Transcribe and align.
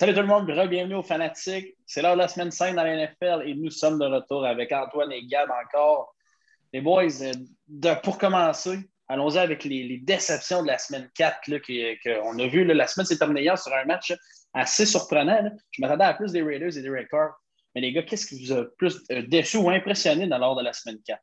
Salut 0.00 0.14
tout 0.14 0.20
le 0.20 0.28
monde, 0.28 0.46
bienvenue 0.46 0.94
aux 0.94 1.02
Fanatiques. 1.02 1.76
C'est 1.84 2.00
l'heure 2.00 2.14
de 2.14 2.20
la 2.20 2.28
semaine 2.28 2.50
5 2.50 2.74
dans 2.74 2.84
la 2.84 2.96
NFL 2.96 3.42
et 3.44 3.54
nous 3.54 3.68
sommes 3.68 3.98
de 3.98 4.06
retour 4.06 4.46
avec 4.46 4.72
Antoine 4.72 5.12
et 5.12 5.26
Gab 5.26 5.50
encore. 5.50 6.16
Les 6.72 6.80
boys, 6.80 7.02
euh, 7.20 7.94
pour 7.96 8.16
commencer, 8.16 8.78
allons-y 9.08 9.36
avec 9.36 9.62
les, 9.64 9.98
déceptions 9.98 10.62
de 10.62 10.68
la 10.68 10.78
semaine 10.78 11.10
4 11.14 11.40
qu'on 12.02 12.38
a 12.38 12.46
vu. 12.46 12.64
la 12.64 12.86
semaine 12.86 13.04
s'est 13.04 13.18
terminée 13.18 13.42
hier 13.42 13.58
sur 13.58 13.74
un 13.74 13.84
match 13.84 14.14
assez 14.54 14.86
surprenant. 14.86 15.50
Je 15.70 15.82
m'attendais 15.82 16.04
à 16.04 16.14
plus 16.14 16.32
des 16.32 16.42
Raiders 16.42 16.78
et 16.78 16.80
des 16.80 16.88
Records. 16.88 17.34
Mais 17.74 17.82
les 17.82 17.92
gars, 17.92 18.02
qu'est-ce 18.02 18.26
qui 18.26 18.42
vous 18.42 18.52
a 18.52 18.64
plus 18.78 19.02
euh, 19.12 19.20
déçu 19.28 19.58
ou 19.58 19.68
impressionné 19.68 20.26
dans 20.26 20.38
l'ordre 20.38 20.62
de 20.62 20.64
la 20.64 20.72
semaine 20.72 21.02
4? 21.04 21.22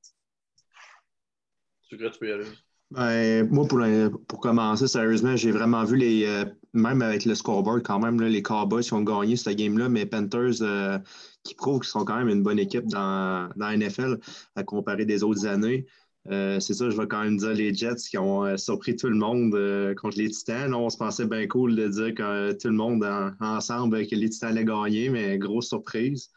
Tu 1.90 1.98
crois 1.98 2.12
que 2.12 2.44
tu? 2.44 2.67
Ben, 2.92 3.46
moi, 3.50 3.68
pour, 3.68 3.82
pour, 4.28 4.40
commencer, 4.40 4.88
sérieusement, 4.88 5.36
j'ai 5.36 5.52
vraiment 5.52 5.84
vu 5.84 5.98
les. 5.98 6.26
Euh, 6.26 6.46
même 6.74 7.02
avec 7.02 7.26
le 7.26 7.36
scoreboard, 7.36 7.84
quand 7.84 8.00
même, 8.00 8.22
les 8.22 8.42
Cowboys 8.42 8.84
qui 8.84 8.94
ont 8.94 9.02
gagné 9.02 9.36
cette 9.36 9.58
game-là, 9.58 9.90
mais 9.90 10.06
Panthers 10.06 10.62
euh, 10.62 11.00
qui 11.44 11.56
prouvent 11.56 11.80
qu'ils 11.80 11.90
sont 11.90 12.06
quand 12.06 12.18
même 12.18 12.30
une 12.30 12.44
bonne 12.44 12.60
équipe 12.60 12.86
dans, 12.88 13.50
dans 13.56 13.68
la 13.70 13.78
NFL 13.78 14.20
à 14.56 14.64
comparer 14.64 15.06
des 15.06 15.24
autres 15.24 15.46
années. 15.48 15.86
Euh, 16.30 16.60
c'est 16.60 16.74
ça, 16.74 16.90
je 16.90 16.96
vais 16.96 17.08
quand 17.08 17.24
même 17.24 17.38
dire 17.38 17.54
les 17.54 17.74
Jets 17.74 17.96
qui 18.10 18.18
ont 18.18 18.58
surpris 18.58 18.96
tout 18.96 19.10
le 19.10 19.16
monde 19.16 19.52
contre 19.96 20.18
les 20.18 20.30
Titans. 20.30 20.74
on 20.74 20.90
se 20.90 20.98
pensait 20.98 21.26
bien 21.26 21.48
cool 21.48 21.76
de 21.76 21.88
dire 21.88 22.14
que 22.14 22.52
tout 22.54 22.68
le 22.68 22.76
monde 22.76 23.04
ensemble 23.40 24.06
que 24.08 24.16
les 24.16 24.30
Titans 24.30 24.52
allaient 24.52 24.66
gagner, 24.66 25.10
mais 25.10 25.38
grosse 25.38 25.68
surprise. 25.70 26.30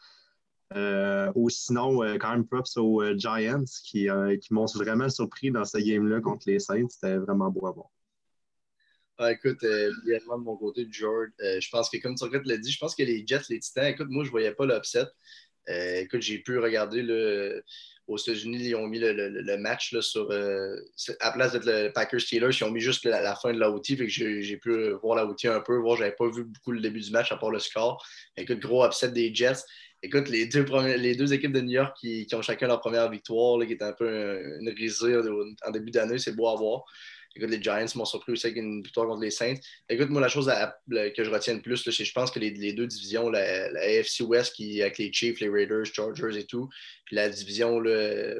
Euh, 0.76 1.32
ou 1.34 1.50
sinon, 1.50 2.04
euh, 2.04 2.16
quand 2.16 2.30
même 2.30 2.46
props 2.46 2.76
aux 2.76 3.02
euh, 3.02 3.16
Giants 3.18 3.64
qui, 3.82 4.08
qui 4.40 4.54
m'ont 4.54 4.66
vraiment 4.66 5.08
surpris 5.08 5.50
dans 5.50 5.64
ce 5.64 5.78
game-là 5.78 6.20
contre 6.20 6.44
les 6.46 6.60
Saints. 6.60 6.88
C'était 6.88 7.16
vraiment 7.16 7.50
beau 7.50 7.66
à 7.66 7.72
voir. 7.72 7.88
Ah, 9.18 9.32
écoute, 9.32 9.62
de 9.62 10.36
mon 10.38 10.56
côté, 10.56 10.86
George, 10.90 11.28
je 11.38 11.68
pense 11.70 11.90
que 11.90 11.98
comme 11.98 12.14
tu 12.14 12.24
l'a 12.44 12.56
dit, 12.56 12.72
je 12.72 12.78
pense 12.78 12.94
que 12.94 13.02
les 13.02 13.22
Jets, 13.26 13.42
les 13.50 13.58
Titans, 13.58 13.84
écoute, 13.84 14.06
moi, 14.08 14.24
je 14.24 14.28
ne 14.28 14.30
voyais 14.30 14.52
pas 14.52 14.64
l'upset. 14.64 15.04
écoute, 15.68 16.22
j'ai 16.22 16.38
pu 16.38 16.58
regarder 16.58 17.02
le, 17.02 17.62
aux 18.06 18.16
États-Unis, 18.16 18.68
ils 18.68 18.74
ont 18.76 18.86
mis 18.86 18.98
le, 18.98 19.56
match 19.58 19.92
là, 19.92 20.00
sur. 20.00 20.30
à 20.32 21.32
place 21.32 21.52
d'être 21.52 21.66
le 21.66 21.92
Packers 21.92 22.22
Steelers, 22.22 22.56
ils 22.58 22.64
ont 22.64 22.70
mis 22.70 22.80
juste 22.80 23.04
la, 23.04 23.36
fin 23.36 23.52
de 23.52 23.58
que 23.58 24.08
j'ai 24.08 24.56
pu 24.56 24.90
voir 25.02 25.22
l'OT 25.22 25.44
un 25.44 25.60
peu, 25.60 25.76
voir, 25.76 25.98
j'avais 25.98 26.16
pas 26.16 26.30
vu 26.30 26.44
beaucoup 26.44 26.72
le 26.72 26.80
début 26.80 27.00
du 27.00 27.10
match 27.10 27.30
à 27.30 27.36
part 27.36 27.50
le 27.50 27.58
score. 27.58 28.02
Écoute, 28.38 28.60
gros 28.60 28.86
upset 28.86 29.10
des 29.10 29.34
Jets. 29.34 29.64
Écoute, 30.02 30.28
les 30.28 30.46
deux, 30.46 31.32
équipes 31.34 31.52
de 31.52 31.60
New 31.60 31.72
York 31.72 31.96
qui, 32.00 32.26
ont 32.34 32.40
chacun 32.40 32.68
leur 32.68 32.80
première 32.80 33.10
victoire, 33.10 33.64
qui 33.66 33.72
est 33.72 33.82
un 33.82 33.92
peu 33.92 34.58
une 34.60 34.70
risée 34.70 35.14
en 35.66 35.70
début 35.70 35.90
d'année, 35.90 36.18
c'est 36.18 36.34
beau 36.34 36.48
à 36.48 36.56
voir. 36.56 36.84
Écoute, 37.36 37.50
les 37.50 37.62
Giants 37.62 37.86
m'ont 37.94 38.04
surpris 38.04 38.32
aussi 38.32 38.46
avec 38.46 38.58
une 38.58 38.82
victoire 38.82 39.06
contre 39.06 39.22
les 39.22 39.30
Saints. 39.30 39.54
Écoute, 39.88 40.10
moi, 40.10 40.20
la 40.20 40.28
chose 40.28 40.50
que 40.90 41.24
je 41.24 41.30
retiens 41.30 41.54
le 41.54 41.62
plus, 41.62 41.76
c'est 41.76 42.04
je 42.04 42.12
pense 42.12 42.30
que 42.32 42.40
les, 42.40 42.72
deux 42.72 42.88
divisions, 42.88 43.30
la, 43.30 43.66
AFC 43.76 44.22
West 44.22 44.56
qui 44.56 44.82
avec 44.82 44.98
les 44.98 45.12
Chiefs, 45.12 45.38
les 45.38 45.48
Raiders, 45.48 45.86
Chargers 45.86 46.36
et 46.36 46.44
tout, 46.44 46.68
puis 47.04 47.14
la 47.14 47.28
division 47.28 47.76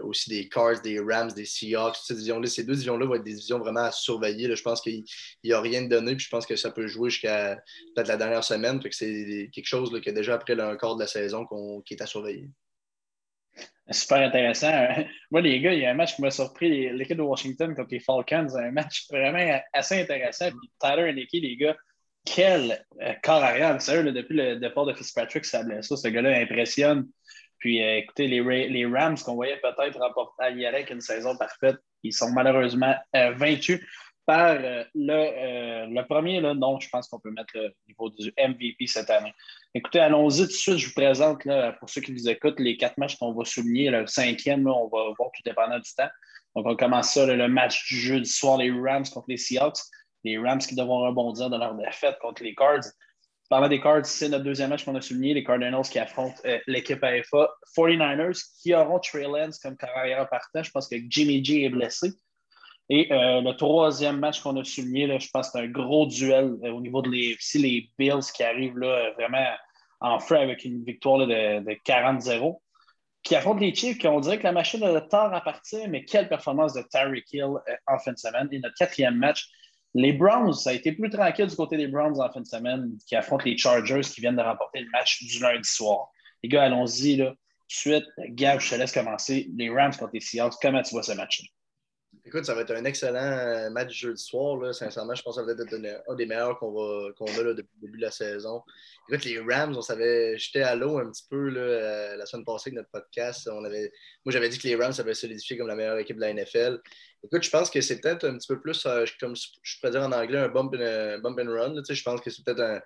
aussi 0.03 0.31
des 0.31 0.49
Cards, 0.49 0.83
des 0.83 0.99
Rams, 0.99 1.31
des 1.31 1.45
Seahawks, 1.45 1.99
ces, 2.03 2.15
divisions 2.15 2.45
ces 2.45 2.65
deux 2.65 2.73
divisions-là 2.73 3.07
vont 3.07 3.15
être 3.15 3.23
des 3.23 3.35
divisions 3.35 3.61
vraiment 3.61 3.85
à 3.85 3.93
surveiller. 3.93 4.55
Je 4.55 4.63
pense 4.63 4.81
qu'il 4.81 5.05
n'y 5.45 5.53
a 5.53 5.61
rien 5.61 5.83
de 5.83 5.89
donné, 5.89 6.17
puis 6.17 6.25
je 6.25 6.31
pense 6.31 6.45
que 6.45 6.57
ça 6.57 6.73
peut 6.73 6.89
jouer 6.89 7.11
jusqu'à 7.11 7.63
peut-être 7.95 8.09
la 8.09 8.17
dernière 8.17 8.43
semaine. 8.43 8.81
c'est 8.91 9.51
quelque 9.53 9.67
chose 9.67 9.93
là, 9.93 10.01
que 10.01 10.11
déjà 10.11 10.35
après 10.35 10.57
le 10.57 10.77
quart 10.77 10.97
de 10.97 11.03
la 11.03 11.07
saison 11.07 11.47
qui 11.87 11.95
est 11.95 12.03
à 12.03 12.07
surveiller. 12.07 12.49
Super 13.91 14.19
intéressant. 14.19 14.71
Moi, 15.31 15.41
les 15.41 15.61
gars, 15.61 15.73
il 15.73 15.81
y 15.81 15.87
a 15.87 15.91
un 15.91 15.95
match 15.95 16.15
qui 16.15 16.23
m'a 16.23 16.31
surpris, 16.31 16.91
l'équipe 16.91 17.17
de 17.17 17.23
Washington 17.23 17.75
contre 17.75 17.89
les 17.91 18.01
Falcons, 18.01 18.57
un 18.57 18.71
match 18.71 19.07
vraiment 19.11 19.61
assez 19.73 20.01
intéressant. 20.01 20.49
Puis 20.51 20.71
Tyler 20.79 21.11
et 21.11 21.13
Nicky, 21.13 21.41
les 21.41 21.57
gars, 21.57 21.77
quel 22.25 22.85
euh, 23.01 23.13
corps 23.23 23.43
arrière. 23.43 23.81
Sérieux, 23.81 24.13
depuis 24.13 24.37
le 24.37 24.57
départ 24.57 24.87
de 24.87 24.93
Fitzpatrick, 24.93 25.45
ça 25.45 25.63
blesse 25.63 25.89
ce 25.89 26.09
gars-là 26.09 26.39
impressionne. 26.39 27.09
Puis 27.59 27.83
euh, 27.83 27.99
écoutez, 27.99 28.27
les, 28.27 28.87
Rams 28.87 29.19
qu'on 29.19 29.35
voyait 29.35 29.61
peut-être 29.61 29.99
remporter 29.99 30.43
à 30.43 30.69
avec 30.69 30.91
une 30.91 31.01
saison 31.01 31.37
parfaite, 31.37 31.77
ils 32.03 32.13
sont 32.13 32.31
malheureusement 32.31 32.95
euh, 33.15 33.33
vaincus 33.33 33.85
par 34.31 34.55
le, 34.55 34.85
le, 34.95 36.03
premier 36.03 36.41
là, 36.41 36.55
je 36.55 36.89
pense 36.89 37.09
qu'on 37.09 37.19
peut 37.19 37.33
mettre 37.33 37.53
au 37.57 37.69
niveau 37.89 38.11
du 38.11 38.33
MVP 38.39 38.87
cette 38.87 39.11
année. 39.11 39.35
Écoutez, 39.75 39.99
allons-y 39.99 40.43
tout 40.43 40.47
de 40.47 40.53
suite. 40.53 40.77
Je 40.77 40.87
vous 40.87 40.95
présente, 40.95 41.45
là, 41.45 41.73
pour 41.73 41.91
ceux 41.91 42.01
qui 42.01 42.13
vous 42.13 42.29
écoutent, 42.29 42.61
les 42.61 42.77
quatre 42.77 42.97
matchs 42.97 43.17
qu'on 43.17 43.33
va 43.33 43.45
souligner. 43.45 43.91
Le 43.91 44.07
cinquième, 44.07 44.69
on 44.69 44.87
va 44.87 45.13
voir 45.19 45.31
tout 45.35 45.43
dépendant 45.45 45.81
du 45.81 45.91
temps. 45.97 46.09
Donc, 46.55 46.65
on 46.65 46.77
commence 46.77 47.13
ça, 47.13 47.27
le 47.27 47.49
match 47.49 47.89
du 47.89 47.97
jeudi 47.97 48.31
soir, 48.31 48.59
les 48.59 48.71
Rams 48.71 49.05
contre 49.13 49.27
les 49.29 49.37
Seahawks. 49.37 49.81
Les 50.23 50.39
Rams 50.39 50.61
qui 50.61 50.77
devront 50.77 51.01
rebondir 51.01 51.51
de 51.51 51.59
leur 51.59 51.75
défaite 51.75 52.17
contre 52.21 52.45
les 52.45 52.55
Cards. 52.55 52.85
Parlant 53.49 53.69
des 53.69 53.81
Cards, 53.81 54.07
c'est 54.07 54.29
notre 54.29 54.45
deuxième 54.45 54.71
match 54.71 54.85
qu'on 54.85 54.95
a 54.95 55.01
souligné, 55.01 55.35
les 55.35 55.43
Cardinals 55.43 55.89
qui 55.91 55.99
affrontent 55.99 56.41
euh, 56.45 56.61
l'équipe 56.69 57.03
AFA. 57.03 57.51
49ers 57.77 58.41
qui 58.63 58.75
auront 58.75 59.01
Trey 59.01 59.25
Lance 59.25 59.59
comme 59.59 59.77
carrière 59.77 60.29
partant. 60.29 60.63
Je 60.63 60.71
pense 60.71 60.87
que 60.87 60.95
Jimmy 61.09 61.45
G 61.45 61.65
est 61.65 61.71
blessé. 61.71 62.13
Et 62.93 63.11
euh, 63.13 63.41
le 63.41 63.53
troisième 63.53 64.19
match 64.19 64.41
qu'on 64.41 64.57
a 64.57 64.65
souligné, 64.65 65.07
je 65.21 65.31
pense 65.31 65.47
que 65.47 65.59
c'est 65.59 65.65
un 65.65 65.69
gros 65.69 66.07
duel 66.07 66.57
euh, 66.65 66.73
au 66.73 66.81
niveau 66.81 67.03
de 67.03 67.09
les, 67.09 67.39
les 67.55 67.89
Bills 67.97 68.33
qui 68.35 68.43
arrivent 68.43 68.77
là, 68.79 69.13
vraiment 69.17 69.47
en 70.01 70.19
feu 70.19 70.37
avec 70.37 70.65
une 70.65 70.83
victoire 70.85 71.19
de, 71.25 71.85
40-0, 71.85 72.59
qui 73.23 73.37
affrontent 73.37 73.61
les 73.61 73.73
Chiefs, 73.73 73.99
qui 73.99 74.09
on 74.09 74.19
dirait 74.19 74.39
que 74.39 74.43
la 74.43 74.51
machine 74.51 74.83
a 74.83 75.01
tard 75.03 75.33
à 75.33 75.41
partir, 75.41 75.89
mais 75.89 76.05
quelle 76.05 76.29
performance 76.29 76.75
de 76.75 76.83
Tyreek 76.83 77.33
Hill 77.33 77.45
euh, 77.45 77.77
en 77.87 77.99
fin 78.01 78.13
de 78.13 78.19
semaine. 78.19 78.49
Et 78.51 78.59
notre 78.59 78.75
quatrième 78.75 79.15
match, 79.15 79.47
les 79.95 80.13
Browns, 80.13 80.55
ça 80.55 80.71
a 80.71 80.73
été 80.73 80.91
plus 80.91 81.11
tranquille 81.11 81.47
du 81.47 81.55
côté 81.55 81.77
des 81.77 81.87
Browns 81.87 82.21
en 82.21 82.33
fin 82.33 82.41
de 82.41 82.47
semaine, 82.47 82.99
qui 83.07 83.15
affrontent 83.15 83.45
les 83.45 83.57
Chargers 83.57 84.01
qui 84.01 84.21
viennent 84.21 84.37
de 84.37 84.43
remporter 84.43 84.81
le 84.81 84.91
match 84.91 85.23
du 85.23 85.39
lundi 85.39 85.69
soir. 85.69 86.09
Les 86.43 86.49
gars, 86.49 86.65
allons-y. 86.65 87.17
Là. 87.17 87.35
Suite, 87.69 88.07
Gab, 88.31 88.59
je 88.59 88.71
te 88.71 88.75
laisse 88.75 88.91
commencer. 88.91 89.49
Les 89.57 89.71
Rams 89.71 89.95
contre 89.97 90.11
les 90.15 90.21
Seahawks, 90.21 90.55
comment 90.61 90.83
tu 90.83 90.91
vois 90.91 91.05
ce 91.05 91.13
match-là? 91.13 91.47
Écoute, 92.31 92.45
ça 92.45 92.55
va 92.55 92.61
être 92.61 92.71
un 92.71 92.85
excellent 92.85 93.19
euh, 93.19 93.71
match 93.71 93.93
jeudi 93.93 94.23
soir. 94.23 94.73
Sincèrement, 94.73 95.17
je 95.17 95.23
pense 95.25 95.35
que 95.35 95.41
ça 95.41 95.45
va 95.45 95.51
être 95.51 96.05
un 96.09 96.15
des 96.15 96.27
meilleurs 96.27 96.61
qu'on 96.61 96.71
a 96.77 97.43
là, 97.43 97.55
depuis 97.55 97.75
le 97.81 97.89
début 97.89 97.99
de 97.99 98.03
la 98.03 98.13
saison. 98.13 98.63
Écoute, 99.09 99.25
les 99.25 99.41
Rams, 99.41 99.75
on 99.77 99.83
savait, 99.83 100.39
j'étais 100.39 100.63
à 100.63 100.77
l'eau 100.77 100.99
un 101.01 101.11
petit 101.11 101.25
peu 101.29 101.53
euh, 101.57 102.15
la 102.15 102.27
semaine 102.27 102.45
passée 102.45 102.69
avec 102.69 102.77
notre 102.77 102.91
podcast. 102.91 103.51
Moi, 103.51 103.69
j'avais 104.29 104.49
dit 104.49 104.59
que 104.59 104.69
les 104.69 104.77
Rams 104.77 104.93
avaient 104.97 105.15
solidifié 105.15 105.59
comme 105.59 105.67
la 105.67 105.75
meilleure 105.75 105.99
équipe 105.99 106.15
de 106.15 106.21
la 106.21 106.33
NFL. 106.33 106.79
Écoute, 107.25 107.43
je 107.43 107.51
pense 107.51 107.69
que 107.69 107.81
c'est 107.81 108.01
peut-être 108.01 108.29
un 108.29 108.39
petit 108.39 108.47
peu 108.47 108.61
plus, 108.61 108.87
euh, 108.87 109.05
comme 109.19 109.35
je 109.35 109.81
pourrais 109.81 109.91
dire 109.91 110.03
en 110.03 110.13
anglais, 110.13 110.39
un 110.39 110.49
bump 110.51 110.73
and, 110.73 111.51
run. 111.51 111.83
je 111.83 112.03
pense 112.05 112.21
que 112.21 112.31
c'est 112.31 112.45
peut-être 112.45 112.61
un. 112.61 112.81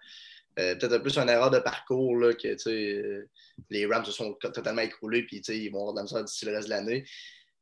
peut-être 0.56 1.03
plus 1.03 1.19
une 1.19 1.28
erreur 1.28 1.50
de 1.50 1.59
parcours 1.59 2.19
que 2.43 3.27
les 3.69 3.84
Rams 3.84 4.06
se 4.06 4.12
sont 4.12 4.33
totalement 4.41 4.81
écroulés 4.81 5.25
puis 5.25 5.43
ils 5.49 5.69
vont 5.71 5.87
avoir 5.87 6.03
de 6.03 6.15
la 6.15 6.22
d'ici 6.22 6.47
le 6.47 6.53
reste 6.53 6.69
de 6.69 6.71
l'année. 6.71 7.04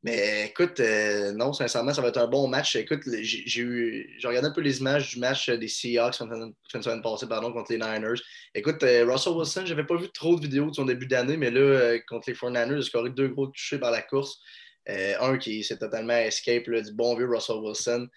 Mais 0.03 0.47
écoute, 0.47 0.81
euh, 0.81 1.31
non, 1.31 1.53
sincèrement, 1.53 1.93
ça 1.93 2.01
va 2.01 2.09
être 2.09 2.17
un 2.17 2.27
bon 2.27 2.49
match. 2.49 2.75
Écoute, 2.75 3.03
j'ai 3.21 4.17
regardé 4.25 4.49
un 4.49 4.51
peu 4.51 4.59
les 4.59 4.79
images 4.79 5.13
du 5.13 5.19
match 5.19 5.49
des 5.49 5.69
Seahawks 5.69 6.15
fin 6.17 6.25
de 6.27 6.83
semaine 6.83 7.01
passée 7.01 7.25
pardon, 7.25 7.53
contre 7.53 7.71
les 7.71 7.77
Niners. 7.77 8.19
Écoute, 8.53 8.83
euh, 8.83 9.05
Russell 9.09 9.31
Wilson, 9.31 9.63
j'avais 9.65 9.85
pas 9.85 9.95
vu 9.95 10.09
trop 10.09 10.35
de 10.35 10.41
vidéos 10.41 10.69
de 10.69 10.75
son 10.75 10.83
début 10.83 11.07
d'année, 11.07 11.37
mais 11.37 11.51
là, 11.51 11.61
euh, 11.61 11.99
contre 12.05 12.29
les 12.29 12.35
49ers, 12.35 12.73
il 12.73 12.79
a 12.79 12.81
scoré 12.81 13.11
deux 13.11 13.29
gros 13.29 13.47
touchés 13.47 13.79
par 13.79 13.91
la 13.91 14.01
course. 14.01 14.41
un 14.87 15.37
qui 15.37 15.63
s'est 15.63 15.77
totalement 15.77 16.17
escape 16.17 16.69
du 16.69 16.91
bon 16.93 17.15
vieux 17.15 17.29
Russell 17.29 17.57
Wilson. 17.63 18.07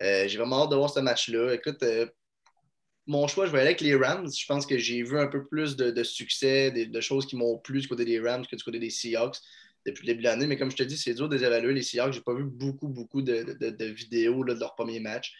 j'ai 0.00 0.36
vraiment 0.38 0.62
hâte 0.64 0.70
de 0.70 0.76
voir 0.76 0.90
ce 0.90 1.00
match-là. 1.00 1.54
Écoute, 1.54 1.84
mon 3.08 3.26
choix, 3.26 3.46
je 3.46 3.50
vais 3.50 3.58
aller 3.58 3.70
avec 3.70 3.80
les 3.80 3.96
Rams. 3.96 4.30
Je 4.32 4.46
pense 4.46 4.64
que 4.64 4.78
j'ai 4.78 5.02
vu 5.02 5.18
un 5.18 5.26
peu 5.26 5.44
plus 5.48 5.74
de, 5.74 6.04
succès, 6.04 6.70
de, 6.70 6.84
de 6.84 7.00
choses 7.00 7.26
qui 7.26 7.34
m'ont 7.34 7.58
plu 7.58 7.80
du 7.80 7.88
côté 7.88 8.04
des 8.04 8.20
Rams 8.20 8.46
que 8.46 8.54
du 8.54 8.62
côté 8.62 8.78
des 8.78 8.90
Seahawks 8.90 9.38
depuis 9.86 10.06
le 10.06 10.12
début 10.12 10.22
de 10.22 10.28
l'année. 10.28 10.46
Mais 10.46 10.56
comme 10.56 10.70
je 10.70 10.76
te 10.76 10.82
dis, 10.82 10.96
c'est 10.96 11.14
dur 11.14 11.28
de 11.28 11.36
les 11.36 11.72
les 11.72 11.82
Seahawks. 11.82 12.12
Je 12.12 12.18
n'ai 12.18 12.24
pas 12.24 12.34
vu 12.34 12.44
beaucoup, 12.44 12.88
beaucoup 12.88 13.22
de, 13.22 13.84
vidéos 13.86 14.44
de 14.44 14.54
leur 14.54 14.74
premier 14.74 15.00
match. 15.00 15.32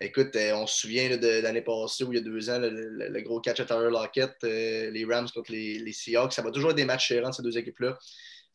Écoute, 0.00 0.36
euh, 0.36 0.52
on 0.54 0.66
se 0.66 0.80
souvient 0.80 1.16
de, 1.16 1.40
l'année 1.40 1.62
passée 1.62 2.04
où 2.04 2.12
il 2.12 2.16
y 2.16 2.20
a 2.20 2.24
deux 2.24 2.50
ans, 2.50 2.58
le, 2.60 3.20
gros 3.22 3.40
catch 3.40 3.60
à 3.60 3.64
Tyler 3.64 3.88
Lockett, 3.90 4.34
euh, 4.44 4.90
les 4.90 5.06
Rams 5.06 5.28
contre 5.32 5.52
les, 5.52 5.78
les, 5.78 5.92
Seahawks. 5.92 6.34
Ça 6.34 6.42
va 6.42 6.50
toujours 6.50 6.70
être 6.70 6.76
des 6.76 6.84
matchs 6.84 7.08
chérants, 7.08 7.32
ces 7.32 7.42
deux 7.42 7.56
équipes-là 7.56 7.98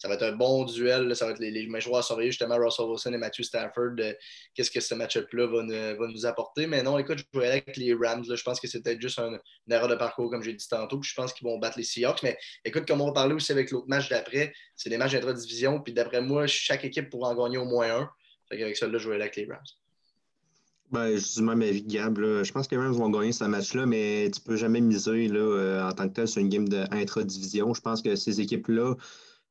ça 0.02 0.08
va 0.08 0.16
être 0.16 0.24
un 0.24 0.32
bon 0.32 0.66
duel. 0.66 1.16
Ça 1.16 1.26
va 1.26 1.32
être 1.32 1.40
les, 1.40 1.52
les 1.52 1.80
joueurs 1.80 2.00
à 2.00 2.02
surveiller, 2.02 2.32
justement, 2.32 2.58
Russell 2.58 2.88
Wilson 2.88 3.14
et 3.14 3.20
Matthew 3.20 3.44
Stafford. 3.44 3.98
Qu'est-ce 4.56 4.72
que 4.72 4.80
ce 4.80 4.96
match-up-là 4.96 5.46
va, 5.46 6.08
nous 6.08 6.26
apporter. 6.26 6.66
Mais 6.66 6.82
non, 6.82 6.98
écoute, 6.98 7.20
je 7.20 7.40
vais 7.40 7.46
aller 7.46 7.62
avec 7.64 7.78
les 7.78 7.94
Rams. 7.94 8.26
Je 8.28 8.42
pense 8.42 8.60
que 8.60 8.68
c'est 8.68 8.82
peut-être 8.82 9.00
juste 9.00 9.20
une 9.20 9.38
erreur 9.70 9.88
de 9.88 9.94
parcours, 9.94 10.32
comme 10.32 10.42
j'ai 10.42 10.54
dit 10.54 10.68
tantôt. 10.68 11.04
je 11.04 11.14
pense 11.14 11.34
qu'ils 11.34 11.48
vont 11.48 11.60
battre 11.60 11.78
les 11.78 11.84
Seahawks. 11.84 12.24
Mais 12.24 12.36
écoute, 12.66 12.88
comme 12.88 13.00
on 13.00 13.06
va 13.06 13.12
parler 13.12 13.36
aussi 13.36 13.52
avec 13.52 13.70
l'autre 13.70 13.86
match 13.90 14.10
d'après, 14.10 14.52
c'est 14.76 14.90
des 14.90 14.98
matchs 14.98 15.12
d'intra-division. 15.12 15.82
Puis 15.82 15.94
d'après 15.94 16.20
moi, 16.20 16.48
chaque 16.48 16.84
équipe 16.84 17.12
pourra 17.12 17.30
en 17.30 17.36
gagner 17.36 17.60
au 17.60 17.66
moins 17.66 18.00
un. 18.00 18.10
avec 18.50 18.76
ça, 18.76 18.88
là, 18.88 18.98
je 18.98 19.08
vais 19.08 19.14
aller 19.14 19.26
avec 19.26 19.36
les 19.36 19.46
Rams. 19.46 19.60
Ben, 20.90 21.14
je 21.14 21.20
suis 21.20 21.44
même 21.44 21.62
Gab. 21.86 22.18
Je 22.18 22.52
pense 22.52 22.68
que 22.68 22.74
les 22.74 22.82
Rams 22.82 22.94
vont 22.94 23.12
gagner 23.12 23.34
ce 23.34 23.44
match-là, 23.44 23.86
mais 23.86 24.32
tu 24.34 24.42
peux 24.42 24.56
jamais 24.56 24.82
miser 24.82 25.28
là, 25.28 25.40
euh, 25.40 25.88
en 25.88 25.92
tant 25.92 26.10
que 26.10 26.16
tel 26.16 26.28
sur 26.28 26.42
une 26.42 26.50
game 26.50 26.68
d'intra-division. 26.68 27.76
Je 27.76 27.82
pense 27.82 28.02
que 28.02 28.16
ces 28.16 28.42
équipes-là, 28.42 28.96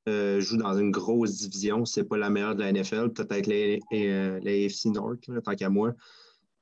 euh, 0.09 0.41
joue 0.41 0.57
dans 0.57 0.75
une 0.79 0.91
grosse 0.91 1.37
division. 1.37 1.85
C'est 1.85 2.05
pas 2.05 2.17
la 2.17 2.31
meilleure 2.31 2.55
de 2.55 2.63
la 2.63 2.73
NFL, 2.73 3.11
peut-être 3.11 3.47
les, 3.47 3.81
les, 3.91 4.67
AFC 4.67 4.87
North, 4.87 5.21
tant 5.45 5.55
qu'à 5.55 5.69
moi. 5.69 5.95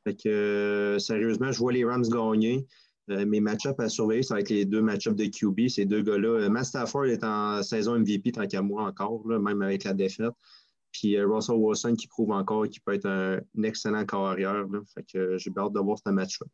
Fait 0.04 0.14
que, 0.14 0.28
euh, 0.28 0.98
sérieusement, 0.98 1.52
je 1.52 1.58
vois 1.58 1.72
les 1.72 1.84
Rams 1.84 2.08
gagner. 2.08 2.66
Euh, 3.10 3.24
mes 3.24 3.40
match-ups 3.40 3.78
à 3.78 3.88
surveiller, 3.88 4.22
ça 4.22 4.34
va 4.34 4.40
être 4.40 4.50
les 4.50 4.66
deux 4.66 4.82
match-ups 4.82 5.16
de 5.16 5.24
QB, 5.24 5.68
ces 5.68 5.86
deux 5.86 6.02
gars-là. 6.02 6.40
Euh, 6.40 6.48
Matt 6.50 6.66
Stafford 6.66 7.06
est 7.06 7.24
en 7.24 7.62
saison 7.62 7.98
MVP 7.98 8.32
tant 8.32 8.46
qu'à 8.46 8.60
moi 8.60 8.82
encore, 8.84 9.26
même 9.26 9.62
avec 9.62 9.84
la 9.84 9.94
défaite. 9.94 10.32
Puis 10.92 11.16
euh, 11.16 11.26
Russell 11.26 11.56
Wilson 11.56 11.94
qui 11.94 12.06
prouve 12.06 12.32
encore 12.32 12.68
qu'il 12.68 12.82
peut 12.82 12.94
être 12.94 13.06
un, 13.06 13.40
excellent 13.62 14.04
carrière. 14.04 14.66
Fait 14.94 15.04
que 15.10 15.38
j'ai 15.38 15.50
hâte 15.56 15.72
de 15.72 15.80
voir 15.80 15.98
ce 16.04 16.10
match-là. 16.10 16.46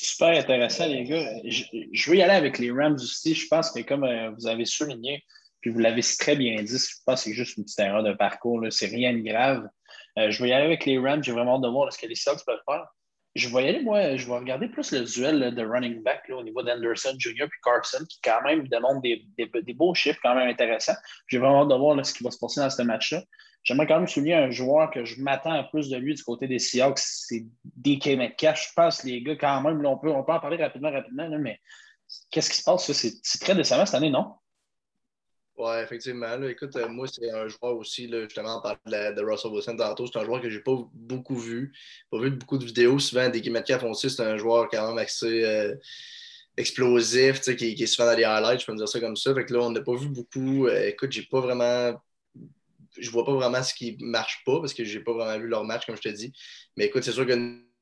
Super 0.00 0.38
intéressant, 0.38 0.86
les 0.86 1.04
gars. 1.04 1.28
Je, 1.44 1.64
je, 1.92 2.10
veux 2.10 2.16
y 2.16 2.22
aller 2.22 2.34
avec 2.34 2.58
les 2.58 2.70
Rams 2.70 2.94
aussi. 2.94 3.34
Je 3.34 3.48
pense 3.48 3.70
que, 3.70 3.80
comme 3.80 4.06
vous 4.36 4.46
avez 4.46 4.64
souligné, 4.64 5.24
puis 5.60 5.70
vous 5.70 5.80
l'avez 5.80 6.02
très 6.18 6.36
bien 6.36 6.62
dit, 6.62 6.78
je 6.78 6.94
pense 7.04 7.24
que 7.24 7.30
c'est 7.30 7.34
juste 7.34 7.56
une 7.56 7.64
petite 7.64 7.80
erreur 7.80 8.02
de 8.02 8.12
parcours. 8.12 8.64
C'est 8.70 8.86
rien 8.86 9.12
de 9.12 9.18
grave. 9.18 9.68
je 10.16 10.42
veux 10.42 10.48
y 10.48 10.52
aller 10.52 10.66
avec 10.66 10.86
les 10.86 10.98
Rams. 10.98 11.22
J'ai 11.22 11.32
vraiment 11.32 11.56
hâte 11.56 11.62
de 11.62 11.68
voir 11.68 11.92
ce 11.92 11.98
que 11.98 12.06
les 12.06 12.14
Celtics 12.14 12.46
peuvent 12.46 12.60
faire 12.64 12.86
je 13.38 13.48
vais 13.48 13.64
y 13.64 13.68
aller, 13.68 13.80
moi, 13.80 14.16
je 14.16 14.26
vais 14.26 14.36
regarder 14.36 14.68
plus 14.68 14.92
le 14.92 15.04
duel 15.04 15.54
de 15.54 15.64
running 15.64 16.02
back 16.02 16.24
au 16.30 16.42
niveau 16.42 16.62
d'Anderson 16.62 17.14
Jr. 17.18 17.46
puis 17.48 17.60
Carson, 17.62 18.04
qui 18.08 18.20
quand 18.22 18.42
même 18.42 18.66
démontre 18.68 19.00
des, 19.00 19.24
des, 19.36 19.74
beaux 19.74 19.94
chiffres 19.94 20.18
quand 20.22 20.34
même 20.34 20.48
intéressants. 20.48 20.96
J'ai 21.28 21.38
vraiment 21.38 21.62
hâte 21.62 21.68
de 21.68 21.74
voir 21.74 22.04
ce 22.04 22.12
qui 22.12 22.24
va 22.24 22.30
se 22.30 22.38
passer 22.38 22.60
dans 22.60 22.70
ce 22.70 22.82
match-là. 22.82 23.22
J'aimerais 23.62 23.86
quand 23.86 23.98
même 23.98 24.08
souligner 24.08 24.34
un 24.34 24.50
joueur 24.50 24.90
que 24.90 25.04
je 25.04 25.20
m'attends 25.20 25.52
à 25.52 25.64
plus 25.64 25.90
de 25.90 25.96
lui 25.96 26.14
du 26.14 26.22
côté 26.22 26.46
des 26.46 26.58
Seahawks, 26.58 26.98
c'est 26.98 27.44
DK 27.64 28.16
Metcalf. 28.16 28.68
Je 28.68 28.72
pense 28.74 29.04
les 29.04 29.22
gars, 29.22 29.36
quand 29.36 29.60
même, 29.60 29.84
on, 29.84 29.98
peut, 29.98 30.10
on 30.10 30.24
peut 30.24 30.32
en 30.32 30.40
parler 30.40 30.56
rapidement, 30.56 30.90
rapidement, 30.90 31.28
mais 31.38 31.60
qu'est-ce 32.30 32.50
qui 32.50 32.56
se 32.56 32.64
passe? 32.64 32.90
C'est 32.92 33.40
très 33.40 33.54
décevant 33.54 33.84
cette 33.84 33.96
année, 33.96 34.10
non? 34.10 34.34
Oui, 35.58 35.72
effectivement. 35.82 36.40
écoute, 36.44 36.76
euh, 36.76 36.88
moi, 36.88 37.08
c'est 37.08 37.28
un 37.32 37.48
joueur 37.48 37.76
aussi, 37.76 38.08
justement, 38.08 38.58
on 38.58 38.62
parlait 38.62 39.12
de, 39.12 39.22
Russell 39.22 39.50
Wilson 39.50 39.76
tantôt. 39.76 40.06
C'est 40.06 40.18
un 40.20 40.24
joueur 40.24 40.40
que 40.40 40.48
je 40.48 40.58
n'ai 40.58 40.62
pas 40.62 40.76
beaucoup 40.94 41.34
vu. 41.34 41.72
Pas 42.12 42.20
vu 42.20 42.30
beaucoup 42.30 42.58
de 42.58 42.64
vidéos. 42.64 43.00
Souvent, 43.00 43.28
des 43.28 43.50
Metcalf 43.50 43.82
aussi, 43.82 44.08
c'est 44.08 44.22
un 44.22 44.36
joueur 44.36 44.68
quand 44.70 44.86
même 44.86 44.98
assez 44.98 45.44
euh, 45.44 45.74
explosif, 46.56 47.40
qui, 47.40 47.74
qui, 47.74 47.82
est 47.82 47.86
souvent 47.86 48.06
dans 48.06 48.16
les 48.16 48.22
highlights, 48.22 48.60
je 48.60 48.66
peux 48.66 48.72
me 48.72 48.78
dire 48.78 48.88
ça 48.88 49.00
comme 49.00 49.16
ça. 49.16 49.34
Fait 49.34 49.44
que 49.44 49.52
là, 49.52 49.60
on 49.60 49.70
n'a 49.70 49.80
pas 49.80 49.96
vu 49.96 50.08
beaucoup. 50.08 50.68
Euh, 50.68 50.86
écoute, 50.86 51.10
j'ai 51.10 51.24
pas 51.24 51.40
vraiment. 51.40 52.00
Je 53.00 53.10
vois 53.10 53.24
pas 53.24 53.32
vraiment 53.32 53.62
ce 53.62 53.74
qui 53.74 53.96
marche 54.00 54.42
pas 54.44 54.60
parce 54.60 54.74
que 54.74 54.84
j'ai 54.84 55.00
pas 55.00 55.12
vraiment 55.12 55.38
vu 55.40 55.48
leur 55.48 55.64
match, 55.64 55.86
comme 55.86 55.96
je 55.96 56.02
te 56.02 56.08
dis. 56.08 56.32
Mais 56.76 56.86
écoute, 56.86 57.02
c'est 57.02 57.12
sûr 57.12 57.26
que 57.26 57.32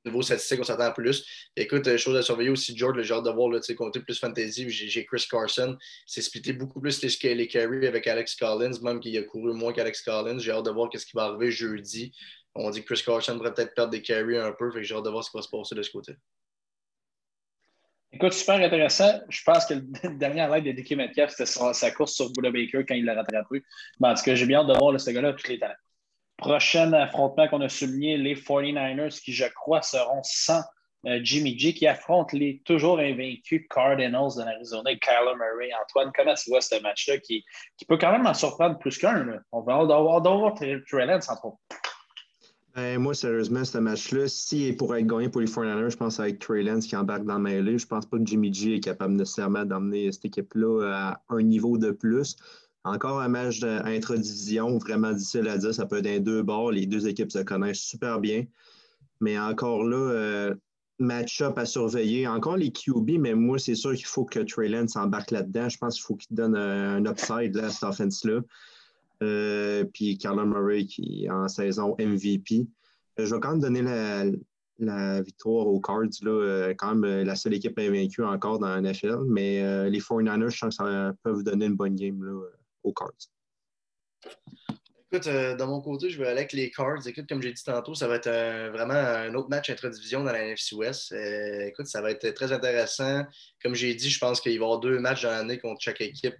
niveau 0.06 0.22
statistique, 0.22 0.60
on 0.60 0.64
s'attend 0.64 0.92
plus. 0.92 1.26
écoute, 1.56 1.86
euh, 1.88 1.98
chose 1.98 2.16
à 2.16 2.22
surveiller 2.22 2.50
aussi, 2.50 2.76
George, 2.76 2.96
le 2.96 3.02
genre 3.02 3.22
de 3.22 3.30
voir, 3.30 3.62
sais, 3.62 3.74
compter 3.74 4.00
plus 4.00 4.18
fantasy. 4.18 4.68
J'ai 4.70 5.04
Chris 5.04 5.26
Carson. 5.30 5.76
C'est 6.06 6.22
splitté 6.22 6.52
beaucoup 6.52 6.80
plus 6.80 7.02
les, 7.02 7.34
les 7.34 7.48
carries 7.48 7.86
avec 7.86 8.06
Alex 8.06 8.36
Collins, 8.36 8.80
même 8.82 9.00
qu'il 9.00 9.16
a 9.18 9.22
couru 9.22 9.52
moins 9.52 9.72
qu'Alex 9.72 10.02
Collins. 10.02 10.38
J'ai 10.38 10.52
hâte 10.52 10.64
de 10.64 10.70
voir 10.70 10.90
ce 10.94 11.04
qui 11.04 11.12
va 11.14 11.24
arriver 11.24 11.50
jeudi. 11.50 12.12
On 12.54 12.70
dit 12.70 12.82
que 12.82 12.94
Chris 12.94 13.02
Carson 13.04 13.34
devrait 13.34 13.52
peut-être 13.52 13.74
perdre 13.74 13.90
des 13.90 14.02
carries 14.02 14.38
un 14.38 14.52
peu. 14.52 14.70
Fait 14.70 14.78
que 14.78 14.84
j'ai 14.84 14.94
hâte 14.94 15.04
de 15.04 15.10
voir 15.10 15.24
ce 15.24 15.30
qui 15.30 15.36
va 15.36 15.42
se 15.42 15.48
passer 15.48 15.74
de 15.74 15.82
ce 15.82 15.90
côté. 15.90 16.12
Écoute, 18.16 18.32
super 18.32 18.54
intéressant. 18.54 19.20
Je 19.28 19.42
pense 19.44 19.66
que 19.66 19.74
le 19.74 19.82
dernier 20.16 20.48
live 20.48 20.64
de 20.64 20.72
Dickie 20.72 20.96
Metcalf, 20.96 21.32
c'était 21.32 21.44
sa, 21.44 21.90
course 21.90 22.14
sur 22.14 22.32
Buda 22.32 22.50
Baker 22.50 22.82
quand 22.88 22.94
il 22.94 23.04
l'a 23.04 23.12
rattrapé. 23.12 23.62
Mais 24.00 24.08
en 24.08 24.14
tout 24.14 24.22
cas, 24.22 24.34
j'ai 24.34 24.46
bien 24.46 24.60
hâte 24.60 24.68
de 24.68 24.72
voir 24.72 24.98
ce 24.98 25.10
gars-là 25.10 25.34
tous 25.34 25.48
les 25.48 25.58
talents. 25.58 25.74
Prochain 26.38 26.94
affrontement 26.94 27.46
qu'on 27.46 27.60
a 27.60 27.68
souligné, 27.68 28.16
les 28.16 28.34
49ers 28.34 29.20
qui, 29.20 29.34
je 29.34 29.44
crois, 29.44 29.82
seront 29.82 30.22
sans 30.22 30.62
euh, 31.06 31.20
Jimmy 31.22 31.58
G, 31.58 31.74
qui 31.74 31.86
affrontent 31.86 32.34
les 32.34 32.62
toujours 32.64 33.00
invaincus 33.00 33.66
Cardinals 33.68 34.30
de 34.34 34.44
l'Arizona 34.44 34.94
Kyler 34.94 35.34
Murray. 35.36 35.70
Antoine, 35.82 36.10
comment 36.16 36.32
tu 36.32 36.48
vois 36.48 36.62
ce 36.62 36.80
match-là 36.80 37.18
qui, 37.18 37.44
peut 37.86 37.98
quand 37.98 38.12
même 38.12 38.26
en 38.26 38.32
surprendre 38.32 38.78
plus 38.78 38.96
qu'un? 38.96 39.42
On 39.52 39.60
va 39.60 39.74
avoir 39.74 40.54
Trey 40.54 40.80
Lance, 40.90 41.28
entre 41.28 41.44
autres. 41.44 41.58
Ben, 42.76 42.99
moi, 43.00 43.14
sérieusement, 43.14 43.64
ce 43.64 43.78
match-là, 43.78 44.28
s'il 44.28 44.64
est 44.64 44.75
pour 44.75 44.94
être 44.94 45.06
gagné 45.06 45.31
pour 45.31 45.40
les 45.40 45.46
49ers, 45.46 45.88
je 45.88 45.96
pense 45.96 46.20
avec 46.20 46.38
Trey 46.40 46.62
Lance 46.62 46.87
qui 46.87 46.94
embarque 46.94 47.25
dans 47.25 47.38
le 47.38 47.43
mêlée. 47.43 47.78
Je 47.78 47.87
pense 47.87 48.05
pas 48.05 48.19
que 48.19 48.26
Jimmy 48.26 48.52
G 48.52 48.75
est 48.76 48.81
capable 48.81 49.14
nécessairement 49.14 49.64
d'emmener 49.64 50.12
cette 50.12 50.26
équipe-là 50.26 50.82
à 50.93 51.23
un 51.31 51.40
niveau 51.40 51.78
de 51.78 51.90
plus. 51.90 52.37
Encore 52.84 53.23
un 53.23 53.28
match 53.28 53.61
d'intra-division, 53.61 54.76
vraiment 54.76 55.12
difficile 55.12 55.49
à 55.49 55.56
dire. 55.56 55.73
Ça 55.73 55.87
peut 55.87 55.96
être 55.96 56.06
un 56.06 56.20
deux 56.20 56.43
bords. 56.43 56.70
Les 56.70 56.84
deux 56.84 57.08
équipes 57.08 57.32
se 57.32 57.38
connaissent 57.38 57.81
super 57.81 58.20
bien. 58.20 58.44
Mais 59.20 59.38
encore 59.38 59.82
là, 59.82 59.96
euh, 59.96 60.55
match-up 60.99 61.56
à 61.56 61.64
surveiller. 61.64 62.28
Encore 62.28 62.58
les 62.58 62.73
QB, 62.73 63.12
mais 63.19 63.32
moi, 63.32 63.58
c'est 63.58 63.75
sûr 63.75 63.94
qu'il 63.94 64.05
faut 64.05 64.26
que 64.26 64.40
Trey 64.40 64.69
Lance 64.69 64.90
s'embarque 64.90 65.31
là-dedans. 65.31 65.70
Je 65.70 65.78
pense 65.78 65.94
qu'il 65.94 66.05
faut 66.05 66.17
qu'il 66.17 66.37
donne 66.37 66.55
un, 66.55 67.02
upside 67.06 67.55
là, 67.56 67.69
à 67.69 67.70
cette 67.70 67.84
offense-là. 67.84 68.40
Euh, 69.22 69.84
puis 69.92 70.18
Carla 70.18 70.44
Murray 70.44 70.84
qui 70.84 71.24
est 71.24 71.30
en 71.30 71.48
saison 71.48 71.96
MVP. 71.98 72.66
Euh, 73.18 73.26
je 73.26 73.34
vais 73.34 73.40
quand 73.40 73.52
même 73.52 73.60
donner 73.60 73.82
la, 74.78 75.22
victoire 75.22 75.66
aux 75.66 75.80
Cards. 75.80 76.10
Là, 76.22 76.74
quand 76.76 76.94
même 76.94 77.24
la 77.24 77.34
seule 77.34 77.54
équipe 77.54 77.78
invaincue 77.78 78.24
encore 78.24 78.58
dans 78.58 78.68
la 78.68 78.80
NFL. 78.80 79.24
Mais 79.26 79.88
les 79.88 80.00
49ers, 80.00 80.50
je 80.50 80.60
pense 80.60 80.76
que 80.76 80.84
ça 80.84 81.14
peut 81.22 81.30
vous 81.30 81.42
donner 81.42 81.66
une 81.66 81.76
bonne 81.76 81.94
game. 81.94 82.22
Là 82.22 82.34
aux 82.86 82.92
Cards? 82.92 83.30
Écoute, 85.12 85.28
euh, 85.28 85.54
de 85.54 85.64
mon 85.64 85.80
côté, 85.80 86.10
je 86.10 86.18
vais 86.18 86.26
aller 86.26 86.38
avec 86.38 86.52
les 86.52 86.70
Cards. 86.70 87.06
Écoute, 87.06 87.28
comme 87.28 87.40
j'ai 87.40 87.52
dit 87.52 87.62
tantôt, 87.62 87.94
ça 87.94 88.08
va 88.08 88.16
être 88.16 88.28
vraiment 88.70 88.94
un 88.94 89.32
autre 89.34 89.48
match 89.48 89.70
intra-division 89.70 90.24
dans 90.24 90.32
la 90.32 90.42
NFC 90.42 90.74
West. 90.74 91.12
Euh, 91.12 91.66
écoute, 91.66 91.86
ça 91.86 92.00
va 92.00 92.10
être 92.10 92.28
très 92.30 92.52
intéressant. 92.52 93.24
Comme 93.62 93.74
j'ai 93.74 93.94
dit, 93.94 94.10
je 94.10 94.18
pense 94.18 94.40
qu'il 94.40 94.52
va 94.52 94.54
y 94.54 94.56
avoir 94.56 94.80
deux 94.80 94.98
matchs 94.98 95.22
dans 95.22 95.30
l'année 95.30 95.58
contre 95.58 95.80
chaque 95.80 96.00
équipe. 96.00 96.34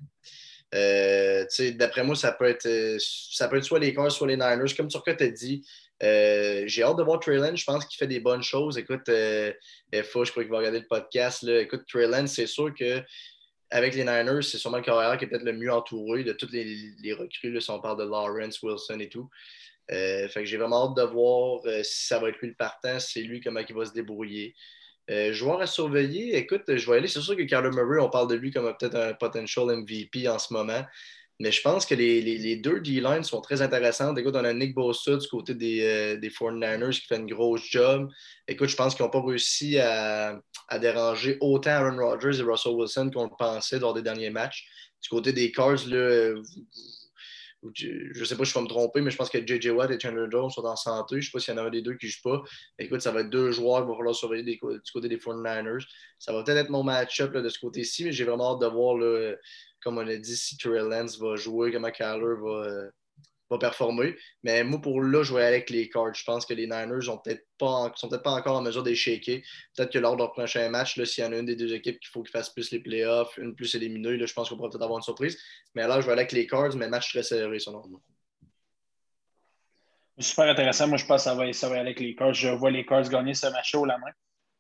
Euh, 0.75 1.45
d'après 1.75 2.05
moi, 2.05 2.17
ça 2.17 2.33
peut, 2.33 2.47
être, 2.47 2.99
ça 2.99 3.49
peut 3.49 3.57
être 3.57 3.65
soit 3.65 3.79
les 3.79 3.95
Cards, 3.95 4.13
soit 4.13 4.27
les 4.27 4.37
Niners. 4.37 4.75
Comme 4.77 4.89
Turca 4.89 5.15
t'a 5.15 5.29
dit, 5.29 5.67
j'ai 6.01 6.83
hâte 6.83 6.97
de 6.97 7.03
voir 7.03 7.21
Trey 7.21 7.39
Je 7.55 7.65
pense 7.65 7.87
qu'il 7.87 7.99
fait 7.99 8.07
des 8.07 8.21
bonnes 8.21 8.43
choses. 8.43 8.77
Écoute, 8.77 9.07
FA, 9.07 9.55
je 9.93 10.31
crois 10.31 10.43
qu'il 10.43 10.51
va 10.51 10.59
regarder 10.59 10.81
le 10.81 10.87
podcast. 10.87 11.43
Là. 11.43 11.61
Écoute, 11.61 11.85
Trey 11.89 12.27
c'est 12.27 12.47
sûr 12.47 12.75
que 12.75 13.03
avec 13.71 13.95
les 13.95 14.05
Niners, 14.05 14.43
c'est 14.43 14.59
sûrement 14.59 14.79
le 14.79 14.83
carrière 14.83 15.19
qui 15.19 15.25
est 15.25 15.29
peut-être 15.29 15.43
le 15.43 15.53
mieux 15.53 15.73
entouré 15.73 16.25
de 16.25 16.33
toutes 16.33 16.53
les, 16.53 17.13
recrues, 17.13 17.61
si 17.61 17.71
on 17.71 17.81
parle 17.81 17.99
de 17.99 18.05
Lawrence, 18.05 18.63
Wilson 18.63 18.99
et 19.01 19.09
tout. 19.09 19.29
Euh, 19.91 20.29
fait 20.29 20.41
que 20.41 20.47
j'ai 20.47 20.57
vraiment 20.57 20.89
hâte 20.89 20.97
de 20.97 21.03
voir 21.03 21.61
euh, 21.67 21.83
si 21.83 22.07
ça 22.07 22.19
va 22.19 22.29
être 22.29 22.39
lui 22.39 22.49
le 22.49 22.55
partant, 22.55 22.99
si 22.99 23.13
c'est 23.13 23.23
lui 23.23 23.41
comment 23.41 23.61
il 23.61 23.75
va 23.75 23.85
se 23.85 23.93
débrouiller. 23.93 24.55
Euh, 25.11 25.33
joueur 25.33 25.61
à 25.61 25.67
surveiller, 25.67 26.37
écoute, 26.37 26.63
je 26.67 26.91
vais 26.91 26.99
aller, 26.99 27.09
c'est 27.09 27.21
sûr 27.21 27.37
que 27.37 27.43
Carlo 27.43 27.71
Murray, 27.71 28.01
on 28.01 28.11
parle 28.11 28.29
de 28.29 28.35
lui 28.35 28.51
comme 28.51 28.65
peut-être 28.79 28.97
un 28.97 29.15
potential 29.15 29.67
MVP 29.67 30.29
en 30.29 30.39
ce 30.39 30.53
moment. 30.53 30.85
Mais 31.39 31.53
je 31.53 31.61
pense 31.61 31.85
que 31.85 31.95
les, 31.95 32.57
deux 32.57 32.81
D-lines 32.81 33.23
sont 33.23 33.43
très 33.43 33.61
intéressantes. 33.61 34.19
Écoute, 34.19 34.35
on 34.37 34.45
a 34.45 34.55
Nick 34.55 34.75
Bosa 34.75 35.17
du 35.17 35.29
côté 35.29 35.55
des, 35.55 35.83
euh, 35.83 36.17
des 36.17 36.31
49ers 36.31 36.99
qui 36.99 37.07
fait 37.07 37.17
une 37.17 37.27
grosse 37.27 37.69
job. 37.71 38.11
Écoute, 38.49 38.71
je 38.71 38.77
pense 38.77 38.95
qu'ils 38.95 39.05
n'ont 39.05 39.11
pas 39.11 39.23
réussi 39.23 39.79
à, 39.79 40.41
déranger 40.81 41.37
autant 41.41 41.71
Aaron 41.71 41.99
Rodgers 41.99 42.41
et 42.41 42.43
Russell 42.43 42.73
Wilson 42.73 43.11
qu'on 43.13 43.25
le 43.25 43.37
pensait 43.39 43.79
lors 43.79 43.93
des 43.93 44.03
derniers 44.03 44.31
matchs. 44.31 44.67
Du 45.03 45.11
côté 45.11 45.33
des 45.35 45.53
Cars, 45.53 45.77
je 47.75 48.19
ne 48.19 48.25
sais 48.25 48.37
pas 48.37 48.45
si 48.45 48.53
je 48.53 48.59
vais 48.59 48.63
me 48.63 48.69
tromper, 48.69 49.01
mais 49.01 49.11
je 49.11 49.17
pense 49.17 49.31
que 49.31 49.45
J.J. 49.45 49.71
Watt 49.71 49.91
et 49.91 49.99
Chandler 49.99 50.27
Jones 50.31 50.51
sont 50.51 50.65
en 50.65 50.77
santé. 50.77 51.17
Je 51.17 51.17
ne 51.17 51.23
sais 51.23 51.31
pas 51.33 51.41
s'il 51.41 51.55
y 51.55 51.59
en 51.59 51.65
a 51.65 51.67
un 51.67 51.71
des 51.71 51.83
deux 51.83 51.95
qui 51.95 52.07
ne 52.07 52.11
joue 52.11 52.21
pas. 52.23 52.43
Écoute, 52.79 53.01
ça 53.01 53.13
va 53.13 53.21
être 53.21 53.31
deux 53.31 53.51
joueurs 53.51 53.81
qu'il 53.81 53.91
va 53.91 53.97
falloir 53.97 54.15
surveiller 54.15 54.45
du 54.45 54.59
côté 54.59 55.09
des 55.09 55.17
49ers. 55.17 55.87
Ça 56.19 56.33
va 56.33 56.45
peut-être 56.45 56.59
être 56.59 56.71
mon 56.71 56.83
match-up 56.83 57.33
de 57.33 57.49
ce 57.49 57.59
côté-ci, 57.59 58.05
mais 58.05 58.13
j'ai 58.13 58.25
vraiment 58.25 58.55
hâte 58.55 58.61
de 58.61 58.67
voir 58.67 58.97
comme 59.81 59.99
on 59.99 60.09
a 60.09 60.17
dit, 60.17 60.37
si 60.37 60.57
Trey 60.57 60.81
Lance 60.81 61.19
va 61.19 61.37
jouer, 61.37 61.71
comment 61.71 61.93
Kyler 61.93 62.35
va, 62.43 62.51
euh, 62.51 62.91
va 63.51 63.59
performer. 63.59 64.17
Mais 64.43 64.65
moi, 64.65 64.81
pour 64.81 65.03
là, 65.03 65.23
je 65.23 65.35
vais 65.35 65.43
aller 65.43 65.57
avec 65.57 65.71
les 65.71 65.89
Cards. 65.89 66.15
Je 66.15 66.25
pense 66.25 66.47
que 66.47 66.55
les 66.55 66.67
Niners 66.67 67.07
pas, 67.59 67.93
sont 67.95 68.09
peut-être 68.09 68.23
pas 68.23 68.33
encore 68.33 68.57
en 68.57 68.63
mesure 68.63 68.83
de 68.83 68.91
les 68.91 68.97
shaker. 68.97 69.41
Peut-être 69.77 69.93
que 69.93 69.99
lors 69.99 70.15
de 70.15 70.19
leur 70.19 70.33
prochain 70.33 70.69
match, 70.69 71.01
s'il 71.05 71.25
y 71.25 71.27
en 71.27 71.33
a 71.33 71.39
une 71.39 71.47
des 71.47 71.57
deux 71.57 71.73
équipes 71.75 71.99
qu'il 72.01 72.11
faut 72.11 72.23
qu'ils 72.23 72.33
fassent 72.33 72.51
plus 72.51 72.71
les 72.71 72.81
playoffs, 72.81 73.37
une 73.39 73.55
plus 73.55 73.75
éliminée, 73.75 74.17
là, 74.17 74.27
je 74.27 74.33
pense 74.33 74.49
qu'on 74.49 74.57
pourra 74.57 74.71
peut-être 74.71 74.83
avoir 74.83 74.99
une 74.99 75.05
surprise. 75.05 75.39
Mais 75.75 75.87
là, 75.87 76.01
je 76.01 76.07
vais 76.07 76.13
aller 76.13 76.23
avec 76.23 76.33
les 76.33 76.47
Cards, 76.47 76.77
mais 76.77 76.89
match 76.89 77.13
très 77.13 77.23
serré, 77.23 77.59
selon 77.59 77.87
moi. 77.87 78.01
Super 80.19 80.49
intéressant. 80.49 80.89
Moi, 80.89 80.97
je 80.97 81.05
pense 81.05 81.23
que 81.23 81.25
ça 81.25 81.35
va, 81.35 81.53
ça 81.53 81.69
va 81.69 81.75
aller 81.75 81.83
avec 81.83 82.01
les 82.01 82.15
Cards. 82.15 82.35
Je 82.35 82.49
vois 82.49 82.71
les 82.71 82.87
Cards 82.87 83.09
gagner 83.09 83.35
ce 83.35 83.47
match 83.49 83.75
au 83.75 83.85
la 83.85 83.99
main. 83.99 84.11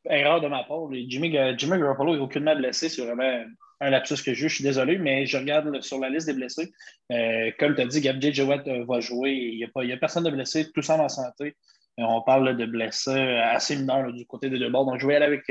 Erreur 0.08 0.40
de 0.40 0.48
ma 0.48 0.64
part. 0.64 0.88
Jimmy, 0.92 1.36
Jimmy 1.56 1.78
Garoppolo 1.78 2.16
est 2.16 2.18
aucunement 2.18 2.54
blessé. 2.54 2.88
C'est 2.88 3.04
vraiment 3.04 3.44
un 3.80 3.90
lapsus 3.90 4.22
que 4.22 4.34
je, 4.34 4.48
je 4.48 4.54
suis 4.54 4.64
désolé, 4.64 4.98
mais 4.98 5.26
je 5.26 5.36
regarde 5.36 5.80
sur 5.82 5.98
la 5.98 6.08
liste 6.08 6.26
des 6.26 6.32
blessés. 6.32 6.72
Euh, 7.12 7.50
comme 7.58 7.74
tu 7.74 7.82
as 7.82 7.86
dit, 7.86 8.00
Gabriel 8.00 8.34
Jowett 8.34 8.66
euh, 8.68 8.84
va 8.86 9.00
jouer. 9.00 9.32
Il 9.32 9.58
n'y 9.58 9.92
a, 9.92 9.94
a, 9.94 9.98
personne 9.98 10.24
de 10.24 10.30
blessé, 10.30 10.70
tout 10.72 10.82
semble 10.82 11.04
en 11.04 11.08
santé. 11.08 11.56
Euh, 11.98 12.02
on 12.02 12.22
parle 12.22 12.56
de 12.56 12.66
blessés 12.66 13.38
assez 13.42 13.76
mineurs 13.76 14.12
du 14.12 14.26
côté 14.26 14.48
des 14.48 14.58
deux 14.58 14.70
bords. 14.70 14.86
Donc, 14.86 15.00
je 15.00 15.06
vais 15.06 15.16
aller 15.16 15.26
avec 15.26 15.42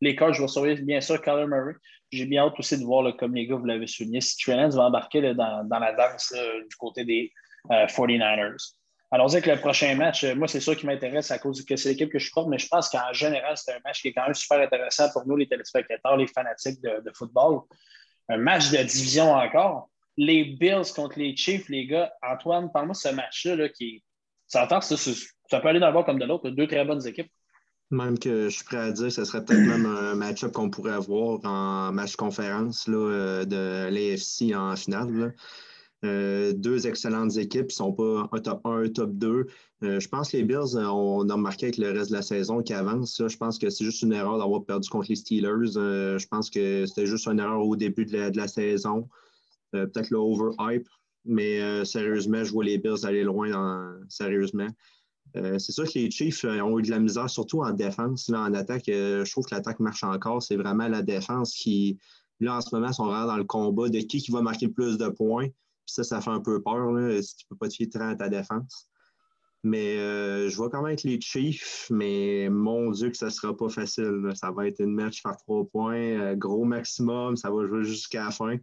les 0.00 0.16
cas. 0.16 0.32
Je 0.32 0.42
vais 0.42 0.48
surveiller 0.48 0.80
bien 0.80 1.00
sûr 1.00 1.20
Kyler 1.20 1.46
Murray. 1.46 1.74
J'ai 2.10 2.24
bien 2.24 2.44
hâte 2.46 2.58
aussi 2.58 2.78
de 2.78 2.84
voir, 2.84 3.14
comme 3.16 3.34
les 3.34 3.46
gars, 3.46 3.56
vous 3.56 3.66
l'avez 3.66 3.86
souligné, 3.86 4.20
si 4.22 4.50
va 4.50 4.84
embarquer 4.84 5.34
dans, 5.34 5.68
la 5.68 5.92
danse 5.92 6.32
du 6.68 6.76
côté 6.76 7.04
des 7.04 7.32
49ers. 7.68 8.77
Allons-y 9.10 9.36
avec 9.36 9.46
le 9.46 9.56
prochain 9.56 9.94
match. 9.94 10.24
Euh, 10.24 10.34
moi, 10.34 10.48
c'est 10.48 10.60
sûr 10.60 10.76
qui 10.76 10.84
m'intéresse 10.84 11.30
à 11.30 11.38
cause 11.38 11.64
que 11.64 11.76
c'est 11.76 11.90
l'équipe 11.90 12.10
que 12.10 12.18
je 12.18 12.30
porte, 12.30 12.48
mais 12.48 12.58
je 12.58 12.68
pense 12.68 12.90
qu'en 12.90 13.12
général, 13.12 13.56
c'est 13.56 13.72
un 13.72 13.80
match 13.84 14.02
qui 14.02 14.08
est 14.08 14.12
quand 14.12 14.24
même 14.24 14.34
super 14.34 14.60
intéressant 14.60 15.10
pour 15.12 15.26
nous, 15.26 15.36
les 15.36 15.48
téléspectateurs, 15.48 16.16
les 16.16 16.26
fanatiques 16.26 16.80
de, 16.82 17.10
football. 17.14 17.62
Un 18.28 18.36
match 18.36 18.70
de 18.70 18.76
division 18.76 19.32
encore. 19.32 19.88
Les 20.18 20.44
Bills 20.44 20.92
contre 20.94 21.18
les 21.18 21.34
Chiefs, 21.36 21.68
les 21.68 21.86
gars. 21.86 22.12
Antoine, 22.22 22.70
parle-moi 22.70 22.92
de 22.92 22.98
ce 22.98 23.08
match-là 23.14 23.68
qui 23.70 24.02
ça, 24.46 24.66
ça, 24.68 24.96
ça 25.50 25.60
peut 25.60 25.68
aller 25.68 25.80
d'un 25.80 25.92
bord 25.92 26.04
comme 26.04 26.18
de 26.18 26.24
l'autre. 26.24 26.50
Deux 26.50 26.66
très 26.66 26.84
bonnes 26.84 27.06
équipes. 27.06 27.30
Même 27.90 28.18
que 28.18 28.50
je 28.50 28.56
suis 28.56 28.64
prêt 28.64 28.78
à 28.78 28.92
dire 28.92 29.10
ce 29.10 29.24
serait 29.24 29.42
peut-être 29.42 29.60
même 29.60 29.86
un 29.86 30.14
match-up 30.14 30.52
qu'on 30.52 30.68
pourrait 30.68 30.92
avoir 30.92 31.40
en 31.44 31.90
match 31.92 32.16
conférence 32.16 32.86
là, 32.86 32.96
euh, 32.96 33.44
de 33.46 33.88
l'AFC 33.88 34.54
en 34.54 34.76
finale. 34.76 35.34
Euh, 36.04 36.52
deux 36.52 36.86
excellentes 36.86 37.36
équipes, 37.36 37.72
sont 37.72 37.92
pas 37.92 38.28
un 38.30 38.38
top 38.38 38.60
1, 38.64 38.84
un 38.84 38.88
top 38.88 39.10
2. 39.14 39.46
Euh, 39.82 40.00
je 40.00 40.08
pense 40.08 40.30
que 40.30 40.36
les 40.36 40.44
Bills, 40.44 40.76
on 40.76 41.28
a 41.28 41.34
remarqué 41.34 41.66
avec 41.66 41.78
le 41.78 41.90
reste 41.90 42.10
de 42.10 42.16
la 42.16 42.22
saison 42.22 42.62
qui 42.62 42.72
avance. 42.72 43.20
Je 43.26 43.36
pense 43.36 43.58
que 43.58 43.68
c'est 43.68 43.84
juste 43.84 44.02
une 44.02 44.12
erreur 44.12 44.38
d'avoir 44.38 44.64
perdu 44.64 44.88
contre 44.88 45.06
les 45.08 45.16
Steelers. 45.16 45.72
je 45.72 46.26
pense 46.28 46.50
que 46.50 46.86
c'était 46.86 47.06
juste 47.06 47.26
une 47.26 47.40
erreur 47.40 47.66
au 47.66 47.76
début 47.76 48.04
de 48.04 48.36
la, 48.36 48.48
saison. 48.48 49.08
peut-être 49.72 50.10
le 50.10 50.18
overhype. 50.18 50.88
Mais 51.24 51.84
sérieusement, 51.84 52.44
je 52.44 52.52
vois 52.52 52.64
les 52.64 52.78
Bills 52.78 53.04
aller 53.04 53.24
loin 53.24 53.98
sérieusement. 54.08 54.68
Euh, 55.36 55.58
c'est 55.58 55.72
sûr 55.72 55.84
que 55.84 55.98
les 55.98 56.10
Chiefs 56.10 56.44
euh, 56.44 56.60
ont 56.60 56.78
eu 56.78 56.82
de 56.82 56.90
la 56.90 56.98
misère, 56.98 57.28
surtout 57.28 57.62
en 57.62 57.72
défense. 57.72 58.28
Là, 58.28 58.42
en 58.42 58.54
attaque, 58.54 58.88
euh, 58.88 59.24
je 59.24 59.30
trouve 59.30 59.44
que 59.44 59.54
l'attaque 59.54 59.80
marche 59.80 60.02
encore. 60.04 60.42
C'est 60.42 60.56
vraiment 60.56 60.88
la 60.88 61.02
défense 61.02 61.54
qui, 61.54 61.98
là, 62.40 62.56
en 62.56 62.60
ce 62.60 62.74
moment, 62.74 62.92
sont 62.92 63.06
vraiment 63.06 63.26
dans 63.26 63.36
le 63.36 63.44
combat 63.44 63.88
de 63.88 63.98
qui, 63.98 64.18
qui 64.18 64.30
va 64.30 64.40
marquer 64.40 64.66
le 64.66 64.72
plus 64.72 64.96
de 64.96 65.08
points. 65.08 65.48
Puis 65.88 65.94
ça, 65.94 66.04
ça 66.04 66.20
fait 66.20 66.30
un 66.30 66.40
peu 66.40 66.62
peur 66.62 66.92
là, 66.92 67.22
si 67.22 67.36
tu 67.36 67.46
ne 67.46 67.48
peux 67.48 67.56
pas 67.56 67.68
te 67.68 67.74
fier 67.74 67.88
à 68.02 68.14
ta 68.14 68.28
défense. 68.28 68.88
Mais 69.64 69.96
je 70.48 70.56
vois 70.56 70.70
quand 70.70 70.82
même 70.82 70.96
les 71.02 71.20
Chiefs, 71.20 71.88
mais 71.90 72.48
mon 72.50 72.90
Dieu 72.92 73.10
que 73.10 73.16
ça 73.16 73.26
ne 73.26 73.30
sera 73.30 73.56
pas 73.56 73.68
facile. 73.68 74.30
Ça 74.34 74.50
va 74.52 74.68
être 74.68 74.80
une 74.80 74.94
match 74.94 75.22
par 75.22 75.36
trois 75.36 75.64
points, 75.64 76.36
gros 76.36 76.64
maximum, 76.64 77.36
ça 77.36 77.50
va 77.50 77.66
jouer 77.66 77.84
jusqu'à 77.84 78.26
la 78.26 78.30
fin. 78.30 78.56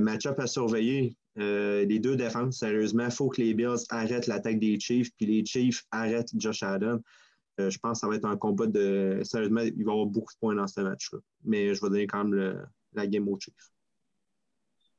match-up 0.00 0.38
à 0.38 0.46
surveiller. 0.46 1.16
Euh, 1.38 1.84
les 1.84 1.98
deux 1.98 2.16
défenses, 2.16 2.58
sérieusement, 2.58 3.06
il 3.06 3.10
faut 3.10 3.28
que 3.28 3.42
les 3.42 3.52
Bills 3.52 3.84
arrêtent 3.90 4.26
l'attaque 4.26 4.58
des 4.58 4.80
Chiefs, 4.80 5.10
puis 5.16 5.26
les 5.26 5.44
Chiefs 5.44 5.84
arrêtent 5.90 6.30
Josh 6.36 6.62
Allen. 6.62 7.00
Euh, 7.60 7.70
je 7.70 7.78
pense 7.78 7.98
que 7.98 8.00
ça 8.00 8.08
va 8.08 8.16
être 8.16 8.24
un 8.24 8.36
combat 8.36 8.66
de. 8.66 9.20
Sérieusement, 9.22 9.60
il 9.60 9.84
va 9.84 9.92
y 9.92 9.94
avoir 9.94 10.06
beaucoup 10.06 10.32
de 10.32 10.38
points 10.38 10.54
dans 10.54 10.66
ce 10.66 10.80
match-là. 10.80 11.18
Mais 11.44 11.74
je 11.74 11.82
vais 11.82 11.88
donner 11.88 12.06
quand 12.06 12.24
même 12.24 12.66
la 12.94 13.06
game 13.06 13.28
aux 13.28 13.38
Chiefs. 13.38 13.70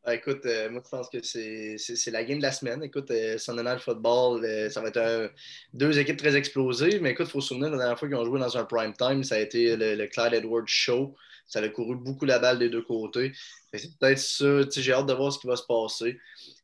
Ah, 0.10 0.16
écoute, 0.16 0.46
euh, 0.46 0.70
moi, 0.70 0.82
je 0.86 0.90
pense 0.90 1.10
que 1.10 1.22
c'est 1.22 2.12
la 2.12 2.24
game 2.24 2.38
de 2.38 2.44
la 2.44 2.54
semaine. 2.54 2.82
Écoute, 2.82 3.12
Sunday 3.38 3.62
Night 3.62 3.80
Football, 3.82 4.42
ça 4.72 4.80
va 4.80 4.88
être 4.88 5.34
deux 5.74 6.00
équipes 6.00 6.16
très 6.16 6.34
explosives. 6.38 7.02
Mais 7.02 7.12
écoute, 7.12 7.26
il 7.28 7.32
faut 7.32 7.42
se 7.42 7.50
souvenir, 7.50 7.72
la 7.72 7.78
dernière 7.78 8.00
fois 8.00 8.08
qu'ils 8.08 8.16
ont 8.16 8.24
joué 8.24 8.40
dans 8.40 8.58
un 8.58 8.64
prime 8.64 8.94
time, 8.94 9.26
ça 9.26 9.36
a 9.36 9.40
été 9.40 9.76
le 9.76 10.08
Clyde 10.08 10.34
Edwards 10.34 10.66
Show. 10.68 11.14
Ça 11.46 11.60
a 11.60 11.68
couru 11.68 11.98
beaucoup 11.98 12.24
la 12.24 12.40
balle 12.40 12.58
des 12.58 12.70
deux 12.70 12.84
côtés. 12.84 13.34
C'est 13.74 13.98
peut-être 13.98 14.20
ça. 14.20 14.62
J'ai 14.78 14.94
hâte 14.94 15.08
de 15.08 15.14
voir 15.14 15.34
ce 15.34 15.40
qui 15.40 15.48
va 15.48 15.58
se 15.58 15.64
passer. 15.64 16.18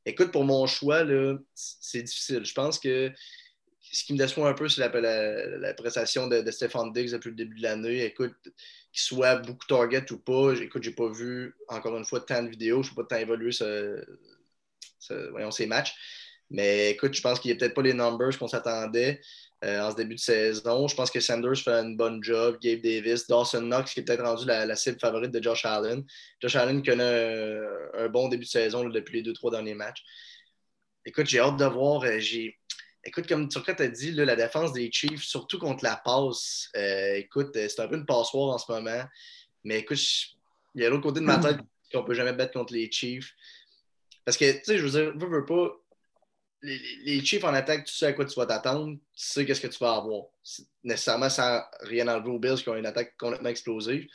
Écoute, 0.06 0.32
pour 0.32 0.46
mon 0.46 0.66
choix, 0.66 1.04
c'est 1.54 2.04
difficile. 2.04 2.46
Je 2.46 2.54
pense 2.54 2.80
que 2.80 3.12
ce 3.94 4.04
qui 4.04 4.14
me 4.14 4.18
déçoit 4.18 4.50
un 4.50 4.54
peu, 4.54 4.68
c'est 4.68 4.82
la, 4.82 5.74
prestation 5.74 6.28
de, 6.28 6.42
de 6.42 6.52
Stéphane 6.52 6.92
Diggs 6.92 7.12
depuis 7.12 7.30
le 7.30 7.36
début 7.36 7.58
de 7.58 7.64
l'année. 7.64 8.06
Écoute, 8.06 8.36
qu'il 8.44 9.02
soit 9.02 9.38
beaucoup 9.38 9.68
target 9.68 10.12
ou 10.12 10.18
pas, 10.18 10.54
écoute, 10.54 10.84
j'ai 10.84 10.92
pas 10.92 11.10
vu, 11.12 11.56
encore 11.68 11.98
une 11.98 12.06
fois, 12.06 12.20
tant 12.22 12.44
de 12.44 12.50
vidéos. 12.50 12.84
Je 12.84 12.90
ne 12.90 12.96
sais 12.96 13.02
pas 13.02 13.04
tant 13.04 13.18
évoluer 13.18 13.52
ces 15.52 15.66
matchs. 15.68 15.94
Mais 16.50 16.92
écoute, 16.92 17.14
je 17.14 17.22
pense 17.22 17.40
qu'il 17.40 17.52
n'y 17.52 17.58
a 17.58 17.60
peut-être 17.60 17.74
pas 17.74 17.82
les 17.82 17.94
numbers 17.94 18.38
qu'on 18.38 18.48
s'attendait. 18.48 19.22
Euh, 19.64 19.80
en 19.80 19.92
ce 19.92 19.96
début 19.96 20.16
de 20.16 20.20
saison. 20.20 20.90
Je 20.90 20.96
pense 20.96 21.10
que 21.10 21.22
Sanders 21.22 21.56
fait 21.56 21.72
un 21.72 21.92
bon 21.92 22.22
job, 22.22 22.58
Gabe 22.62 22.82
Davis, 22.82 23.28
Dawson 23.28 23.62
Knox 23.62 23.94
qui 23.94 24.02
est 24.02 24.04
peut-être 24.04 24.24
rendu 24.24 24.46
la, 24.46 24.76
cible 24.76 25.00
favorite 25.00 25.32
de 25.32 25.42
Josh 25.42 25.64
Allen. 25.64 26.04
Josh 26.42 26.58
Allen 26.58 26.84
connaît 26.84 27.62
un, 27.94 28.10
bon 28.10 28.28
début 28.28 28.44
de 28.44 28.50
saison 28.50 28.84
depuis 28.90 29.18
les 29.18 29.24
deux, 29.24 29.32
trois 29.32 29.52
derniers 29.52 29.74
matchs. 29.74 30.04
Écoute, 31.06 31.28
j'ai 31.28 31.40
hâte 31.40 31.56
de 31.56 31.66
voir. 31.66 32.04
Euh, 32.04 32.20
écoute, 33.03 33.27
comme 33.27 33.50
Turcotte 33.50 33.81
a 33.81 33.88
dit, 33.88 34.12
la 34.12 34.36
défense 34.36 34.74
des 34.74 34.91
Chiefs, 34.91 35.24
surtout 35.24 35.60
contre 35.60 35.83
la 35.83 35.98
passe, 35.98 36.69
euh, 36.75 37.15
écoute, 37.15 37.51
c'est 37.53 37.79
un 37.79 37.88
peu 37.88 37.95
une 37.95 38.05
passoire 38.05 38.55
en 38.55 38.57
ce 38.57 38.72
moment. 38.72 39.03
Mais 39.63 39.79
écoute, 39.79 40.00
il 40.75 40.81
y 40.81 40.86
a 40.86 40.89
l'autre 40.89 41.03
côté 41.03 41.19
de 41.19 41.25
ma 41.25 41.38
tête 41.38 41.57
qu'on 41.91 42.01
ne 42.01 42.05
peut 42.05 42.13
jamais 42.13 42.33
battre 42.33 42.53
contre 42.53 42.74
les 42.74 42.91
Chiefs. 42.91 43.33
Parce 44.25 44.38
que, 44.38 44.51
tu 44.51 44.63
sais, 44.63 44.77
je 44.77 44.86
veux 44.86 44.89
dire, 44.89 45.17
veux, 45.17 45.27
veux 45.27 45.45
pas, 45.45 45.72
les, 46.62 47.24
Chiefs 47.24 47.43
en 47.43 47.53
attaque, 47.53 47.86
tu 47.86 47.93
sais 47.93 48.07
à 48.07 48.13
quoi 48.13 48.25
tu 48.25 48.36
vas 48.36 48.45
t'attendre, 48.45 48.95
tu 48.95 49.00
sais 49.13 49.45
qu'est-ce 49.45 49.62
que 49.62 49.67
tu 49.67 49.79
vas 49.79 49.95
avoir. 49.95 50.24
Nécessairement 50.83 51.29
sans 51.29 51.62
rien 51.81 52.07
enlever 52.07 52.29
aux 52.29 52.39
Bills 52.39 52.62
qui 52.62 52.69
ont 52.69 52.75
une 52.75 52.86
attaque 52.86 53.15
complètement 53.17 53.50
explosive. 53.50 54.07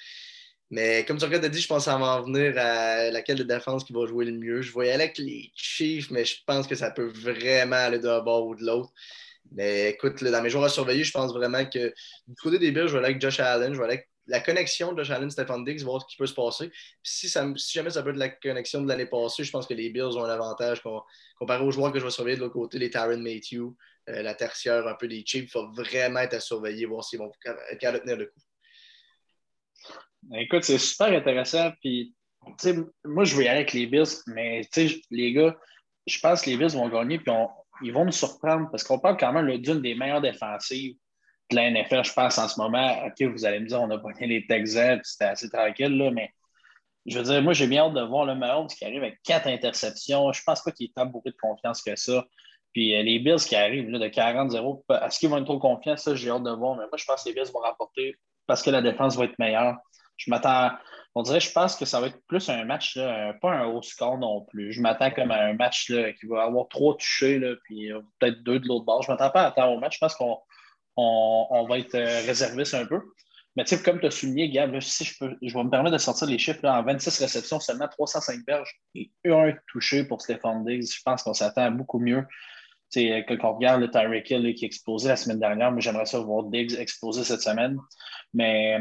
Mais 0.71 1.05
comme 1.07 1.17
tu 1.17 1.25
regardes, 1.25 1.47
dit, 1.47 1.61
je 1.61 1.67
pense 1.67 1.85
que 1.85 1.91
ça 1.91 1.97
va 1.97 2.19
en 2.19 2.23
venir 2.25 2.53
à 2.59 3.11
laquelle 3.11 3.39
de 3.39 3.43
défense 3.43 3.85
qui 3.85 3.93
va 3.95 4.07
jouer 4.07 4.27
le 4.27 4.33
mieux. 4.33 4.61
Je 4.61 4.71
voyais 4.71 4.93
avec 4.93 5.17
les 5.19 5.51
Chiefs, 5.55 6.11
mais 6.11 6.25
je 6.25 6.37
pense 6.47 6.67
que 6.67 6.75
ça 6.75 6.91
peut 6.91 7.07
vraiment 7.07 7.77
aller 7.77 7.99
d'un 7.99 8.21
bord 8.21 8.47
ou 8.47 8.55
de 8.55 8.65
l'autre. 8.65 8.93
Mais 9.53 9.91
écoute, 9.91 10.23
dans 10.23 10.43
mes 10.43 10.51
jours 10.51 10.65
à 10.65 10.69
surveiller, 10.69 11.05
je 11.05 11.13
pense 11.13 11.33
vraiment 11.33 11.65
que 11.65 11.95
du 12.27 12.35
côté 12.43 12.59
des 12.59 12.71
Bills, 12.71 12.89
je 12.89 12.93
vais 12.93 12.99
aller 12.99 13.09
avec 13.09 13.21
Josh 13.21 13.41
Allen, 13.41 13.73
je 13.73 13.79
vais 13.79 13.85
aller 13.85 13.95
avec 13.95 14.09
la 14.27 14.41
connexion 14.41 14.93
de 14.93 15.03
Josh 15.03 15.11
Allen, 15.11 15.31
Stephon 15.31 15.61
Diggs, 15.61 15.83
voir 15.83 16.03
ce 16.03 16.07
qui 16.07 16.17
peut 16.17 16.27
se 16.27 16.35
passer. 16.35 16.71
si, 17.03 17.29
jamais 17.29 17.91
ça 17.91 18.03
peut 18.03 18.11
être 18.11 18.17
la 18.17 18.29
connexion 18.29 18.83
de 18.83 18.89
l'année 18.89 19.07
passée, 19.07 19.45
je 19.45 19.51
pense 19.51 19.67
que 19.67 19.75
les 19.75 19.89
Bills 19.89 20.17
ont 20.19 20.25
un 20.25 20.31
avantage 20.31 20.83
comparé 21.39 21.65
aux 21.65 21.71
joueurs 21.71 21.93
que 21.93 21.99
je 21.99 22.05
vais 22.05 22.11
surveiller 22.11 22.37
de 22.37 22.43
l'autre 22.43 22.55
côté, 22.55 22.79
les 22.79 22.91
Tyron 22.91 23.19
Matthew, 23.19 23.75
euh, 24.11 24.23
la 24.23 24.35
tertiaire 24.35 24.87
un 24.87 24.95
peu 24.95 25.09
des 25.09 25.25
Chiefs. 25.25 25.45
Il 25.45 25.51
faut 25.51 25.71
vraiment 25.73 26.21
être 26.21 26.35
à 26.35 26.41
surveiller, 26.41 26.85
voir 26.85 27.05
s'ils 27.05 27.19
vont 27.19 27.33
être 27.47 27.79
capables 27.79 28.03
tenir 28.03 28.17
le 28.19 28.27
coup. 28.27 28.41
Écoute, 30.35 30.65
c'est 30.65 30.79
super 30.79 31.09
intéressant. 31.09 31.71
Puis, 31.81 32.15
moi, 33.05 33.25
je 33.25 33.37
vais 33.37 33.45
y 33.45 33.49
aller 33.49 33.59
avec 33.59 33.73
les 33.73 33.87
Bills, 33.87 34.23
mais 34.27 34.63
les 35.11 35.33
gars, 35.33 35.57
je 36.07 36.19
pense 36.21 36.43
que 36.43 36.51
les 36.51 36.57
Bills 36.57 36.77
vont 36.77 36.89
gagner, 36.89 37.19
puis 37.19 37.33
ils 37.83 37.93
vont 37.93 38.05
nous 38.05 38.13
surprendre 38.13 38.69
parce 38.71 38.83
qu'on 38.83 38.99
parle 38.99 39.17
quand 39.17 39.33
même 39.33 39.57
d'une 39.59 39.81
des 39.81 39.95
meilleures 39.95 40.21
défensives 40.21 40.97
de 41.51 41.57
la 41.57 41.71
NFL, 41.71 42.05
je 42.05 42.13
pense, 42.13 42.39
en 42.39 42.49
ce 42.49 42.61
moment. 42.61 43.05
OK, 43.07 43.23
vous 43.23 43.45
allez 43.45 43.61
me 43.61 43.67
dire, 43.67 43.81
on 43.81 43.91
a 43.91 43.99
pas 43.99 44.11
les 44.21 44.47
Texans, 44.47 45.01
c'était 45.03 45.25
assez 45.25 45.49
tranquille, 45.49 45.97
là, 45.97 46.11
mais 46.11 46.31
je 47.09 47.19
veux 47.19 47.25
dire, 47.25 47.43
moi, 47.43 47.53
j'ai 47.53 47.67
bien 47.67 47.85
hâte 47.85 47.95
de 47.95 48.03
voir 48.03 48.27
le 48.27 48.35
Mahomes 48.35 48.67
qui 48.67 48.85
arrive 48.85 49.03
avec 49.03 49.23
quatre 49.23 49.47
interceptions. 49.47 50.31
Je 50.33 50.43
pense 50.43 50.63
pas 50.63 50.73
qu'il 50.73 50.87
est 50.87 50.95
tant 50.95 51.07
beaucoup 51.07 51.31
de 51.31 51.37
confiance 51.41 51.83
que 51.83 51.97
ça. 51.97 52.25
Puis 52.73 52.95
euh, 52.95 53.03
les 53.03 53.19
Bills 53.19 53.39
qui 53.39 53.57
arrivent 53.57 53.89
là, 53.89 53.99
de 53.99 54.09
40-0, 54.09 54.83
est-ce 55.07 55.19
qu'ils 55.19 55.31
vont 55.31 55.39
être 55.39 55.45
trop 55.45 55.59
confiants? 55.59 55.97
Ça, 55.97 56.15
j'ai 56.15 56.29
hâte 56.29 56.43
de 56.43 56.51
voir. 56.51 56.77
Mais 56.77 56.85
moi, 56.85 56.97
je 56.97 57.05
pense 57.05 57.25
que 57.25 57.31
les 57.31 57.35
Bills 57.35 57.51
vont 57.53 57.61
rapporter 57.61 58.15
parce 58.47 58.63
que 58.63 58.71
la 58.71 58.83
défense 58.83 59.17
va 59.17 59.25
être 59.25 59.39
meilleure. 59.39 59.77
Je 60.19 60.31
m'attends. 60.31 60.71
On 61.15 61.23
dirait, 61.23 61.41
je 61.41 61.51
pense 61.51 61.75
que 61.75 61.85
ça 61.85 62.01
va 62.01 62.09
être 62.09 62.21
plus 62.27 62.49
un 62.49 62.65
match, 62.65 62.97
là, 62.97 63.33
pas 63.41 63.53
un 63.53 63.67
haut 63.67 63.83
score 63.83 64.19
non 64.19 64.43
plus. 64.43 64.73
Je 64.73 64.83
m'attends 64.83 65.11
comme 65.11 65.31
à 65.31 65.43
un 65.43 65.55
match 65.55 65.89
là, 65.89 66.13
qui 66.13 66.27
va 66.27 66.43
avoir 66.43 66.69
trois 66.69 66.97
touchés, 66.97 67.39
là, 67.39 67.55
puis 67.65 67.91
euh, 67.91 68.01
peut-être 68.19 68.43
deux 68.43 68.61
de 68.61 68.69
l'autre 68.69 68.85
bord. 68.85 69.03
Je 69.03 69.11
ne 69.11 69.17
m'attends 69.17 69.31
pas 69.31 69.43
à 69.43 69.47
attendre 69.47 69.73
au 69.77 69.81
match. 69.81 69.95
Je 69.95 69.99
pense 70.01 70.15
qu'on 70.15 70.39
on, 70.97 71.67
va 71.69 71.79
être 71.79 71.95
euh, 71.95 72.21
réserviste 72.27 72.75
un 72.75 72.85
peu. 72.85 73.01
Mais 73.57 73.65
tu 73.65 73.81
comme 73.83 73.99
tu 73.99 74.07
as 74.07 74.11
souligné, 74.11 74.51
Gab, 74.51 74.79
si 74.81 75.05
je, 75.05 75.19
peux, 75.19 75.37
je 75.43 75.53
vais 75.53 75.65
me 75.65 75.71
permettre 75.71 75.95
de 75.95 75.99
sortir 75.99 76.29
les 76.29 76.39
chiffres 76.39 76.65
en 76.65 76.83
26 76.83 77.19
réceptions, 77.19 77.59
seulement 77.59 77.89
305 77.89 78.45
berges 78.45 78.73
et 78.95 79.11
un 79.25 79.53
touché 79.67 80.05
pour 80.05 80.21
Stéphane 80.21 80.65
Diggs. 80.65 80.87
Je 80.87 81.03
pense 81.05 81.23
qu'on 81.23 81.35
s'attend 81.35 81.63
à 81.63 81.71
beaucoup 81.71 81.99
mieux. 81.99 82.25
sais, 82.91 83.25
quand 83.27 83.37
on 83.43 83.55
regarde 83.55 83.81
le 83.81 83.91
Tyreek 83.91 84.31
Hill 84.31 84.55
qui 84.55 84.65
a 84.65 84.67
explosé 84.67 85.09
la 85.09 85.17
semaine 85.17 85.41
dernière, 85.41 85.73
moi 85.73 85.81
j'aimerais 85.81 86.07
ça 86.07 86.21
voir 86.21 86.45
Diggs 86.45 86.79
exploser 86.79 87.25
cette 87.25 87.43
semaine. 87.43 87.79
Mais 88.33 88.79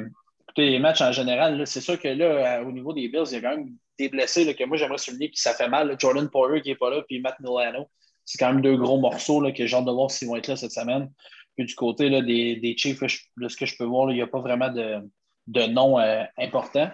les 0.61 0.79
matchs 0.79 1.01
en 1.01 1.11
général, 1.11 1.65
c'est 1.67 1.81
sûr 1.81 1.99
que 1.99 2.07
là, 2.07 2.63
au 2.63 2.71
niveau 2.71 2.93
des 2.93 3.07
Bills, 3.07 3.23
il 3.27 3.33
y 3.33 3.35
a 3.37 3.41
quand 3.41 3.57
même 3.57 3.69
des 3.97 4.09
blessés 4.09 4.53
que 4.55 4.63
moi 4.63 4.77
j'aimerais 4.77 4.97
souligner, 4.97 5.29
puis 5.29 5.37
ça 5.37 5.53
fait 5.53 5.69
mal. 5.69 5.95
Jordan 5.99 6.29
Poirier 6.29 6.61
qui 6.61 6.69
n'est 6.69 6.75
pas 6.75 6.89
là, 6.89 7.01
puis 7.07 7.19
Matt 7.19 7.39
Milano. 7.39 7.89
C'est 8.25 8.37
quand 8.37 8.51
même 8.51 8.61
deux 8.61 8.75
gros 8.75 8.99
morceaux 8.99 9.41
là, 9.41 9.51
que 9.51 9.65
j'ai 9.65 9.75
hâte 9.75 9.85
de 9.85 9.91
voir 9.91 10.11
s'ils 10.11 10.27
vont 10.27 10.35
être 10.35 10.47
là 10.47 10.55
cette 10.55 10.73
semaine 10.73 11.09
du 11.63 11.75
côté 11.75 12.09
des, 12.21 12.55
des, 12.57 12.77
Chiefs, 12.77 13.01
de 13.37 13.47
ce 13.47 13.57
que 13.57 13.65
je 13.65 13.75
peux 13.77 13.85
voir, 13.85 14.11
il 14.11 14.15
n'y 14.15 14.21
a 14.21 14.27
pas 14.27 14.39
vraiment 14.39 14.69
de, 14.69 14.99
de 15.47 15.61
nom 15.63 15.99
euh, 15.99 16.23
important. 16.37 16.89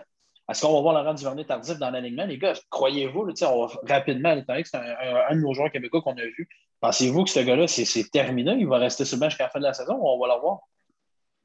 Est-ce 0.50 0.62
qu'on 0.62 0.74
va 0.74 0.82
voir 0.82 0.94
Laurent 0.94 1.14
Duvernay 1.14 1.46
tardif 1.46 1.78
dans 1.78 1.90
l'alignement? 1.90 2.26
Les 2.26 2.38
gars, 2.38 2.54
croyez-vous, 2.70 3.28
on 3.44 3.66
va 3.66 3.74
rapidement, 3.88 4.36
c'est 4.48 4.76
un, 4.76 5.36
de 5.36 5.42
nos 5.42 5.54
joueurs 5.54 5.72
québécois 5.72 6.02
qu'on 6.02 6.18
a 6.18 6.26
vu. 6.26 6.50
Pensez-vous 6.82 7.24
que 7.24 7.30
ce 7.30 7.40
gars-là, 7.40 7.68
c'est 7.68 8.12
terminé? 8.12 8.56
Il 8.60 8.68
va 8.68 8.78
rester 8.78 9.06
sur 9.06 9.18
le 9.18 9.30
jusqu'à 9.30 9.46
la 9.46 9.50
fin 9.50 9.60
de 9.60 9.66
la 9.66 9.74
saison 9.74 9.96
ou 9.96 10.08
on 10.08 10.20
va 10.20 10.36
le 10.36 10.42
voir? 10.42 10.60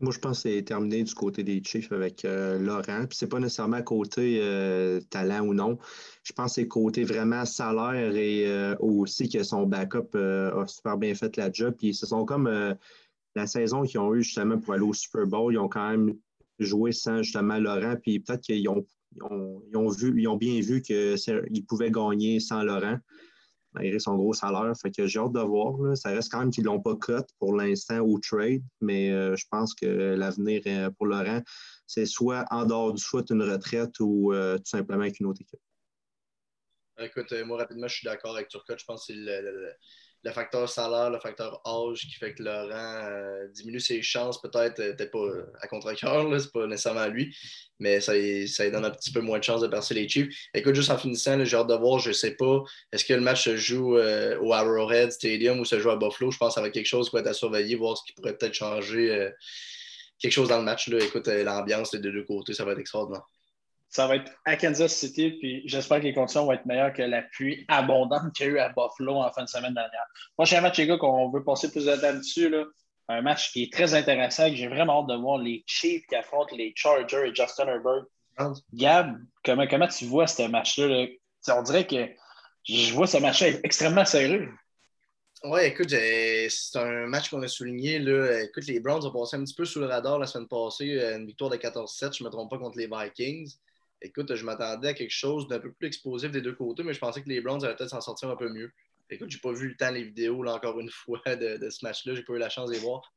Moi, 0.00 0.12
je 0.12 0.18
pense 0.20 0.42
que 0.42 0.50
c'est 0.50 0.62
terminé 0.62 1.02
du 1.02 1.12
côté 1.12 1.42
des 1.42 1.62
Chiefs 1.64 1.90
avec 1.90 2.24
euh, 2.24 2.58
Laurent. 2.58 3.06
Puis 3.06 3.18
c'est 3.18 3.26
pas 3.26 3.40
nécessairement 3.40 3.82
côté 3.82 4.38
euh, 4.40 5.00
talent 5.10 5.44
ou 5.46 5.54
non. 5.54 5.78
Je 6.22 6.32
pense 6.32 6.52
que 6.52 6.62
c'est 6.62 6.68
côté 6.68 7.04
vraiment 7.04 7.44
salaire 7.44 8.14
et 8.14 8.46
aussi 8.78 9.28
que 9.28 9.42
son 9.42 9.66
backup 9.66 10.14
a 10.14 10.66
super 10.68 10.98
bien 10.98 11.14
fait 11.14 11.36
la 11.36 11.50
job. 11.50 11.74
Puis 11.76 11.88
ils 11.88 11.94
se 11.94 12.06
sont 12.06 12.24
comme 12.24 12.76
la 13.34 13.46
saison 13.46 13.82
qu'ils 13.82 14.00
ont 14.00 14.14
eue 14.14 14.22
justement 14.22 14.58
pour 14.58 14.74
aller 14.74 14.82
au 14.82 14.92
Super 14.92 15.26
Bowl, 15.26 15.52
ils 15.52 15.58
ont 15.58 15.68
quand 15.68 15.88
même 15.90 16.14
joué 16.58 16.92
sans 16.92 17.22
justement 17.22 17.58
Laurent, 17.58 17.96
puis 18.02 18.20
peut-être 18.20 18.42
qu'ils 18.42 18.68
ont, 18.68 18.84
ont, 19.20 19.88
vu, 19.88 20.20
ils 20.20 20.28
ont 20.28 20.36
bien 20.36 20.60
vu 20.60 20.82
qu'ils 20.82 21.64
pouvaient 21.66 21.90
gagner 21.90 22.40
sans 22.40 22.62
Laurent, 22.62 22.98
malgré 23.78 23.98
son 23.98 24.16
gros 24.16 24.32
salaire. 24.32 24.72
Fait 24.80 24.90
que 24.90 25.06
j'ai 25.06 25.18
hâte 25.18 25.32
de 25.32 25.40
voir. 25.40 25.96
Ça 25.96 26.10
reste 26.10 26.30
quand 26.30 26.40
même 26.40 26.50
qu'ils 26.50 26.64
ne 26.64 26.68
l'ont 26.68 26.80
pas 26.80 26.96
cut 26.96 27.24
pour 27.38 27.54
l'instant 27.54 28.00
au 28.00 28.18
trade, 28.18 28.62
mais 28.80 29.10
euh, 29.10 29.36
je 29.36 29.44
pense 29.50 29.74
que 29.74 29.86
l'avenir 29.86 30.62
euh, 30.66 30.90
pour 30.90 31.06
Laurent, 31.06 31.42
c'est 31.86 32.06
soit 32.06 32.44
en 32.50 32.66
dehors 32.66 32.92
du 32.92 33.02
foot 33.02 33.30
une 33.30 33.42
retraite 33.42 33.98
ou 34.00 34.32
euh, 34.32 34.58
tout 34.58 34.66
simplement 34.66 35.02
avec 35.02 35.20
une 35.20 35.26
autre 35.26 35.40
équipe. 35.40 35.60
Écoute, 36.98 37.32
moi 37.46 37.58
rapidement, 37.58 37.86
je 37.86 37.94
suis 37.94 38.06
d'accord 38.06 38.34
avec 38.34 38.48
Turcotte. 38.48 38.80
Je 38.80 38.84
pense 38.84 39.06
que 39.06 39.12
c'est 39.12 39.18
le 39.18 39.40
le 39.40 39.72
facteur 40.32 40.68
salaire, 40.68 41.10
le 41.10 41.18
facteur 41.18 41.60
âge 41.66 42.00
qui 42.00 42.14
fait 42.14 42.34
que 42.34 42.42
Laurent 42.42 43.04
euh, 43.04 43.46
diminue 43.48 43.80
ses 43.80 44.02
chances, 44.02 44.40
peut-être, 44.40 44.80
euh, 44.80 44.92
peut-être 44.94 45.12
pas 45.12 45.28
à 45.60 45.68
contre-cœur, 45.68 46.40
c'est 46.40 46.52
pas 46.52 46.66
nécessairement 46.66 47.06
lui, 47.06 47.34
mais 47.78 48.00
ça, 48.00 48.12
ça 48.46 48.64
lui 48.64 48.72
donne 48.72 48.84
un 48.84 48.90
petit 48.90 49.12
peu 49.12 49.20
moins 49.20 49.38
de 49.38 49.44
chances 49.44 49.60
de 49.60 49.68
percer 49.68 49.94
les 49.94 50.08
Chiefs. 50.08 50.34
Écoute, 50.54 50.74
juste 50.74 50.90
en 50.90 50.98
finissant, 50.98 51.42
j'ai 51.44 51.56
hâte 51.56 51.68
de 51.68 51.74
voir, 51.74 51.98
je 51.98 52.12
sais 52.12 52.32
pas, 52.32 52.62
est-ce 52.92 53.04
que 53.04 53.14
le 53.14 53.20
match 53.20 53.44
se 53.44 53.56
joue 53.56 53.96
euh, 53.96 54.38
au 54.40 54.52
Arrowhead 54.52 55.12
Stadium 55.12 55.60
ou 55.60 55.64
se 55.64 55.78
joue 55.78 55.90
à 55.90 55.96
Buffalo? 55.96 56.30
Je 56.30 56.38
pense 56.38 56.50
que 56.50 56.54
ça 56.54 56.60
va 56.60 56.68
être 56.68 56.74
quelque 56.74 56.86
chose 56.86 57.08
qui 57.08 57.16
va 57.16 57.20
être 57.20 57.28
à 57.28 57.34
surveiller, 57.34 57.76
voir 57.76 57.96
ce 57.96 58.02
qui 58.04 58.12
pourrait 58.12 58.36
peut-être 58.36 58.54
changer 58.54 59.30
quelque 60.18 60.32
chose 60.32 60.48
dans 60.48 60.58
le 60.58 60.64
match. 60.64 60.88
Là. 60.88 60.98
Écoute, 61.02 61.28
l'ambiance 61.28 61.92
des 61.92 62.00
deux 62.00 62.24
côtés, 62.24 62.54
ça 62.54 62.64
va 62.64 62.72
être 62.72 62.80
extraordinaire 62.80 63.24
ça 63.88 64.06
va 64.06 64.16
être 64.16 64.30
à 64.44 64.56
Kansas 64.56 64.94
City, 64.94 65.30
puis 65.40 65.62
j'espère 65.66 65.98
que 65.98 66.04
les 66.04 66.14
conditions 66.14 66.44
vont 66.44 66.52
être 66.52 66.66
meilleures 66.66 66.92
que 66.92 67.02
la 67.02 67.22
pluie 67.22 67.64
abondante 67.68 68.34
qu'il 68.34 68.46
y 68.46 68.48
a 68.50 68.52
eu 68.52 68.58
à 68.58 68.68
Buffalo 68.68 69.16
en 69.16 69.32
fin 69.32 69.44
de 69.44 69.48
semaine 69.48 69.74
dernière. 69.74 70.04
Prochain 70.36 70.60
match, 70.60 70.76
les 70.78 70.86
gars, 70.86 70.98
qu'on 70.98 71.30
veut 71.30 71.42
passer 71.42 71.70
plus 71.70 71.86
de 71.86 71.96
temps 71.96 72.14
dessus, 72.14 72.50
là, 72.50 72.64
un 73.08 73.22
match 73.22 73.52
qui 73.52 73.62
est 73.62 73.72
très 73.72 73.94
intéressant, 73.94 74.50
que 74.50 74.56
j'ai 74.56 74.68
vraiment 74.68 75.00
hâte 75.00 75.08
de 75.08 75.16
voir 75.16 75.38
les 75.38 75.64
Chiefs 75.66 76.06
qui 76.06 76.14
affrontent 76.14 76.54
les 76.54 76.72
Chargers 76.76 77.28
et 77.28 77.34
Justin 77.34 77.66
Herbert. 77.66 78.04
Gab, 78.74 79.18
comment, 79.42 79.66
comment 79.66 79.88
tu 79.88 80.04
vois 80.04 80.26
ce 80.26 80.42
match-là? 80.42 81.06
On 81.48 81.62
dirait 81.62 81.86
que 81.86 82.06
je 82.68 82.92
vois 82.92 83.06
ce 83.06 83.16
match-là 83.16 83.58
extrêmement 83.64 84.04
sérieux. 84.04 84.50
Oui, 85.44 85.60
écoute, 85.62 85.88
c'est 85.90 86.48
un 86.76 87.06
match 87.06 87.30
qu'on 87.30 87.42
a 87.42 87.48
souligné. 87.48 87.98
Là. 88.00 88.42
Écoute, 88.42 88.66
les 88.66 88.80
Browns 88.80 89.06
ont 89.06 89.12
passé 89.12 89.36
un 89.36 89.44
petit 89.44 89.54
peu 89.54 89.64
sous 89.64 89.80
le 89.80 89.86
radar 89.86 90.18
la 90.18 90.26
semaine 90.26 90.48
passée, 90.48 91.00
une 91.16 91.26
victoire 91.26 91.48
de 91.48 91.56
14-7, 91.56 92.18
je 92.18 92.22
ne 92.22 92.28
me 92.28 92.32
trompe 92.32 92.50
pas, 92.50 92.58
contre 92.58 92.76
les 92.76 92.88
Vikings. 92.88 93.56
Écoute, 94.00 94.34
je 94.34 94.44
m'attendais 94.44 94.88
à 94.88 94.94
quelque 94.94 95.10
chose 95.10 95.48
d'un 95.48 95.58
peu 95.58 95.72
plus 95.72 95.88
explosif 95.88 96.30
des 96.30 96.40
deux 96.40 96.54
côtés, 96.54 96.84
mais 96.84 96.94
je 96.94 97.00
pensais 97.00 97.22
que 97.22 97.28
les 97.28 97.40
Browns 97.40 97.64
allaient 97.64 97.74
peut-être 97.74 97.90
s'en 97.90 98.00
sortir 98.00 98.30
un 98.30 98.36
peu 98.36 98.48
mieux. 98.48 98.70
Écoute, 99.10 99.30
j'ai 99.30 99.38
pas 99.38 99.52
vu 99.52 99.68
le 99.68 99.76
temps 99.76 99.90
les 99.90 100.04
vidéos, 100.04 100.42
là, 100.42 100.54
encore 100.54 100.78
une 100.78 100.90
fois, 100.90 101.20
de, 101.36 101.70
ce 101.70 101.84
match-là. 101.84 102.14
J'ai 102.14 102.22
pas 102.22 102.34
eu 102.34 102.38
la 102.38 102.48
chance 102.48 102.68
de 102.68 102.74
les 102.74 102.80
voir. 102.80 103.12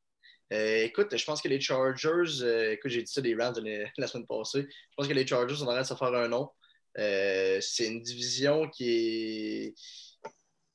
Euh, 0.52 0.84
écoute, 0.84 1.16
je 1.16 1.24
pense 1.24 1.40
que 1.40 1.48
les 1.48 1.60
Chargers, 1.60 2.42
euh, 2.42 2.72
écoute, 2.72 2.90
j'ai 2.90 3.02
dit 3.02 3.12
ça 3.12 3.20
des 3.20 3.34
Rams 3.34 3.54
la 3.98 4.06
semaine 4.06 4.26
passée. 4.26 4.66
Je 4.68 4.94
pense 4.96 5.08
que 5.08 5.14
les 5.14 5.26
Chargers 5.26 5.56
sont 5.56 5.64
en 5.64 5.72
train 5.72 5.82
de 5.82 5.86
se 5.86 5.94
faire 5.94 6.14
un 6.14 6.28
nom. 6.28 6.50
Euh, 6.98 7.58
c'est 7.60 7.86
une 7.86 8.02
division 8.02 8.68
qui 8.68 8.90
est 8.90 9.74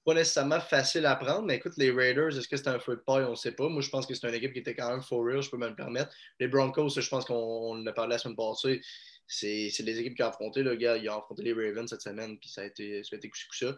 pas 0.03 0.13
nécessairement 0.13 0.61
facile 0.61 1.05
à 1.05 1.17
prendre, 1.17 1.43
mais 1.43 1.57
écoute, 1.57 1.73
les 1.77 1.91
Raiders, 1.91 2.35
est-ce 2.37 2.47
que 2.47 2.55
c'est 2.55 2.69
un 2.69 2.79
feu 2.79 2.95
de 2.95 3.01
paille? 3.01 3.25
On 3.25 3.31
ne 3.31 3.35
sait 3.35 3.51
pas. 3.51 3.67
Moi, 3.67 3.81
je 3.81 3.89
pense 3.89 4.07
que 4.07 4.15
c'est 4.15 4.27
une 4.27 4.33
équipe 4.33 4.53
qui 4.53 4.59
était 4.59 4.73
quand 4.73 4.89
même 4.89 5.01
for 5.01 5.23
real, 5.23 5.41
je 5.41 5.49
peux 5.49 5.57
me 5.57 5.67
le 5.67 5.75
permettre. 5.75 6.11
Les 6.39 6.47
Broncos, 6.47 6.89
je 6.89 7.09
pense 7.09 7.25
qu'on 7.25 7.85
a 7.85 7.91
parlé 7.91 8.11
la 8.11 8.17
semaine 8.17 8.37
passée 8.37 8.81
c'est 9.27 9.79
les 9.79 9.99
équipes 9.99 10.15
qui 10.15 10.23
ont 10.23 10.27
affronté. 10.27 10.63
Le 10.63 10.75
gars, 10.75 10.97
il 10.97 11.07
a 11.07 11.17
affronté 11.17 11.43
les 11.43 11.53
Ravens 11.53 11.89
cette 11.89 12.01
semaine, 12.01 12.37
puis 12.39 12.49
ça 12.49 12.61
a 12.61 12.65
été, 12.65 13.03
ça 13.03 13.15
a 13.15 13.17
été 13.17 13.29
ça. 13.51 13.75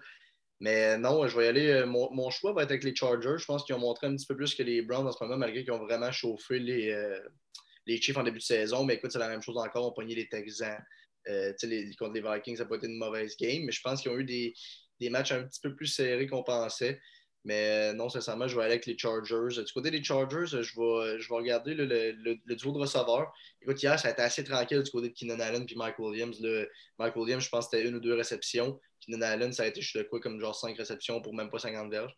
Mais 0.60 0.98
non, 0.98 1.28
je 1.28 1.38
vais 1.38 1.46
y 1.46 1.48
aller. 1.48 1.68
Euh, 1.70 1.86
mon, 1.86 2.30
choix 2.30 2.54
va 2.54 2.64
être 2.64 2.72
avec 2.72 2.84
les 2.84 2.96
Chargers. 2.96 3.38
Je 3.38 3.46
pense 3.46 3.64
qu'ils 3.64 3.76
ont 3.76 3.80
montré 3.80 4.08
un 4.08 4.16
petit 4.16 4.26
peu 4.26 4.36
plus 4.36 4.54
que 4.54 4.64
les 4.64 4.82
Browns 4.82 5.08
en 5.08 5.12
ce 5.12 5.24
moment, 5.24 5.38
malgré 5.38 5.64
qu'ils 5.64 5.72
ont 5.72 5.80
vraiment 5.80 6.12
chauffé 6.12 6.60
les, 6.60 6.92
euh, 6.92 7.20
les 7.86 8.02
Chiefs 8.02 8.18
en 8.18 8.24
début 8.24 8.40
de 8.40 8.44
saison. 8.44 8.84
Mais 8.84 8.96
écoute, 8.96 9.12
c'est 9.12 9.20
la 9.20 9.30
même 9.30 9.42
chose 9.42 9.58
encore. 9.58 9.88
On 9.88 9.94
pogné 9.94 10.16
les 10.16 10.28
Texans. 10.28 10.78
Euh, 11.28 11.54
contre 11.98 12.14
les 12.14 12.22
Vikings, 12.22 12.58
ça 12.58 12.64
n'a 12.64 12.70
pas 12.70 12.78
été 12.78 12.88
une 12.88 12.98
mauvaise 12.98 13.36
game. 13.38 13.64
Mais 13.64 13.72
je 13.72 13.82
pense 13.82 14.02
qu'ils 14.02 14.12
ont 14.12 14.18
eu 14.18 14.24
des, 14.26 14.54
des 15.00 15.10
matchs 15.10 15.32
un 15.32 15.44
petit 15.44 15.62
peu 15.62 15.76
plus 15.76 15.88
serrés 15.88 16.28
qu'on 16.28 16.44
pensait. 16.44 17.00
Mais 17.46 17.94
non, 17.94 18.10
sincèrement, 18.10 18.48
je 18.48 18.56
vais 18.56 18.64
aller 18.64 18.74
avec 18.74 18.86
les 18.86 18.98
Chargers. 18.98 19.64
Du 19.64 19.72
côté 19.72 19.92
des 19.92 20.04
Chargers, 20.04 20.46
je 20.48 20.58
vais, 20.58 21.20
je 21.20 21.30
vais 21.30 21.36
regarder 21.36 21.74
le, 21.74 21.86
le, 21.86 22.56
duo 22.56 22.74
de 22.74 22.80
receveurs. 22.80 23.32
Écoute, 23.62 23.82
hier, 23.82 23.98
ça 23.98 24.10
a 24.10 24.12
été 24.12 24.22
assez 24.22 24.44
tranquille 24.44 24.84
du 24.84 24.92
côté 24.92 25.10
de 25.10 25.14
Keenan 25.14 25.40
Allen 25.40 25.66
et 25.68 25.76
Mike 25.76 25.98
Williams. 26.00 26.38
Mike 27.00 27.16
Williams, 27.16 27.44
je 27.44 27.50
pense 27.50 27.68
que 27.68 27.78
c'était 27.78 27.88
une 27.88 27.96
ou 27.96 28.00
deux 28.00 28.14
réceptions. 28.14 28.80
Keenan 29.00 29.22
Allen, 29.22 29.54
ça 29.54 29.64
a 29.64 29.68
été, 29.68 29.82
je 29.82 29.92
sais 29.92 30.06
quoi, 30.06 30.20
comme 30.20 30.40
genre 30.40 30.56
cinq 30.56 30.78
réceptions 30.78 31.22
pour 31.22 31.34
même 31.34 31.50
pas 31.50 31.60
50 31.60 31.90
verges. 31.90 32.14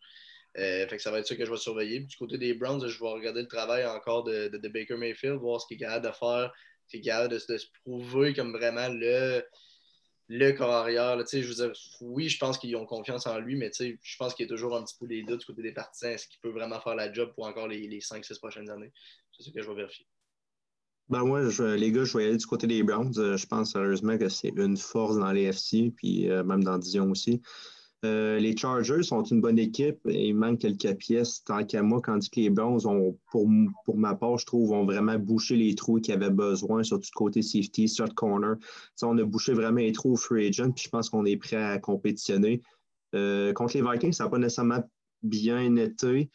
Euh, 0.58 0.86
fait 0.86 0.96
que 0.96 1.02
ça 1.02 1.10
va 1.10 1.18
être 1.18 1.26
ça 1.26 1.34
que 1.34 1.44
je 1.44 1.50
vais 1.50 1.56
surveiller. 1.56 2.00
du 2.00 2.16
côté 2.16 2.36
des 2.36 2.52
Browns, 2.52 2.86
je 2.86 2.98
vais 2.98 3.08
regarder 3.08 3.40
le 3.40 3.48
travail 3.48 3.86
encore 3.86 4.24
de, 4.24 4.48
de, 4.48 4.68
Baker 4.68 4.96
Mayfield, 4.96 5.38
voir 5.38 5.60
ce 5.60 5.66
qu'il 5.66 5.76
est 5.76 5.80
capable 5.80 6.06
de 6.06 6.12
faire, 6.12 6.52
ce 6.86 6.90
qu'il 6.90 7.00
est 7.00 7.10
capable 7.10 7.32
de, 7.32 7.38
se 7.38 7.66
prouver 7.84 8.34
comme 8.34 8.52
vraiment 8.52 8.88
le, 8.90 9.42
le 10.32 10.52
corps 10.52 10.70
arrière. 10.70 11.22
je 11.30 11.72
oui, 12.00 12.28
je 12.28 12.38
pense 12.38 12.56
qu'ils 12.56 12.74
ont 12.76 12.86
confiance 12.86 13.26
en 13.26 13.38
lui, 13.38 13.54
mais 13.56 13.70
je 13.78 14.16
pense 14.18 14.34
qu'il 14.34 14.46
y 14.46 14.48
a 14.48 14.50
toujours 14.50 14.74
un 14.76 14.82
petit 14.82 14.96
peu 14.98 15.06
des 15.06 15.22
doutes 15.22 15.40
du 15.40 15.46
côté 15.46 15.62
des 15.62 15.72
partisans. 15.72 16.10
Est-ce 16.10 16.26
qu'il 16.26 16.40
peut 16.40 16.50
vraiment 16.50 16.80
faire 16.80 16.94
la 16.94 17.12
job 17.12 17.32
pour 17.34 17.46
encore 17.46 17.68
les, 17.68 17.86
les 17.86 18.00
5-6 18.00 18.38
prochaines 18.38 18.70
années? 18.70 18.92
C'est 19.32 19.42
ce 19.42 19.50
que 19.50 19.60
je 19.60 19.68
vais 19.68 19.76
vérifier. 19.76 20.06
Ben 21.10 21.24
moi, 21.24 21.42
les 21.76 21.92
gars, 21.92 22.04
je 22.04 22.16
vais 22.16 22.24
aller 22.24 22.36
du 22.38 22.46
côté 22.46 22.66
des 22.66 22.82
Browns. 22.82 23.12
Euh, 23.18 23.36
je 23.36 23.46
pense 23.46 23.72
sérieusement 23.72 24.16
que 24.16 24.30
c'est 24.30 24.52
une 24.56 24.78
force 24.78 25.18
dans 25.18 25.32
les 25.32 25.42
FC, 25.42 25.92
puis 25.94 26.30
euh, 26.30 26.42
même 26.42 26.64
dans 26.64 26.78
Dion 26.78 27.10
aussi. 27.10 27.42
Euh, 28.04 28.40
les 28.40 28.56
Chargers 28.56 29.04
sont 29.04 29.22
une 29.22 29.40
bonne 29.40 29.60
équipe 29.60 30.00
et 30.08 30.28
il 30.28 30.34
manque 30.34 30.58
quelques 30.58 30.96
pièces, 30.96 31.44
tant 31.44 31.64
qu'à 31.64 31.82
moi, 31.82 32.00
quand 32.02 32.18
que 32.18 32.40
les 32.40 32.50
Browns, 32.50 32.84
ont, 32.84 33.16
pour, 33.30 33.48
pour 33.84 33.96
ma 33.96 34.14
part, 34.14 34.38
je 34.38 34.46
trouve, 34.46 34.72
ont 34.72 34.84
vraiment 34.84 35.18
bouché 35.18 35.54
les 35.54 35.74
trous 35.76 36.00
qu'ils 36.00 36.14
avaient 36.14 36.30
besoin, 36.30 36.82
sur 36.82 36.98
du 36.98 37.10
côté 37.10 37.42
safety, 37.42 37.88
sur 37.88 38.12
corner. 38.14 38.56
on 39.02 39.18
a 39.18 39.24
bouché 39.24 39.52
vraiment 39.52 39.78
les 39.78 39.92
trous 39.92 40.12
au 40.12 40.16
free 40.16 40.48
agent, 40.48 40.72
puis 40.72 40.84
je 40.84 40.90
pense 40.90 41.10
qu'on 41.10 41.24
est 41.24 41.36
prêt 41.36 41.62
à 41.62 41.78
compétitionner. 41.78 42.60
Euh, 43.14 43.52
contre 43.52 43.76
les 43.76 43.82
Vikings, 43.82 44.12
ça 44.12 44.24
n'a 44.24 44.30
pas 44.30 44.38
nécessairement 44.38 44.82
bien 45.22 45.76
été, 45.76 46.28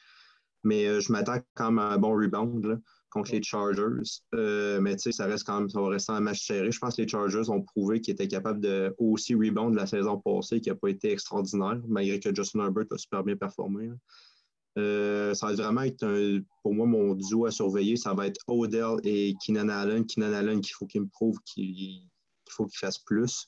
mais 0.64 0.86
euh, 0.88 1.02
je 1.02 1.12
m'attends 1.12 1.40
quand 1.54 1.72
même 1.72 1.80
à 1.80 1.94
un 1.94 1.98
bon 1.98 2.12
rebound. 2.12 2.66
Là 2.66 2.78
contre 3.18 3.32
les 3.32 3.42
Chargers. 3.42 4.22
Euh, 4.36 4.80
mais 4.80 4.96
tu 4.96 5.04
sais, 5.04 5.12
ça 5.12 5.26
reste 5.26 5.46
quand 5.46 5.60
même, 5.60 5.70
ça 5.70 5.82
va 5.82 5.90
rester 5.90 6.12
un 6.12 6.20
match 6.20 6.46
serré. 6.46 6.72
Je 6.72 6.80
pense 6.80 6.96
que 6.96 7.02
les 7.02 7.08
Chargers 7.08 7.50
ont 7.50 7.62
prouvé 7.62 8.00
qu'ils 8.00 8.14
étaient 8.14 8.28
capables 8.28 8.62
de 8.62 8.94
aussi 8.98 9.34
rebound 9.36 9.76
la 9.76 9.88
saison 9.88 10.20
passée, 10.20 10.62
qui 10.62 10.70
n'a 10.70 10.76
pas 10.76 10.90
été 10.90 11.12
extraordinaire, 11.12 11.80
malgré 11.88 12.20
que 12.20 12.34
Justin 12.34 12.66
Herbert 12.66 12.86
a 12.92 12.98
super 12.98 13.24
bien 13.24 13.36
performé. 13.36 13.90
Euh, 14.78 15.34
ça 15.34 15.48
va 15.48 15.54
vraiment 15.54 15.82
être, 15.82 16.06
pour 16.62 16.74
moi, 16.76 16.86
mon 16.86 17.16
duo 17.16 17.46
à 17.46 17.52
surveiller. 17.52 17.96
Ça 17.96 18.14
va 18.14 18.28
être 18.28 18.40
Odell 18.48 18.98
et 19.04 19.34
Keenan 19.44 19.70
Allen. 19.70 20.06
Keenan 20.06 20.34
Allen, 20.34 20.62
qu'il 20.62 20.74
faut 20.76 20.86
qu'il 20.86 21.02
me 21.02 21.08
prouve 21.08 21.38
qu'il 21.46 22.08
faut 22.50 22.68
qu'il 22.68 22.78
fasse 22.78 23.00
plus. 23.00 23.48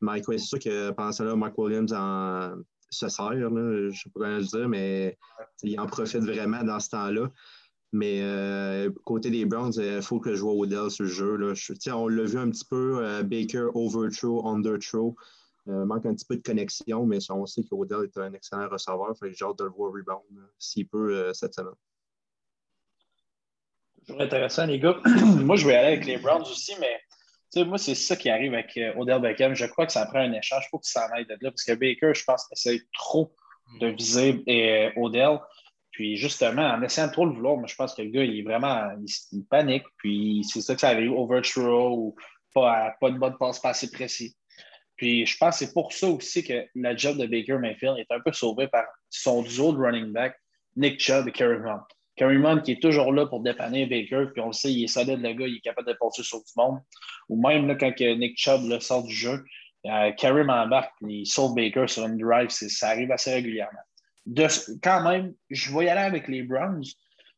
Mike, 0.00 0.24
c'est 0.28 0.38
sûr 0.38 0.58
que 0.58 0.90
pendant 0.92 1.12
ça, 1.12 1.24
là, 1.24 1.36
Mike 1.36 1.58
Williams 1.58 1.92
en, 1.92 2.54
se 2.90 3.08
sert, 3.08 3.32
je 3.38 3.44
ne 3.46 3.90
sais 3.90 4.10
pas 4.10 4.20
comment 4.20 4.36
le 4.38 4.44
dire, 4.44 4.68
mais 4.68 5.18
il 5.62 5.78
en 5.78 5.86
profite 5.86 6.22
vraiment 6.22 6.62
dans 6.64 6.80
ce 6.80 6.90
temps-là. 6.90 7.30
Mais 7.92 8.20
euh, 8.22 8.90
côté 9.04 9.30
des 9.30 9.44
Browns, 9.44 9.72
il 9.76 9.82
euh, 9.82 10.02
faut 10.02 10.20
que 10.20 10.34
je 10.34 10.42
vois 10.42 10.52
Odell 10.52 10.90
sur 10.90 11.04
le 11.04 11.10
jeu. 11.10 11.36
Là. 11.36 11.54
on 11.96 12.08
l'a 12.08 12.24
vu 12.24 12.38
un 12.38 12.50
petit 12.50 12.64
peu, 12.64 13.04
euh, 13.04 13.22
Baker, 13.22 13.68
overthrow, 13.74 14.46
underthrow. 14.46 15.16
manque 15.66 16.06
un 16.06 16.14
petit 16.14 16.24
peu 16.24 16.36
de 16.36 16.42
connexion, 16.42 17.04
mais 17.04 17.18
on 17.30 17.46
sait 17.46 17.64
qu'Odell 17.64 18.04
est 18.04 18.16
un 18.18 18.32
excellent 18.32 18.68
receveur. 18.68 19.14
J'ai 19.22 19.44
hâte 19.44 19.58
de 19.58 19.64
le 19.64 19.70
voir 19.70 19.92
rebound 19.92 20.22
s'il 20.58 20.86
peut 20.86 21.32
cette 21.34 21.54
semaine. 21.54 21.74
Toujours 24.06 24.22
intéressant, 24.22 24.66
les 24.66 24.78
gars. 24.78 25.00
moi, 25.40 25.56
je 25.56 25.66
vais 25.66 25.74
aller 25.74 25.96
avec 25.96 26.06
les 26.06 26.18
Browns 26.18 26.42
aussi, 26.42 26.74
mais 26.80 27.64
moi, 27.64 27.76
c'est 27.76 27.96
ça 27.96 28.14
qui 28.14 28.30
arrive 28.30 28.54
avec 28.54 28.78
Odell 28.96 29.20
Beckham. 29.20 29.54
Je 29.54 29.66
crois 29.66 29.86
que 29.86 29.92
ça 29.92 30.06
prend 30.06 30.20
un 30.20 30.32
échange. 30.32 30.64
Il 30.66 30.70
faut 30.70 30.78
qu'il 30.78 30.92
s'en 30.92 31.08
aille 31.12 31.26
de 31.26 31.36
là 31.40 31.50
parce 31.50 31.64
que 31.64 31.72
Baker, 31.72 32.14
je 32.14 32.22
pense, 32.24 32.46
essaie 32.52 32.82
trop 32.94 33.34
de 33.80 33.88
viser 33.88 34.42
et 34.46 34.92
Odell. 34.96 35.40
Puis 35.90 36.16
justement, 36.16 36.62
en 36.62 36.82
essayant 36.82 37.08
de 37.08 37.12
trop 37.12 37.26
le 37.26 37.32
vouloir, 37.32 37.66
je 37.66 37.74
pense 37.74 37.94
que 37.94 38.02
le 38.02 38.10
gars, 38.10 38.24
il 38.24 38.38
est 38.38 38.42
vraiment 38.42 38.90
il, 39.32 39.44
panique. 39.44 39.84
Puis 39.98 40.42
c'est 40.44 40.60
ça 40.60 40.74
que 40.74 40.80
ça 40.80 40.88
arrive, 40.88 41.12
overthrow 41.12 41.96
ou 41.96 42.16
pas, 42.54 42.94
pas 43.00 43.10
de 43.10 43.18
bonne 43.18 43.36
passe 43.38 43.58
pas 43.58 43.70
assez 43.70 43.90
précis. 43.90 44.36
Puis 44.96 45.26
je 45.26 45.36
pense 45.38 45.58
que 45.58 45.64
c'est 45.64 45.72
pour 45.72 45.92
ça 45.92 46.08
aussi 46.08 46.44
que 46.44 46.66
la 46.74 46.94
job 46.94 47.16
de 47.16 47.26
Baker 47.26 47.58
Mayfield 47.58 47.98
est 47.98 48.12
un 48.12 48.20
peu 48.20 48.32
sauvé 48.32 48.68
par 48.68 48.84
son 49.08 49.42
duo 49.42 49.72
de 49.72 49.78
running 49.78 50.12
back, 50.12 50.36
Nick 50.76 51.00
Chubb 51.00 51.28
et 51.28 51.32
Kerry 51.32 51.56
Hunt. 51.56 51.84
Kerry 52.16 52.36
Hunt 52.36 52.60
qui 52.60 52.72
est 52.72 52.82
toujours 52.82 53.12
là 53.12 53.26
pour 53.26 53.40
dépanner 53.40 53.86
Baker, 53.86 54.26
puis 54.32 54.42
on 54.42 54.48
le 54.48 54.52
sait, 54.52 54.70
il 54.70 54.84
est 54.84 54.88
solide, 54.88 55.20
le 55.22 55.32
gars, 55.32 55.46
il 55.46 55.56
est 55.56 55.60
capable 55.60 55.88
de 55.88 55.96
passer 55.98 56.22
sur 56.22 56.38
du 56.38 56.52
monde. 56.54 56.80
Ou 57.30 57.40
même 57.40 57.66
là, 57.66 57.76
quand 57.76 57.92
Nick 57.98 58.36
Chubb 58.36 58.78
sort 58.80 59.02
du 59.04 59.14
jeu, 59.14 59.42
euh, 59.86 60.12
Kerry 60.12 60.42
embarque, 60.42 60.92
il 61.00 61.26
sauve 61.26 61.54
Baker 61.54 61.88
sur 61.88 62.06
une 62.06 62.18
drive, 62.18 62.50
ça 62.50 62.90
arrive 62.90 63.10
assez 63.10 63.32
régulièrement 63.32 63.80
quand 64.82 65.02
même, 65.02 65.34
je 65.50 65.76
vais 65.76 65.86
y 65.86 65.88
aller 65.88 66.00
avec 66.00 66.28
les 66.28 66.42
Browns. 66.42 66.84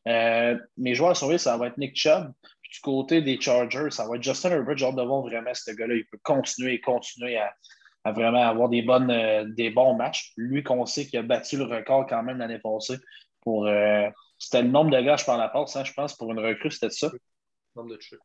Euh, 0.07 0.57
mes 0.77 0.95
joueurs 0.95 1.11
à 1.11 1.15
surveiller, 1.15 1.37
ça 1.37 1.57
va 1.57 1.67
être 1.67 1.77
Nick 1.77 1.95
Chubb. 1.95 2.33
du 2.69 2.79
côté 2.81 3.21
des 3.21 3.39
Chargers, 3.39 3.91
ça 3.91 4.07
va 4.07 4.15
être 4.15 4.23
Justin 4.23 4.51
Herbert. 4.51 4.77
J'ai 4.77 4.85
hâte 4.85 4.95
de 4.95 5.01
voir 5.01 5.21
vraiment 5.21 5.53
ce 5.53 5.71
gars-là. 5.71 5.95
Il 5.95 6.05
peut 6.05 6.19
continuer 6.23 6.73
et 6.73 6.81
continuer 6.81 7.37
à, 7.37 8.11
vraiment 8.11 8.43
avoir 8.43 8.69
des, 8.69 8.81
bonnes, 8.81 9.11
euh, 9.11 9.45
des 9.45 9.69
bons 9.69 9.95
matchs. 9.95 10.33
Lui 10.35 10.63
qu'on 10.63 10.85
sait 10.85 11.05
qu'il 11.05 11.19
a 11.19 11.23
battu 11.23 11.57
le 11.57 11.63
record 11.63 12.05
quand 12.07 12.23
même 12.23 12.37
l'année 12.37 12.59
passée. 12.59 12.97
Pour, 13.41 13.67
euh, 13.67 14.09
c'était 14.37 14.61
le 14.61 14.69
nombre 14.69 14.91
de 14.91 15.01
gars 15.01 15.17
par 15.25 15.37
la 15.37 15.49
passe, 15.49 15.75
hein, 15.75 15.83
je 15.83 15.93
pense, 15.93 16.15
pour 16.15 16.31
une 16.31 16.39
recrue, 16.39 16.71
c'était 16.71 16.89
ça? 16.89 17.09
Nombre 17.75 17.91
de 17.91 17.95
touchés. 17.95 18.17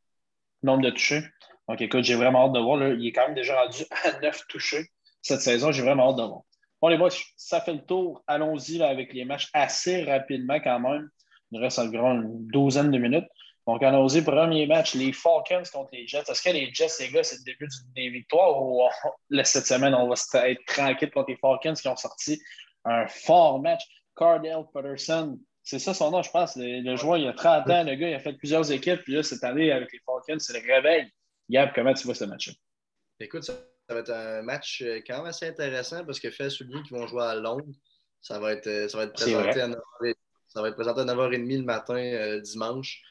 Nombre 0.63 0.83
de 0.83 0.91
touchés. 0.91 1.23
Donc, 1.69 1.81
écoute, 1.81 2.03
j'ai 2.03 2.15
vraiment 2.15 2.47
hâte 2.47 2.53
de 2.53 2.61
voir. 2.61 2.83
il 2.89 3.07
est 3.07 3.13
quand 3.13 3.27
même 3.27 3.35
déjà 3.35 3.61
rendu 3.61 3.85
à 4.05 4.19
9 4.21 4.47
touchés 4.49 4.91
cette 5.23 5.43
saison. 5.43 5.71
J'ai 5.71 5.83
vraiment 5.83 6.11
hâte 6.11 6.17
de 6.17 6.23
voir. 6.23 6.43
Bon, 6.81 6.89
les 6.89 6.97
boys, 6.97 7.11
ça 7.37 7.61
fait 7.61 7.73
le 7.73 7.85
tour. 7.85 8.23
Allons-y 8.27 8.83
avec 8.83 9.13
les 9.13 9.25
matchs 9.25 9.49
assez 9.53 10.05
rapidement 10.05 10.61
quand 10.61 10.79
même. 10.79 11.11
Il 11.51 11.61
reste 11.61 11.79
environ 11.79 12.13
une 12.13 12.47
douzaine 12.49 12.91
de 12.91 12.99
minutes. 12.99 13.27
Donc, 13.67 13.83
allons-y. 13.83 14.23
Premier 14.23 14.67
match, 14.67 14.95
les 14.95 15.13
Falcons 15.13 15.63
contre 15.73 15.91
les 15.93 16.07
Jets. 16.07 16.23
Est-ce 16.29 16.43
que 16.43 16.51
les 16.51 16.73
Jets, 16.73 16.87
les 17.01 17.11
gars, 17.11 17.23
c'est 17.23 17.39
le 17.39 17.45
début 17.45 17.69
des 17.95 18.09
victoires 18.09 18.63
ou 18.63 18.83
cette 19.45 19.67
semaine, 19.67 19.95
on 19.95 20.09
va 20.09 20.15
être 20.49 20.65
tranquille 20.67 21.11
contre 21.11 21.31
les 21.31 21.37
Falcons 21.37 21.75
qui 21.75 21.89
ont 21.89 21.97
sorti 21.97 22.41
un 22.85 23.07
fort 23.09 23.61
match? 23.61 23.83
Cardell 24.17 24.65
Patterson, 24.73 25.39
c'est 25.63 25.79
ça 25.79 25.93
son 25.93 26.11
nom, 26.11 26.23
je 26.23 26.31
pense. 26.31 26.57
Le, 26.57 26.97
joueur, 26.97 27.19
il 27.19 27.29
a 27.29 27.35
30 27.35 27.69
ans, 27.69 27.85
le 27.85 27.95
gars, 27.95 28.09
il 28.09 28.15
a 28.15 28.21
fait 28.21 28.33
plusieurs 28.33 28.73
équipes. 28.73 29.03
Puis 29.03 29.13
là, 29.13 29.23
cette 29.23 29.45
année, 29.45 29.71
avec 29.71 29.93
les 29.93 30.01
Falcons, 30.07 30.39
c'est 30.39 30.59
le 30.59 30.75
réveil. 30.75 31.07
Gab, 31.51 31.73
comment 31.75 31.93
tu 31.93 32.05
vois 32.05 32.15
ce 32.15 32.25
match-là? 32.25 32.55
Écoute, 33.21 33.43
ça, 33.43 33.53
va 33.95 34.01
être 34.01 34.11
un 34.11 34.43
match 34.43 34.83
euh, 34.83 35.01
quand 35.07 35.19
même 35.19 35.27
assez 35.27 35.47
intéressant 35.47 36.05
parce 36.05 36.21
que 36.21 36.31
fait 36.31 36.51
souligner 36.51 36.83
qu'ils 36.83 36.97
vont 36.97 37.07
jouer 37.07 37.25
à 37.25 37.35
Londres. 37.35 37.73
Ça 38.21 38.39
va 38.39 38.53
être, 38.53 38.67
euh, 38.67 38.89
ça 38.89 38.99
va 38.99 39.05
être 39.05 39.13
présenté 39.13 39.61
à 39.61 39.69
9h, 39.69 40.15
ça 40.49 40.63
va 40.63 40.69
être 40.69 40.75
présenté 40.75 41.01
à 41.01 41.05
9h30 41.05 41.59
le 41.59 41.63
matin 41.63 41.97
euh, 41.97 42.41
dimanche. 42.41 43.03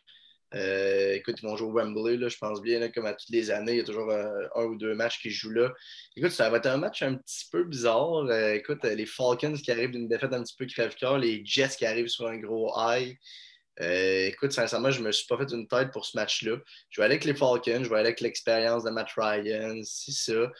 Euh, 0.53 1.13
écoute, 1.13 1.35
ils 1.41 1.45
vont 1.45 1.57
jouer 1.57 1.67
au 1.67 1.73
Wembley, 1.73 2.17
là, 2.17 2.29
je 2.29 2.37
pense 2.37 2.61
bien, 2.61 2.89
comme 2.89 3.05
à 3.05 3.13
toutes 3.13 3.29
les 3.29 3.51
années, 3.51 3.73
il 3.73 3.77
y 3.79 3.81
a 3.81 3.83
toujours 3.83 4.11
un, 4.11 4.63
ou 4.63 4.77
deux 4.77 4.95
matchs 4.95 5.21
qui 5.21 5.29
jouent 5.29 5.51
là. 5.51 5.73
Écoute, 6.15 6.31
ça 6.31 6.49
va 6.49 6.57
être 6.57 6.67
un 6.67 6.77
match 6.77 7.01
un 7.03 7.15
petit 7.15 7.45
peu 7.51 7.63
bizarre. 7.63 8.25
Euh, 8.29 8.53
écoute, 8.53 8.83
les 8.83 9.05
Falcons 9.05 9.53
qui 9.53 9.71
arrivent 9.71 9.91
d'une 9.91 10.07
défaite 10.07 10.33
un 10.33 10.43
petit 10.43 10.55
peu 10.57 10.65
crève-cœur, 10.65 11.17
les 11.17 11.41
Jets 11.45 11.75
qui 11.77 11.85
arrivent 11.85 12.07
sur 12.07 12.27
un 12.27 12.37
gros 12.37 12.73
high. 12.77 13.17
Euh, 13.81 14.27
écoute, 14.27 14.51
sincèrement, 14.51 14.91
je 14.91 15.01
ne 15.01 15.07
me 15.07 15.11
suis 15.11 15.27
pas 15.27 15.37
fait 15.37 15.51
une 15.51 15.67
tête 15.67 15.91
pour 15.91 16.05
ce 16.05 16.17
match-là. 16.17 16.57
Je 16.89 17.01
vais 17.01 17.05
aller 17.05 17.15
avec 17.15 17.25
les 17.25 17.35
Falcons, 17.35 17.83
je 17.83 17.89
vais 17.89 17.95
aller 17.95 18.07
avec 18.07 18.21
l'expérience 18.21 18.83
de 18.83 18.89
Matt 18.89 19.09
Ryan, 19.15 19.81
si 19.83 20.11
ça. 20.11 20.51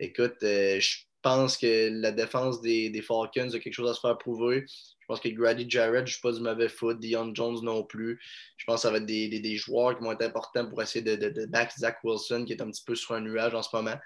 Écoute, 0.00 0.36
je 0.40 0.96
pense 1.22 1.56
que 1.56 1.88
la 2.00 2.12
défense 2.12 2.60
des, 2.60 3.02
Falcons 3.02 3.54
a 3.54 3.58
quelque 3.58 3.72
chose 3.72 3.90
à 3.90 3.94
se 3.94 4.00
faire 4.00 4.18
prouver. 4.18 4.64
Je 4.66 5.06
pense 5.06 5.20
que 5.20 5.28
Grady 5.28 5.68
Jarrett 5.68 6.02
ne 6.02 6.06
joue 6.06 6.20
pas 6.22 6.32
du 6.32 6.40
mauvais 6.40 6.68
foot, 6.68 6.98
Dion 6.98 7.34
Jones 7.34 7.58
non 7.62 7.84
plus. 7.84 8.20
Je 8.56 8.64
pense 8.64 8.76
que 8.76 8.82
ça 8.82 8.90
va 8.90 8.98
être 8.98 9.06
des, 9.06 9.28
des, 9.28 9.56
joueurs 9.56 9.96
qui 9.96 10.04
vont 10.04 10.12
être 10.12 10.22
importants 10.22 10.66
pour 10.68 10.80
essayer 10.82 11.02
de, 11.02 11.28
de, 11.28 11.46
back 11.46 11.72
Zach 11.78 11.98
Wilson, 12.04 12.44
qui 12.44 12.52
est 12.52 12.62
un 12.62 12.70
petit 12.70 12.84
peu 12.84 12.94
sur 12.94 13.14
un 13.14 13.20
nuage 13.20 13.54
en 13.54 13.62
ce 13.62 13.74
moment. 13.74 13.96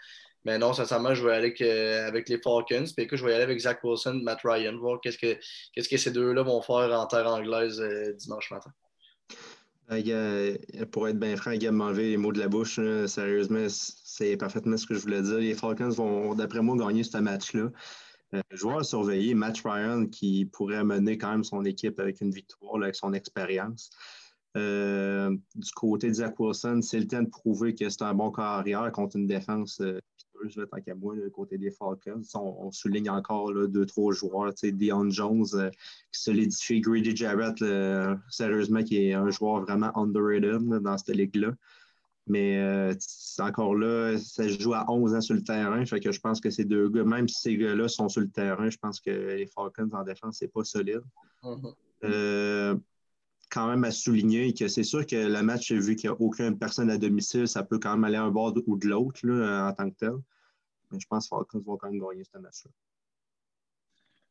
Mais 0.46 0.58
non, 0.58 0.72
sincèrement, 0.72 1.12
je 1.12 1.24
vais 1.24 1.32
aller 1.32 1.46
avec, 1.48 1.60
euh, 1.60 2.22
les 2.28 2.38
Falcons. 2.38 2.84
Puis 2.94 3.04
écoute, 3.04 3.18
je 3.18 3.24
vais 3.24 3.34
aller 3.34 3.42
avec 3.42 3.58
Zach 3.58 3.82
Wilson, 3.82 4.20
Matt 4.22 4.38
Ryan, 4.44 4.78
voir 4.78 5.00
qu'est-ce 5.00 5.18
que, 5.18 5.34
que 5.34 5.96
ces 5.96 6.12
deux-là 6.12 6.44
vont 6.44 6.62
faire 6.62 6.92
en 6.92 7.04
terre 7.06 7.26
anglaise 7.26 7.80
euh, 7.80 8.12
dimanche 8.12 8.52
matin. 8.52 8.70
Euh, 9.90 10.56
pour 10.92 11.08
être 11.08 11.18
bien 11.18 11.36
franc, 11.36 11.50
il 11.50 11.68
m'a 11.72 11.86
enlevé 11.86 12.10
les 12.10 12.16
mots 12.16 12.30
de 12.30 12.38
la 12.38 12.46
bouche. 12.46 12.78
Sérieusement, 13.06 13.66
c'est 13.68 14.36
parfaitement 14.36 14.76
ce 14.76 14.86
que 14.86 14.94
je 14.94 15.00
voulais 15.00 15.20
dire. 15.20 15.38
Les 15.38 15.54
Falcons 15.54 15.88
vont, 15.88 16.36
d'après 16.36 16.62
moi, 16.62 16.76
gagner 16.76 17.02
ce 17.02 17.18
match-là. 17.18 17.70
Joueur 18.52 18.78
à 18.78 18.84
surveiller, 18.84 19.34
Matt 19.34 19.58
Ryan, 19.64 20.06
qui 20.06 20.44
pourrait 20.44 20.84
mener 20.84 21.18
quand 21.18 21.32
même 21.32 21.44
son 21.44 21.64
équipe 21.64 21.98
avec 21.98 22.20
une 22.20 22.30
victoire, 22.30 22.80
avec 22.80 22.94
son 22.94 23.14
expérience. 23.14 23.90
Du 24.54 25.72
côté 25.74 26.06
de 26.06 26.14
Zach 26.14 26.38
Wilson, 26.38 26.82
c'est 26.82 27.00
le 27.00 27.08
temps 27.08 27.22
de 27.22 27.28
prouver 27.28 27.74
que 27.74 27.88
c'est 27.88 28.02
un 28.02 28.14
bon 28.14 28.30
carrière 28.30 28.92
contre 28.92 29.16
une 29.16 29.26
défense 29.26 29.82
euh, 30.56 30.66
tant 30.66 30.80
qu'à 30.80 30.94
moi, 30.94 31.14
du 31.14 31.30
côté 31.30 31.58
des 31.58 31.70
Falcons. 31.70 32.22
On, 32.34 32.70
souligne 32.70 33.10
encore 33.10 33.52
là, 33.52 33.66
deux, 33.66 33.86
trois 33.86 34.12
joueurs. 34.12 34.52
Dion 34.62 35.10
Jones 35.10 35.46
euh, 35.54 35.70
qui 36.12 36.20
solidifie 36.20 36.80
Grady 36.80 37.14
Jarrett, 37.14 37.58
sérieusement, 38.28 38.82
qui 38.82 39.08
est 39.08 39.14
un 39.14 39.30
joueur 39.30 39.62
vraiment 39.62 39.96
underrated 39.96 40.82
dans 40.82 40.98
cette 40.98 41.14
ligue-là. 41.16 41.52
Mais 42.28 42.58
euh, 42.58 42.92
encore 43.38 43.76
là, 43.76 44.18
ça 44.18 44.48
se 44.48 44.60
joue 44.60 44.74
à 44.74 44.90
11 44.90 45.14
ans 45.14 45.20
sur 45.20 45.34
le 45.34 45.44
terrain. 45.44 45.84
Fait 45.86 46.00
que 46.00 46.10
je 46.10 46.20
pense 46.20 46.40
que 46.40 46.50
ces 46.50 46.64
deux 46.64 46.88
gars, 46.88 47.04
même 47.04 47.28
si 47.28 47.40
ces 47.40 47.56
gars-là 47.56 47.88
sont 47.88 48.08
sur 48.08 48.20
le 48.20 48.28
terrain, 48.28 48.68
je 48.68 48.78
pense 48.78 49.00
que 49.00 49.10
les 49.10 49.46
Falcons 49.46 49.88
en 49.92 50.02
défense, 50.02 50.38
c'est 50.38 50.52
pas 50.52 50.64
solide. 50.64 51.02
Mm-hmm. 51.44 51.74
Euh, 52.04 52.76
quand 53.50 53.68
même 53.68 53.84
à 53.84 53.92
souligner 53.92 54.52
que 54.54 54.66
c'est 54.66 54.82
sûr 54.82 55.06
que 55.06 55.14
le 55.14 55.42
match, 55.42 55.70
vu 55.70 55.94
qu'il 55.94 56.10
n'y 56.10 56.16
a 56.16 56.20
aucune 56.20 56.58
personne 56.58 56.90
à 56.90 56.98
domicile, 56.98 57.46
ça 57.46 57.62
peut 57.62 57.78
quand 57.78 57.92
même 57.92 58.04
aller 58.04 58.16
un 58.16 58.30
bord 58.30 58.54
ou 58.66 58.76
de 58.76 58.88
l'autre 58.88 59.20
en 59.24 59.72
tant 59.72 59.88
que 59.88 59.96
tel. 59.96 60.14
Mais 60.90 61.00
je 61.00 61.06
pense 61.06 61.28
que 61.28 61.58
vont 61.58 61.76
quand 61.76 61.90
même 61.90 62.00
gagner 62.00 62.24
ce 62.24 62.38
match-là. 62.38 62.70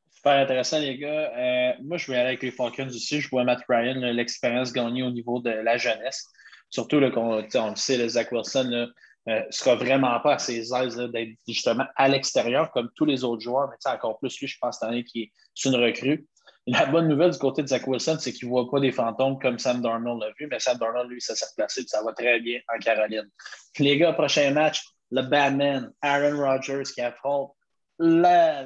Super 0.09 0.33
intéressant, 0.43 0.79
les 0.79 0.97
gars. 0.97 1.31
Euh, 1.37 1.73
moi, 1.83 1.97
je 1.97 2.11
vais 2.11 2.17
aller 2.17 2.29
avec 2.29 2.43
les 2.43 2.51
Falcons 2.51 2.87
aussi. 2.87 3.21
Je 3.21 3.29
vois 3.29 3.43
Matt 3.43 3.63
Ryan, 3.67 3.99
l'expérience 4.13 4.71
gagnée 4.73 5.03
au 5.03 5.11
niveau 5.11 5.39
de 5.39 5.49
la 5.49 5.77
jeunesse. 5.77 6.25
Surtout, 6.69 6.97
on, 6.97 7.47
on, 7.53 7.69
le 7.69 7.75
sait, 7.75 8.09
Zach 8.09 8.31
Wilson 8.31 8.63
ne 8.65 8.87
euh, 9.31 9.41
sera 9.49 9.75
vraiment 9.75 10.19
pas 10.21 10.35
à 10.35 10.39
ses 10.39 10.73
aises 10.73 10.97
d'être 10.97 11.37
justement 11.47 11.85
à 11.95 12.07
l'extérieur 12.07 12.71
comme 12.71 12.89
tous 12.95 13.05
les 13.05 13.23
autres 13.23 13.41
joueurs, 13.41 13.69
mais 13.69 13.91
encore 13.91 14.17
plus 14.19 14.39
lui, 14.39 14.47
je 14.47 14.57
pense, 14.59 14.79
cette 14.79 14.89
année, 14.89 15.03
qui 15.03 15.23
est 15.23 15.65
une 15.65 15.75
recrue. 15.75 16.25
La 16.67 16.87
bonne 16.87 17.07
nouvelle 17.07 17.31
du 17.31 17.37
côté 17.37 17.61
de 17.61 17.67
Zach 17.67 17.85
Wilson, 17.85 18.17
c'est 18.19 18.33
qu'il 18.33 18.47
ne 18.47 18.51
voit 18.51 18.69
pas 18.69 18.79
des 18.79 18.91
fantômes 18.91 19.37
comme 19.39 19.59
Sam 19.59 19.81
Darnold 19.81 20.21
l'a 20.21 20.31
vu, 20.39 20.47
mais 20.49 20.59
Sam 20.59 20.77
Darnold, 20.79 21.09
lui, 21.11 21.21
ça 21.21 21.35
s'est 21.35 21.45
replacé 21.45 21.83
ça 21.85 22.01
va 22.03 22.11
très 22.13 22.39
bien 22.39 22.59
en 22.73 22.79
Caroline. 22.79 23.29
les 23.77 23.97
gars, 23.97 24.13
prochain 24.13 24.51
match, 24.51 24.83
le 25.11 25.21
Batman, 25.21 25.91
Aaron 26.01 26.37
Rodgers 26.37 26.83
qui 26.93 27.01
affronte 27.01 27.51
la, 27.99 28.65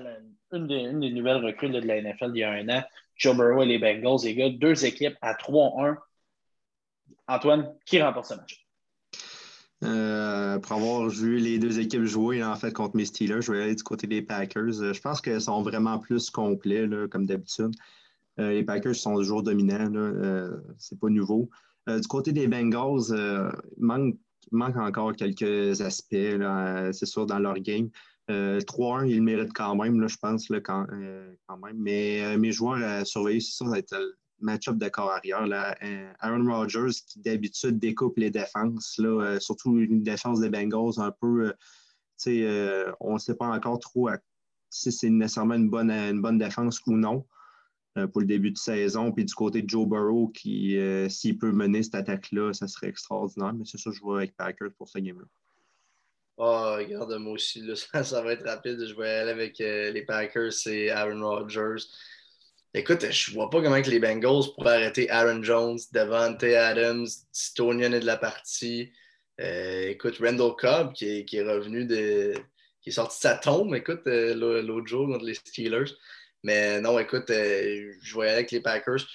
une, 0.51 0.67
des, 0.67 1.11
nouvelles 1.11 1.45
recrues 1.45 1.69
de 1.69 1.79
la 1.79 2.01
NFL 2.01 2.31
il 2.33 2.39
y 2.39 2.43
a 2.43 2.51
un 2.51 2.69
an, 2.69 2.83
Joe 3.15 3.35
Burrow 3.35 3.63
et 3.63 3.65
les 3.65 3.79
Bengals. 3.79 4.23
Les 4.23 4.35
gars, 4.35 4.49
deux 4.49 4.85
équipes 4.85 5.17
à 5.21 5.33
3-1 5.33 5.97
Antoine, 7.29 7.71
qui 7.85 8.01
remporte 8.01 8.25
ce 8.25 8.33
match? 8.33 8.65
Euh, 9.83 10.59
pour 10.59 10.73
avoir 10.73 11.07
vu 11.07 11.37
les 11.37 11.57
deux 11.57 11.79
équipes 11.79 12.03
jouer 12.03 12.43
en 12.43 12.55
fait 12.55 12.73
contre 12.73 12.97
mes 12.97 13.05
Steelers, 13.05 13.41
je 13.41 13.51
vais 13.53 13.63
aller 13.63 13.75
du 13.75 13.83
côté 13.83 14.07
des 14.07 14.21
Packers. 14.21 14.81
Euh, 14.81 14.93
je 14.93 14.99
pense 14.99 15.21
qu'elles 15.21 15.41
sont 15.41 15.61
vraiment 15.61 15.99
plus 15.99 16.29
complets, 16.29 16.89
comme 17.09 17.25
d'habitude. 17.25 17.71
Euh, 18.39 18.51
les 18.51 18.63
Packers 18.63 18.95
sont 18.95 19.15
toujours 19.15 19.43
dominants, 19.43 19.91
Ce 19.93 20.61
c'est 20.77 20.99
pas 20.99 21.09
nouveau. 21.09 21.49
du 21.87 22.07
côté 22.07 22.31
des 22.33 22.47
Bengals, 22.47 23.11
il 23.77 23.85
manque, 23.85 24.15
manque, 24.51 24.77
encore 24.77 25.15
quelques 25.15 25.81
aspects, 25.81 26.15
c'est 26.91 27.05
sûr, 27.05 27.25
dans 27.25 27.39
leur 27.39 27.55
game. 27.55 27.89
3-1, 28.27 29.07
ils 29.07 29.17
le 29.17 29.23
méritent 29.23 29.53
quand 29.53 29.75
même, 29.75 30.07
je 30.07 30.17
pense, 30.17 30.47
quand, 30.63 30.85
même. 30.91 31.77
Mais 31.77 32.37
mes 32.37 32.51
joueurs 32.51 32.83
à 32.83 33.05
surveiller, 33.05 33.39
c'est 33.39 33.53
ça, 33.53 33.65
ça 33.65 33.71
va 33.71 33.79
être 33.79 33.95
match-up 34.41 34.77
de 34.77 34.89
corps 34.89 35.11
arrière. 35.11 35.45
Là. 35.47 35.75
Euh, 35.83 36.11
Aaron 36.19 36.45
Rodgers, 36.45 37.01
qui 37.07 37.19
d'habitude 37.19 37.79
découpe 37.79 38.17
les 38.17 38.31
défenses, 38.31 38.95
là, 38.97 39.21
euh, 39.21 39.39
surtout 39.39 39.77
une 39.77 40.03
défense 40.03 40.39
des 40.39 40.49
Bengals 40.49 40.99
un 40.99 41.11
peu. 41.11 41.53
Euh, 42.27 42.91
on 42.99 43.13
ne 43.13 43.19
sait 43.19 43.35
pas 43.35 43.47
encore 43.47 43.79
trop 43.79 44.09
si 44.69 44.91
c'est 44.91 45.09
nécessairement 45.09 45.55
une 45.55 45.69
bonne, 45.69 45.89
une 45.89 46.21
bonne 46.21 46.37
défense 46.37 46.81
ou 46.85 46.93
non 46.93 47.25
pour 48.11 48.21
le 48.21 48.27
début 48.27 48.51
de 48.51 48.57
saison. 48.57 49.11
Puis 49.11 49.25
du 49.25 49.33
côté 49.33 49.61
de 49.61 49.69
Joe 49.69 49.87
Burrow, 49.87 50.29
qui, 50.29 50.77
s'il 51.09 51.37
peut 51.37 51.51
mener 51.51 51.83
cette 51.83 51.95
attaque-là, 51.95 52.53
ça 52.53 52.67
serait 52.67 52.87
extraordinaire. 52.87 53.53
Mais 53.53 53.65
c'est 53.65 53.77
ça, 53.77 53.91
je 53.93 53.99
vois 53.99 54.17
avec 54.17 54.35
Packers 54.35 54.71
pour 54.77 54.87
ce 54.87 54.99
game-là. 54.99 55.25
Oh, 56.37 56.75
regarde, 56.77 57.13
moi 57.19 57.33
aussi, 57.33 57.63
ça, 57.75 58.03
ça, 58.03 58.21
va 58.21 58.33
être 58.33 58.45
rapide. 58.45 58.85
Je 58.85 58.95
vais 58.95 59.09
aller 59.09 59.31
avec 59.31 59.59
les 59.59 60.03
Packers, 60.07 60.53
c'est 60.53 60.89
Aaron 60.89 61.21
Rodgers. 61.21 61.83
Écoute, 62.75 63.03
je 63.09 63.33
vois 63.33 63.49
pas 63.49 63.63
comment 63.63 63.77
les 63.77 63.99
Bengals 63.99 64.53
pourraient 64.53 64.75
arrêter 64.75 65.09
Aaron 65.09 65.41
Jones, 65.41 65.79
Devante 65.91 66.43
Adams, 66.43 67.07
Stonian 67.31 67.93
est 67.93 67.99
de 67.99 68.05
la 68.05 68.17
partie. 68.17 68.91
Euh, 69.41 69.89
écoute, 69.89 70.19
Randall 70.19 70.55
Cobb 70.55 70.93
qui 70.93 71.25
est, 71.31 71.41
revenu 71.41 71.85
de. 71.85 72.35
qui 72.81 72.89
est 72.89 72.93
sorti 72.93 73.17
de 73.17 73.21
sa 73.21 73.35
tombe, 73.35 73.73
écoute, 73.73 74.01
euh, 74.05 74.35
l'autre 74.61 74.85
jour 74.85 75.07
contre 75.07 75.25
les 75.25 75.33
Steelers. 75.33 75.91
Mais 76.43 76.79
non, 76.81 76.97
écoute, 76.99 77.29
euh, 77.29 77.93
je 78.01 78.13
voyais 78.13 78.31
avec 78.31 78.51
les 78.51 78.61
Packers. 78.61 79.05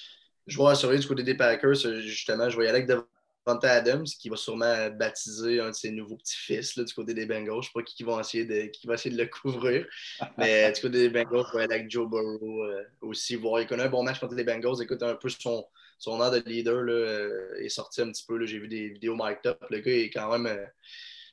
Je 0.47 0.57
vois 0.57 0.75
surveiller 0.75 1.01
du 1.01 1.09
côté 1.09 1.23
des 1.23 1.35
Packers, 1.35 1.75
justement, 2.01 2.51
je 2.51 2.55
voyais 2.55 2.71
avec 2.71 2.87
Devante 2.87 3.65
Adams, 3.65 4.05
qui 4.05 4.29
va 4.29 4.37
sûrement 4.37 4.91
baptiser 4.91 5.61
un 5.61 5.71
de 5.71 5.75
ses 5.75 5.91
nouveaux 5.91 6.17
petits-fils 6.17 6.79
du 6.79 6.95
côté 6.95 7.15
des 7.15 7.27
Bengals. 7.27 7.55
Je 7.55 7.59
ne 7.59 7.63
sais 7.63 7.71
pas 7.75 7.83
qui, 7.83 8.03
va 8.03 8.21
essayer 8.21 8.45
de, 8.45 8.67
qui 8.67 8.87
va 8.87 8.95
essayer 8.95 9.15
de 9.15 9.23
le 9.23 9.29
couvrir. 9.29 9.87
Mais 10.39 10.71
du 10.73 10.81
côté 10.81 10.99
des 10.99 11.11
Bengals, 11.11 11.45
je 11.51 11.57
vais 11.57 11.65
aller 11.65 11.75
avec 11.75 11.91
Joe 11.91 12.09
Burrow 12.09 12.65
euh, 12.65 12.85
aussi. 13.01 13.37
Voir. 13.37 13.61
Il 13.61 13.67
connaît 13.67 13.85
un 13.85 13.89
bon 13.91 14.03
match 14.03 14.21
contre 14.21 14.35
les 14.35 14.45
Bengals. 14.45 14.83
Écoute, 14.83 15.03
un 15.03 15.15
peu 15.15 15.29
son, 15.29 15.67
son 15.99 16.23
air 16.23 16.31
de 16.31 16.39
leader 16.47 16.83
là, 16.83 16.93
euh, 16.93 17.55
est 17.59 17.69
sorti 17.69 18.03
un 18.03 18.11
petit 18.11 18.25
peu. 18.27 18.45
J'ai 18.47 18.59
vu 18.59 18.69
des 18.69 18.89
vidéos 18.91 19.17
mic'd 19.17 19.47
up. 19.47 19.59
Le 19.71 19.81
gars 19.81 19.93
est 19.93 20.11
quand 20.11 20.31
même, 20.31 20.47
euh, 20.47 20.67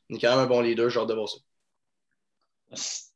est 0.10 0.20
quand 0.20 0.32
même 0.32 0.46
un 0.46 0.48
bon 0.48 0.62
leader. 0.62 0.90
J'ai 0.90 1.00
hâte 1.00 1.10
de 1.10 1.14
voir 1.14 1.30
ça. 1.30 3.11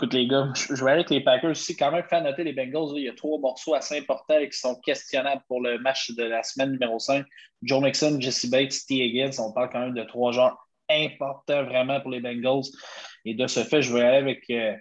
Écoute, 0.00 0.14
les 0.14 0.28
gars, 0.28 0.52
je 0.54 0.74
vais 0.74 0.92
aller 0.92 1.00
avec 1.00 1.10
les 1.10 1.20
Packers 1.24 1.50
aussi. 1.50 1.76
Quand 1.76 1.90
même, 1.90 2.04
faire 2.04 2.22
noter 2.22 2.44
les 2.44 2.52
Bengals, 2.52 2.96
il 2.96 3.02
y 3.02 3.08
a 3.08 3.14
trois 3.14 3.36
morceaux 3.40 3.74
assez 3.74 3.98
importants 3.98 4.38
qui 4.38 4.56
sont 4.56 4.76
questionnables 4.76 5.42
pour 5.48 5.60
le 5.60 5.76
match 5.80 6.12
de 6.12 6.22
la 6.22 6.44
semaine 6.44 6.70
numéro 6.70 7.00
5. 7.00 7.26
Joe 7.62 7.82
Mixon, 7.82 8.20
Jesse 8.20 8.48
Bates, 8.48 8.86
T. 8.86 8.94
Higgins. 8.94 9.32
On 9.40 9.52
parle 9.52 9.70
quand 9.70 9.80
même 9.80 9.94
de 9.94 10.04
trois 10.04 10.30
joueurs 10.30 10.56
importants 10.88 11.64
vraiment 11.64 12.00
pour 12.00 12.12
les 12.12 12.20
Bengals. 12.20 12.66
Et 13.24 13.34
de 13.34 13.48
ce 13.48 13.64
fait, 13.64 13.82
je 13.82 13.92
vais 13.92 14.02
aller 14.02 14.18
avec 14.18 14.48
euh, 14.50 14.76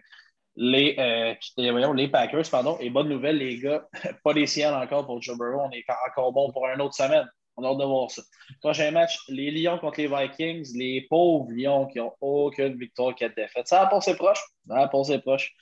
les, 0.56 0.96
euh, 1.00 1.94
les 1.96 2.08
Packers. 2.10 2.48
Pardon. 2.52 2.78
Et 2.80 2.92
bonne 2.92 3.10
nouvelle, 3.10 3.40
les 3.40 3.58
gars, 3.58 3.88
pas 4.24 4.34
les 4.34 4.46
ciels 4.46 4.76
encore 4.76 5.08
pour 5.08 5.20
Joe 5.20 5.36
Burrow. 5.36 5.62
On 5.62 5.72
est 5.72 5.84
encore 6.12 6.32
bon 6.32 6.52
pour 6.52 6.68
une 6.68 6.80
autre 6.80 6.94
semaine. 6.94 7.28
On 7.58 7.64
a 7.64 7.70
hâte 7.70 7.78
de 7.80 7.84
voir 7.86 8.12
ça. 8.12 8.22
Prochain 8.62 8.92
match, 8.92 9.20
les 9.30 9.52
Lions 9.52 9.80
contre 9.80 10.00
les 10.00 10.08
Vikings. 10.08 10.78
Les 10.78 11.08
pauvres 11.10 11.52
Lions 11.52 11.88
qui 11.88 11.98
n'ont 11.98 12.14
aucune 12.22 12.78
victoire, 12.78 13.16
quatre 13.16 13.36
défaites. 13.36 13.68
Ça 13.68 13.82
a 13.82 13.88
passé 13.88 14.16
proche. 14.16 14.40
Ça 14.68 14.78
a 14.78 14.88
passé 14.88 15.20
proche. 15.20 15.56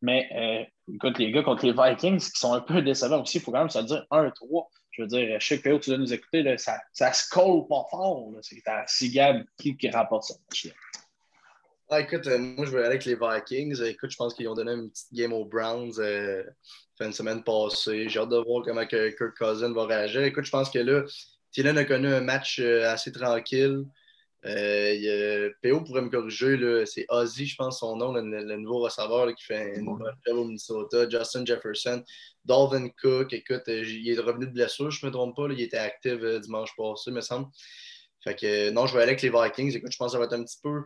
Mais 0.00 0.28
euh, 0.34 0.94
écoute, 0.94 1.18
les 1.18 1.30
gars 1.30 1.42
contre 1.42 1.66
les 1.66 1.72
Vikings 1.72 2.18
qui 2.18 2.40
sont 2.40 2.54
un 2.54 2.60
peu 2.60 2.82
décevants 2.82 3.22
aussi, 3.22 3.38
il 3.38 3.40
faut 3.40 3.52
quand 3.52 3.60
même 3.60 3.70
se 3.70 3.78
dire 3.78 4.04
1-3. 4.10 4.66
Je 4.90 5.02
veux 5.02 5.08
dire, 5.08 5.40
je 5.40 5.46
sais 5.46 5.60
que 5.60 5.76
tu 5.78 5.90
dois 5.90 5.98
nous 5.98 6.12
écouter, 6.12 6.58
ça, 6.58 6.78
ça 6.92 7.12
se 7.12 7.28
colle 7.30 7.66
pas 7.68 7.86
fort. 7.90 8.30
C'est 8.42 8.66
à 8.66 8.84
Sigab 8.86 9.44
qui, 9.58 9.76
qui 9.76 9.88
rapporte 9.88 10.24
ça. 10.24 10.34
Ah, 11.88 12.00
écoute, 12.00 12.26
euh, 12.26 12.38
moi, 12.38 12.64
je 12.64 12.70
vais 12.70 12.78
aller 12.78 12.86
avec 12.86 13.04
les 13.04 13.14
Vikings. 13.14 13.82
Écoute, 13.84 14.10
je 14.10 14.16
pense 14.16 14.34
qu'ils 14.34 14.48
ont 14.48 14.54
donné 14.54 14.72
une 14.72 14.90
petite 14.90 15.12
game 15.12 15.32
aux 15.32 15.44
Browns 15.44 15.92
euh, 15.98 16.42
fin 16.98 17.08
de 17.08 17.14
semaine 17.14 17.44
passée. 17.44 18.08
J'ai 18.08 18.18
hâte 18.18 18.30
de 18.30 18.38
voir 18.38 18.64
comment 18.64 18.86
que 18.86 19.10
Kirk 19.10 19.36
Cousin 19.36 19.72
va 19.72 19.86
réagir. 19.86 20.22
Écoute, 20.22 20.44
je 20.44 20.50
pense 20.50 20.70
que 20.70 20.78
là, 20.78 21.02
Thielen 21.52 21.78
a 21.78 21.84
connu 21.84 22.08
un 22.08 22.20
match 22.20 22.58
euh, 22.60 22.90
assez 22.90 23.12
tranquille. 23.12 23.84
Euh, 24.44 25.50
PO 25.62 25.82
pourrait 25.82 26.02
me 26.02 26.08
corriger, 26.08 26.84
c'est 26.84 27.06
Ozzy, 27.08 27.46
je 27.46 27.54
pense, 27.54 27.78
son 27.78 27.96
nom, 27.96 28.12
le, 28.12 28.56
nouveau 28.56 28.80
receveur 28.80 29.32
qui 29.36 29.44
fait 29.44 29.78
une 29.78 29.84
bonne 29.84 30.12
job 30.26 30.36
au 30.36 30.44
Minnesota. 30.44 31.08
Justin 31.08 31.44
Jefferson, 31.44 32.02
Dalvin 32.44 32.88
Cook, 33.00 33.32
écoute, 33.32 33.62
il 33.68 34.10
est 34.10 34.18
revenu 34.18 34.46
de 34.46 34.52
blessure, 34.52 34.90
je 34.90 35.06
ne 35.06 35.10
me 35.10 35.14
trompe 35.14 35.36
pas, 35.36 35.46
il 35.48 35.60
était 35.60 35.78
actif 35.78 36.18
dimanche 36.40 36.70
passé, 36.76 37.12
me 37.12 37.20
semble. 37.20 37.46
Fait 38.24 38.34
que 38.34 38.70
non, 38.70 38.86
je 38.86 38.94
vais 38.94 39.02
aller 39.02 39.12
avec 39.12 39.22
les 39.22 39.30
Vikings. 39.30 39.76
Écoute, 39.76 39.92
je 39.92 39.96
pense 39.96 40.08
que 40.08 40.12
ça 40.12 40.18
va 40.18 40.24
être 40.24 40.32
un 40.32 40.42
petit 40.42 40.58
peu 40.60 40.82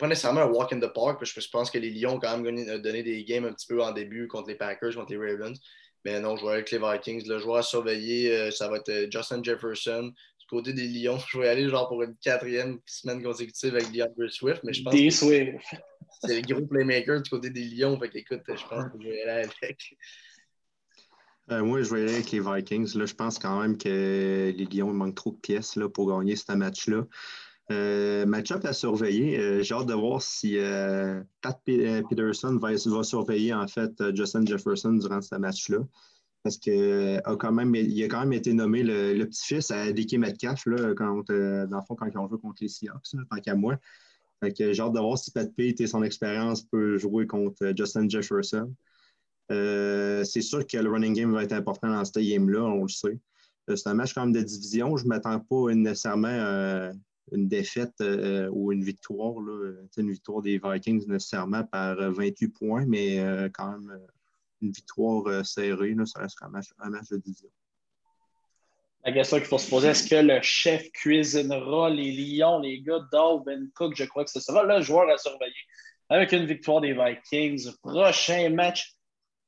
pas 0.00 0.08
nécessairement 0.08 0.40
un 0.40 0.46
walk 0.46 0.72
in 0.72 0.80
the 0.80 0.92
park, 0.92 1.18
parce 1.20 1.32
que 1.32 1.40
je 1.40 1.48
pense 1.50 1.70
que 1.70 1.78
les 1.78 1.90
Lions 1.90 2.14
ont 2.14 2.18
quand 2.18 2.36
même 2.36 2.58
euh, 2.68 2.78
donné 2.78 3.02
des 3.02 3.22
games 3.22 3.44
un 3.44 3.52
petit 3.52 3.66
peu 3.66 3.82
en 3.82 3.92
début 3.92 4.26
contre 4.26 4.48
les 4.48 4.54
Packers, 4.56 4.94
contre 4.94 5.12
les 5.12 5.18
Ravens. 5.18 5.60
Mais 6.04 6.20
non, 6.20 6.36
je 6.36 6.44
vais 6.44 6.52
avec 6.52 6.70
les 6.70 6.78
Vikings. 6.78 7.28
Le 7.28 7.38
joueur 7.38 7.58
à 7.58 7.62
surveiller, 7.62 8.32
euh, 8.32 8.50
ça 8.50 8.68
va 8.68 8.76
être 8.76 8.88
euh, 8.88 9.06
Justin 9.10 9.42
Jefferson. 9.42 10.12
Du 10.38 10.46
côté 10.48 10.72
des 10.72 10.88
Lions, 10.88 11.18
je 11.28 11.38
vais 11.38 11.48
aller 11.48 11.68
genre 11.68 11.88
pour 11.88 12.02
une 12.02 12.16
quatrième 12.16 12.78
semaine 12.86 13.22
consécutive 13.22 13.74
avec 13.74 13.90
DeAndre 13.92 14.30
Swift. 14.30 14.62
Mais 14.64 14.72
je 14.72 14.82
pense 14.82 14.94
que 14.94 15.10
c'est 16.24 16.40
le 16.40 16.54
gros 16.54 16.66
playmaker 16.66 17.20
du 17.22 17.30
côté 17.30 17.50
des 17.50 17.64
Lions. 17.64 17.98
Fait 17.98 18.10
écoute, 18.14 18.42
je 18.46 18.66
pense 18.66 18.84
que 18.92 18.98
je 19.00 19.08
vais 19.08 19.22
aller 19.22 19.48
avec. 19.62 19.96
moi, 21.48 21.82
je 21.82 21.94
vais 21.94 22.02
aller 22.02 22.14
avec 22.14 22.30
les 22.30 22.40
Vikings. 22.40 22.96
Là, 22.96 23.06
je 23.06 23.14
pense 23.14 23.38
quand 23.38 23.60
même 23.60 23.76
que 23.76 24.52
les 24.56 24.66
Lions 24.66 24.92
manquent 24.92 25.16
trop 25.16 25.32
de 25.32 25.38
pièces 25.38 25.76
là, 25.76 25.88
pour 25.88 26.08
gagner 26.10 26.36
ce 26.36 26.52
match-là. 26.52 27.04
Euh, 27.70 28.26
match-up 28.26 28.64
à 28.64 28.72
surveiller. 28.72 29.38
Euh, 29.38 29.62
j'ai 29.62 29.74
hâte 29.74 29.86
de 29.86 29.94
voir 29.94 30.20
si 30.20 30.58
euh, 30.58 31.22
Pat 31.40 31.60
Peterson 31.64 32.58
va, 32.58 32.76
surveiller 33.04 33.54
en 33.54 33.68
fait 33.68 33.92
Justin 34.14 34.44
Jefferson 34.44 34.92
durant 34.94 35.20
ce 35.20 35.36
match-là. 35.36 35.78
Parce 36.42 36.56
qu'il 36.56 37.20
a 37.22 37.36
quand 37.36 37.52
même, 37.52 37.74
été 38.32 38.52
nommé 38.54 38.82
le, 38.82 39.24
petit-fils 39.24 39.70
à 39.70 39.92
Dicky 39.92 40.16
Metcalf 40.18 40.64
là, 40.66 40.94
quand, 40.94 41.28
dans 41.28 41.76
le 41.76 41.82
fond, 41.86 41.94
quand 41.94 42.06
ils 42.06 42.18
ont 42.18 42.28
joué 42.28 42.38
contre 42.38 42.62
les 42.62 42.68
Seahawks, 42.68 43.14
tant 43.30 43.36
qu'à 43.36 43.54
moi. 43.54 43.76
j'ai 44.42 44.80
hâte 44.80 44.92
de 44.94 44.98
voir 44.98 45.18
si 45.18 45.30
Pat 45.32 45.54
Pete 45.54 45.82
et 45.82 45.86
son 45.86 46.02
expérience 46.02 46.62
peut 46.62 46.96
jouer 46.96 47.26
contre 47.26 47.74
Justin 47.76 48.08
Jefferson. 48.08 48.74
c'est 49.50 50.40
sûr 50.40 50.66
que 50.66 50.78
le 50.78 50.90
running 50.90 51.12
game 51.12 51.32
va 51.34 51.44
être 51.44 51.52
important 51.52 51.88
dans 51.88 52.06
ce 52.06 52.18
game-là, 52.18 52.62
on 52.62 52.82
le 52.84 52.88
sait. 52.88 53.18
C'est 53.68 53.88
un 53.88 53.94
match 53.94 54.14
quand 54.14 54.22
même 54.22 54.32
de 54.32 54.40
division. 54.40 54.96
Je 54.96 55.04
ne 55.04 55.10
m'attends 55.10 55.40
pas 55.40 55.74
nécessairement 55.74 56.90
une 57.32 57.48
défaite 57.48 58.00
euh, 58.00 58.48
ou 58.52 58.72
une 58.72 58.82
victoire, 58.82 59.40
là, 59.40 59.72
une 59.96 60.10
victoire 60.10 60.42
des 60.42 60.58
Vikings 60.62 61.06
nécessairement 61.06 61.64
par 61.64 61.96
28 61.96 62.44
euh, 62.44 62.48
points, 62.58 62.84
mais 62.86 63.20
euh, 63.20 63.48
quand 63.52 63.70
même 63.70 64.00
une 64.60 64.72
victoire 64.72 65.44
serrée, 65.44 65.94
là, 65.94 66.04
ça 66.06 66.20
reste 66.20 66.38
un 66.42 66.48
match, 66.48 66.66
un 66.78 66.90
match 66.90 67.08
de 67.10 67.16
division. 67.16 67.48
La 69.04 69.12
question 69.12 69.38
qu'il 69.38 69.46
faut 69.46 69.58
se 69.58 69.70
poser, 69.70 69.88
est-ce 69.88 70.08
que 70.08 70.16
le 70.16 70.42
chef 70.42 70.90
cuisinera 70.92 71.88
les 71.88 72.12
Lions, 72.12 72.58
les 72.58 72.82
gars 72.82 73.00
d'Alvin 73.10 73.66
Cook? 73.74 73.94
Je 73.96 74.04
crois 74.04 74.24
que 74.24 74.30
ce 74.30 74.40
sera 74.40 74.62
le 74.62 74.82
joueur 74.82 75.08
à 75.08 75.16
surveiller 75.16 75.54
avec 76.10 76.32
une 76.32 76.44
victoire 76.44 76.82
des 76.82 76.92
Vikings. 76.92 77.70
Prochain 77.82 78.50
match, 78.50 78.94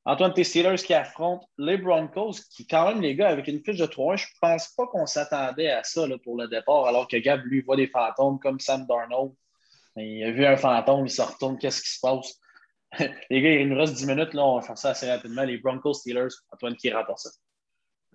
Antoine, 0.05 0.33
tes 0.33 0.43
Steelers 0.43 0.83
qui 0.83 0.93
affrontent 0.93 1.47
les 1.57 1.77
Broncos, 1.77 2.33
qui, 2.51 2.67
quand 2.67 2.89
même, 2.89 3.01
les 3.01 3.15
gars, 3.15 3.29
avec 3.29 3.47
une 3.47 3.63
fiche 3.63 3.77
de 3.77 3.85
3 3.85 4.17
je 4.17 4.25
pense 4.41 4.67
pas 4.75 4.85
qu'on 4.87 5.05
s'attendait 5.05 5.69
à 5.69 5.83
ça 5.83 6.05
pour 6.23 6.37
le 6.37 6.47
départ, 6.49 6.85
alors 6.87 7.07
que 7.07 7.15
Gab, 7.17 7.41
lui, 7.45 7.61
voit 7.61 7.77
des 7.77 7.87
fantômes 7.87 8.37
comme 8.39 8.59
Sam 8.59 8.85
Darnold. 8.85 9.31
Il 9.95 10.23
a 10.23 10.31
vu 10.31 10.45
un 10.45 10.57
fantôme, 10.57 11.05
il 11.05 11.09
se 11.09 11.21
retourne, 11.21 11.57
qu'est-ce 11.57 11.81
qui 11.81 11.89
se 11.89 11.99
passe? 12.01 12.39
les 13.29 13.41
gars, 13.41 13.51
il 13.61 13.69
nous 13.69 13.77
reste 13.77 13.93
10 13.93 14.07
minutes, 14.07 14.33
là, 14.33 14.45
on 14.45 14.59
va 14.59 14.61
faire 14.65 14.77
ça 14.77 14.89
assez 14.89 15.09
rapidement. 15.09 15.43
Les 15.43 15.57
Broncos 15.57 15.93
Steelers, 15.93 16.33
Antoine 16.51 16.75
qui 16.75 16.89
rapporte 16.89 17.19
ça? 17.19 17.29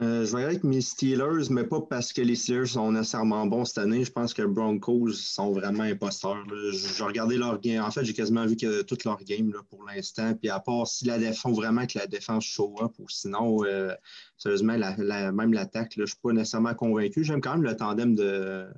Euh, 0.01 0.25
je 0.25 0.37
vais 0.37 0.45
avec 0.45 0.63
mes 0.63 0.81
Steelers, 0.81 1.51
mais 1.51 1.65
pas 1.65 1.81
parce 1.81 2.13
que 2.13 2.21
les 2.21 2.37
Steelers 2.37 2.67
sont 2.67 2.93
nécessairement 2.93 3.47
bons 3.47 3.65
cette 3.65 3.79
année. 3.79 4.05
Je 4.05 4.13
pense 4.13 4.33
que 4.33 4.43
Broncos 4.43 5.13
sont 5.15 5.51
vraiment 5.51 5.83
imposteurs. 5.83 6.45
J'ai 6.73 7.03
regardé 7.03 7.37
leur 7.37 7.61
game. 7.61 7.83
En 7.83 7.91
fait, 7.91 8.05
j'ai 8.05 8.15
quasiment 8.15 8.47
vu 8.47 8.57
que 8.57 8.83
toute 8.83 9.03
leur 9.03 9.23
game 9.25 9.53
pour 9.69 9.83
l'instant. 9.83 10.35
Puis 10.35 10.51
à 10.51 10.61
part 10.61 10.87
si 10.87 11.05
la 11.05 11.19
défense, 11.19 11.57
vraiment 11.57 11.85
que 11.85 11.99
la 11.99 12.07
défense 12.07 12.45
show 12.45 12.77
up 12.81 12.93
ou 13.01 13.09
sinon, 13.09 13.65
euh, 13.65 13.93
sérieusement, 14.37 14.79
même 14.79 15.53
l'attaque, 15.53 15.95
je 15.97 16.03
ne 16.03 16.07
suis 16.07 16.19
pas 16.23 16.33
nécessairement 16.33 16.75
convaincu. 16.75 17.25
J'aime 17.25 17.41
quand 17.41 17.55
même 17.55 17.65
le 17.65 17.75
tandem 17.75 18.15
de, 18.15 18.69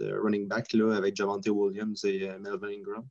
running 0.00 0.48
back 0.48 0.74
avec 0.74 1.14
Javante 1.14 1.46
Williams 1.46 2.02
et 2.06 2.26
euh, 2.26 2.38
Melvin 2.38 2.68
Ingram. 2.68 3.04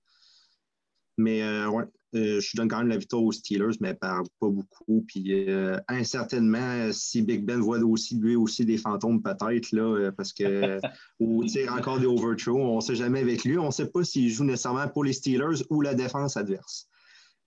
Mais 1.20 1.44
ouais, 1.68 1.84
euh, 2.16 2.40
je 2.40 2.56
donne 2.56 2.68
quand 2.68 2.78
même 2.78 2.90
la 2.90 2.98
victoire 2.98 3.24
aux 3.24 3.32
Steelers, 3.32 3.76
mais 3.80 3.96
par 3.96 4.24
pas 4.40 4.50
beaucoup. 4.50 5.04
Puis 5.08 5.50
euh, 5.50 5.80
incertainement, 5.88 6.92
si 6.92 7.24
Big 7.24 7.44
Ben 7.44 7.60
voit 7.60 7.80
aussi 7.80 8.16
lui 8.18 8.36
aussi 8.36 8.66
des 8.66 8.78
fantômes 8.78 9.22
peut-être, 9.22 9.72
là, 9.72 9.82
euh, 9.82 10.12
parce 10.12 10.32
que 10.32 10.80
ou 11.20 11.44
encore 11.70 12.00
des 12.00 12.06
overthrows, 12.06 12.60
on 12.60 12.76
ne 12.78 12.82
sait 12.82 12.96
jamais 12.96 13.22
avec 13.22 13.44
lui. 13.44 13.58
On 13.58 13.68
ne 13.68 13.72
sait 13.72 13.88
pas 13.90 14.04
s'il 14.04 14.30
joue 14.30 14.44
nécessairement 14.44 14.88
pour 14.88 15.04
les 15.04 15.14
Steelers 15.14 15.64
ou 15.70 15.82
la 15.82 15.96
défense 15.96 16.38
adverse. 16.38 16.88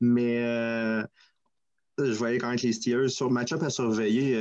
Mais 0.01 0.39
je 1.99 2.13
voyais 2.13 2.39
quand 2.39 2.51
même 2.51 2.59
les 2.61 2.73
Steelers. 2.73 3.09
Sur 3.09 3.29
le 3.29 3.35
match-up 3.35 3.63
à 3.63 3.71
surveiller, 3.71 4.35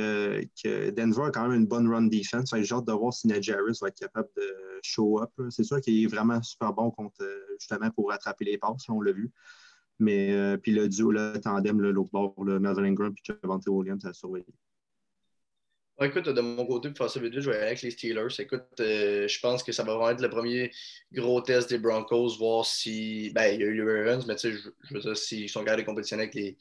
que 0.62 0.90
Denver 0.90 1.26
a 1.26 1.30
quand 1.30 1.48
même 1.48 1.60
une 1.60 1.66
bonne 1.66 1.88
run 1.88 2.02
defense. 2.02 2.52
J'ai 2.52 2.74
hâte 2.74 2.86
de 2.86 2.92
voir 2.92 3.14
si 3.14 3.28
Ned 3.28 3.42
Jarvis 3.42 3.78
va 3.80 3.88
être 3.88 3.98
capable 3.98 4.28
de 4.36 4.42
show 4.82 5.22
up. 5.22 5.30
C'est 5.50 5.64
sûr 5.64 5.80
qu'il 5.80 6.02
est 6.02 6.06
vraiment 6.08 6.42
super 6.42 6.72
bon 6.72 6.90
contre 6.90 7.24
justement 7.58 7.90
pour 7.90 8.10
rattraper 8.10 8.44
les 8.44 8.58
passes, 8.58 8.88
on 8.88 9.00
l'a 9.00 9.12
vu. 9.12 9.30
Mais 9.98 10.32
euh, 10.32 10.56
puis 10.56 10.72
le 10.72 10.88
duo, 10.88 11.10
le 11.10 11.38
tandem, 11.40 11.80
l'autre 11.80 12.10
bord, 12.10 12.34
le 12.44 12.60
Melvin 12.60 12.84
Ingram 12.84 13.14
et 13.16 13.32
Javante 13.42 13.66
Williams, 13.66 14.02
ça 14.02 14.10
a 14.10 14.12
surveillé. 14.12 14.46
écoute, 16.02 16.28
de 16.28 16.40
mon 16.40 16.66
côté, 16.66 16.90
pour 16.90 16.98
faire 16.98 17.10
ça 17.10 17.20
vite, 17.20 17.40
je 17.40 17.48
vais 17.48 17.56
aller 17.56 17.66
avec 17.66 17.82
les 17.82 17.90
Steelers. 17.90 18.34
Écoute, 18.38 18.64
euh, 18.80 19.26
je 19.26 19.40
pense 19.40 19.62
que 19.62 19.72
ça 19.72 19.84
va 19.84 19.94
vraiment 19.94 20.10
être 20.10 20.20
le 20.20 20.28
premier 20.28 20.70
gros 21.12 21.40
test 21.40 21.70
des 21.70 21.78
Broncos, 21.78 22.36
voir 22.38 22.66
si. 22.66 23.30
Ben, 23.34 23.54
il 23.54 23.60
y 23.60 23.64
a 23.64 23.66
eu 23.66 23.74
les 23.74 23.82
Ravens, 23.82 24.26
mais 24.26 24.36
tu 24.36 24.52
sais, 24.52 24.58
je, 24.82 24.94
veux 24.94 25.00
dire, 25.00 25.16
s'ils 25.16 25.48
sont 25.48 25.60
capables 25.60 25.82
de 25.82 25.86
compétitionner 25.86 26.24
avec 26.24 26.34
les, 26.34 26.58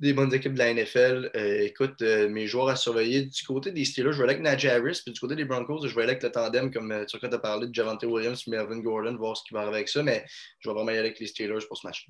des 0.00 0.12
bonnes 0.12 0.34
équipes 0.34 0.54
de 0.54 0.58
la 0.58 0.74
NFL. 0.74 1.30
Euh, 1.36 1.60
écoute, 1.60 2.00
mes 2.00 2.48
joueurs 2.48 2.68
à 2.70 2.74
surveiller. 2.74 3.26
Du 3.26 3.44
côté 3.44 3.70
des 3.70 3.84
Steelers, 3.84 4.12
je 4.12 4.18
vais 4.18 4.24
aller 4.24 4.32
avec 4.34 4.42
Najee 4.42 4.70
Harris, 4.70 5.02
puis 5.04 5.12
du 5.12 5.20
côté 5.20 5.36
des 5.36 5.44
Broncos, 5.44 5.86
je 5.86 5.94
vais 5.94 6.02
aller 6.02 6.10
avec 6.10 6.24
le 6.24 6.32
tandem, 6.32 6.72
comme 6.72 7.06
tu 7.06 7.16
as 7.24 7.38
parlé 7.38 7.68
de 7.68 7.74
Javante 7.74 8.02
Williams, 8.02 8.44
Melvin 8.48 8.80
Gordon, 8.80 9.16
voir 9.16 9.36
ce 9.36 9.44
qui 9.44 9.54
va 9.54 9.60
arriver 9.60 9.76
avec 9.76 9.88
ça, 9.88 10.02
mais 10.02 10.24
je 10.58 10.68
vais 10.68 10.74
vraiment 10.74 10.90
y 10.90 10.94
aller 10.94 11.06
avec 11.06 11.20
les 11.20 11.28
Steelers 11.28 11.64
pour 11.68 11.76
ce 11.76 11.86
match. 11.86 12.08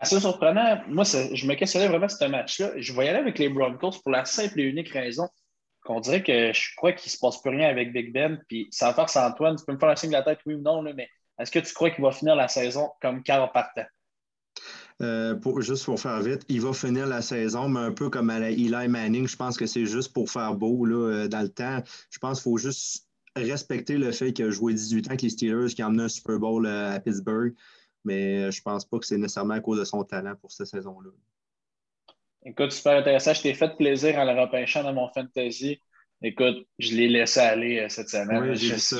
Assez 0.00 0.20
surprenant. 0.20 0.80
Moi, 0.88 1.04
je 1.04 1.46
me 1.46 1.54
questionnais 1.54 1.88
vraiment 1.88 2.08
ce 2.08 2.24
match-là. 2.24 2.70
Je 2.76 2.92
vais 2.92 3.06
y 3.06 3.08
aller 3.08 3.18
avec 3.18 3.38
les 3.38 3.48
Broncos 3.48 4.00
pour 4.02 4.12
la 4.12 4.24
simple 4.24 4.60
et 4.60 4.64
unique 4.64 4.90
raison 4.90 5.28
qu'on 5.82 6.00
dirait 6.00 6.22
que 6.22 6.52
je 6.52 6.76
crois 6.76 6.92
qu'il 6.92 7.08
ne 7.08 7.12
se 7.12 7.18
passe 7.18 7.40
plus 7.40 7.50
rien 7.50 7.68
avec 7.68 7.92
Big 7.92 8.12
Ben. 8.12 8.40
Puis 8.48 8.68
sans 8.70 8.92
faire 8.92 9.08
Antoine, 9.24 9.56
tu 9.56 9.64
peux 9.64 9.72
me 9.72 9.78
faire 9.78 9.88
un 9.88 9.96
signe 9.96 10.10
de 10.10 10.16
la 10.16 10.22
tête, 10.22 10.38
oui 10.46 10.54
ou 10.54 10.60
non, 10.60 10.82
mais 10.82 11.08
est-ce 11.40 11.50
que 11.50 11.58
tu 11.58 11.72
crois 11.72 11.90
qu'il 11.90 12.04
va 12.04 12.12
finir 12.12 12.36
la 12.36 12.48
saison 12.48 12.90
comme 13.00 13.22
quart 13.22 13.50
partant? 13.52 13.86
Euh, 15.00 15.36
pour, 15.36 15.60
juste 15.62 15.84
pour 15.84 16.00
faire 16.00 16.20
vite, 16.20 16.42
il 16.48 16.60
va 16.60 16.72
finir 16.72 17.06
la 17.06 17.22
saison, 17.22 17.68
mais 17.68 17.80
un 17.80 17.92
peu 17.92 18.10
comme 18.10 18.30
à 18.30 18.38
la 18.38 18.50
Eli 18.50 18.88
Manning. 18.88 19.28
Je 19.28 19.36
pense 19.36 19.56
que 19.56 19.66
c'est 19.66 19.86
juste 19.86 20.12
pour 20.12 20.30
faire 20.30 20.54
beau 20.54 20.84
là, 20.84 20.96
euh, 20.96 21.28
dans 21.28 21.42
le 21.42 21.48
temps. 21.48 21.82
Je 22.10 22.18
pense 22.18 22.38
qu'il 22.38 22.50
faut 22.50 22.58
juste 22.58 23.06
respecter 23.36 23.96
le 23.96 24.10
fait 24.10 24.32
qu'il 24.32 24.46
a 24.46 24.50
joué 24.50 24.74
18 24.74 25.06
ans 25.06 25.10
avec 25.10 25.22
les 25.22 25.30
Steelers, 25.30 25.74
qui 25.74 25.82
a 25.82 25.88
emmené 25.88 26.04
un 26.04 26.08
Super 26.08 26.38
Bowl 26.38 26.66
euh, 26.66 26.94
à 26.94 27.00
Pittsburgh 27.00 27.54
mais 28.08 28.38
euh, 28.38 28.50
je 28.50 28.60
ne 28.60 28.62
pense 28.62 28.84
pas 28.84 28.98
que 28.98 29.06
c'est 29.06 29.18
nécessairement 29.18 29.54
à 29.54 29.60
cause 29.60 29.78
de 29.78 29.84
son 29.84 30.02
talent 30.02 30.34
pour 30.40 30.50
cette 30.50 30.66
saison-là. 30.66 31.10
Écoute, 32.44 32.72
super 32.72 32.98
intéressant. 32.98 33.34
Je 33.34 33.42
t'ai 33.42 33.54
fait 33.54 33.76
plaisir 33.76 34.16
en 34.16 34.24
le 34.24 34.40
repêchant 34.40 34.82
dans 34.82 34.94
mon 34.94 35.08
fantasy. 35.08 35.80
Écoute, 36.22 36.66
je 36.78 36.96
l'ai 36.96 37.08
laissé 37.08 37.40
aller 37.40 37.78
euh, 37.80 37.88
cette 37.88 38.08
semaine. 38.08 38.50
Oui, 38.50 38.56
j'ai 38.56 38.78
ça. 38.78 38.96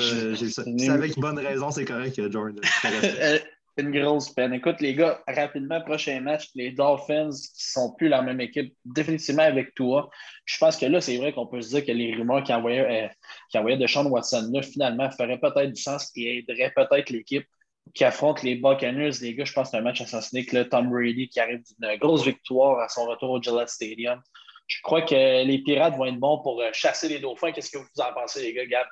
C'est 0.77 0.89
avec 0.89 1.17
bonne 1.17 1.39
raison, 1.39 1.71
c'est 1.71 1.85
correct, 1.85 2.21
Jordan. 2.31 2.61
une 3.79 3.91
grosse 3.91 4.29
peine. 4.29 4.53
Écoute, 4.53 4.81
les 4.81 4.93
gars, 4.93 5.21
rapidement, 5.27 5.81
prochain 5.81 6.19
match, 6.21 6.49
les 6.55 6.71
Dolphins 6.71 7.29
qui 7.29 7.77
ne 7.77 7.81
sont 7.81 7.93
plus 7.95 8.07
la 8.07 8.21
même 8.21 8.41
équipe, 8.41 8.75
définitivement 8.85 9.43
avec 9.43 9.73
toi. 9.73 10.09
Je 10.45 10.57
pense 10.57 10.77
que 10.77 10.85
là, 10.85 11.01
c'est 11.01 11.17
vrai 11.17 11.33
qu'on 11.33 11.47
peut 11.47 11.61
se 11.61 11.69
dire 11.69 11.85
que 11.85 11.91
les 11.91 12.13
rumeurs 12.15 12.43
qui 12.43 12.53
envoyaient, 12.53 13.05
euh, 13.05 13.07
qui 13.49 13.57
envoyaient 13.57 13.77
de 13.77 13.87
Sean 13.87 14.05
Watson, 14.05 14.49
là, 14.53 14.61
finalement, 14.61 15.09
feraient 15.11 15.39
peut-être 15.39 15.71
du 15.71 15.81
sens 15.81 16.11
et 16.15 16.39
aideraient 16.39 16.73
peut-être 16.75 17.09
l'équipe 17.09 17.45
qui 17.93 18.03
affronte 18.03 18.43
les 18.43 18.55
Buccaneers. 18.55 19.11
Les 19.21 19.35
gars, 19.35 19.45
je 19.45 19.53
pense 19.53 19.67
que 19.67 19.71
c'est 19.71 19.77
un 19.77 19.81
match 19.81 20.01
assassiné 20.01 20.45
que 20.45 20.63
Tom 20.63 20.89
Brady 20.89 21.29
qui 21.29 21.39
arrive 21.39 21.61
d'une 21.79 21.97
grosse 21.97 22.25
victoire 22.25 22.79
à 22.79 22.89
son 22.89 23.05
retour 23.05 23.31
au 23.31 23.41
Gillette 23.41 23.69
Stadium. 23.69 24.21
Je 24.67 24.81
crois 24.83 25.01
que 25.01 25.43
les 25.43 25.59
Pirates 25.59 25.95
vont 25.95 26.05
être 26.05 26.19
bons 26.19 26.39
pour 26.39 26.61
euh, 26.61 26.69
chasser 26.73 27.09
les 27.09 27.19
Dauphins. 27.19 27.51
Qu'est-ce 27.51 27.71
que 27.71 27.79
vous 27.79 27.87
en 27.97 28.13
pensez, 28.13 28.41
les 28.41 28.53
gars, 28.53 28.65
Gab? 28.65 28.87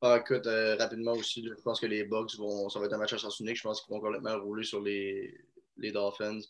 Ah, 0.00 0.18
écoute, 0.20 0.46
euh, 0.46 0.76
rapidement 0.76 1.12
aussi, 1.12 1.44
je 1.44 1.62
pense 1.62 1.80
que 1.80 1.86
les 1.86 2.04
Bucks 2.04 2.36
vont. 2.36 2.68
Ça 2.68 2.78
va 2.78 2.86
être 2.86 2.92
un 2.92 2.98
match 2.98 3.12
à 3.12 3.28
unique. 3.40 3.56
Je 3.56 3.62
pense 3.62 3.82
qu'ils 3.82 3.94
vont 3.94 4.00
complètement 4.00 4.38
rouler 4.40 4.64
sur 4.64 4.80
les, 4.80 5.34
les 5.76 5.92
Dolphins. 5.92 6.40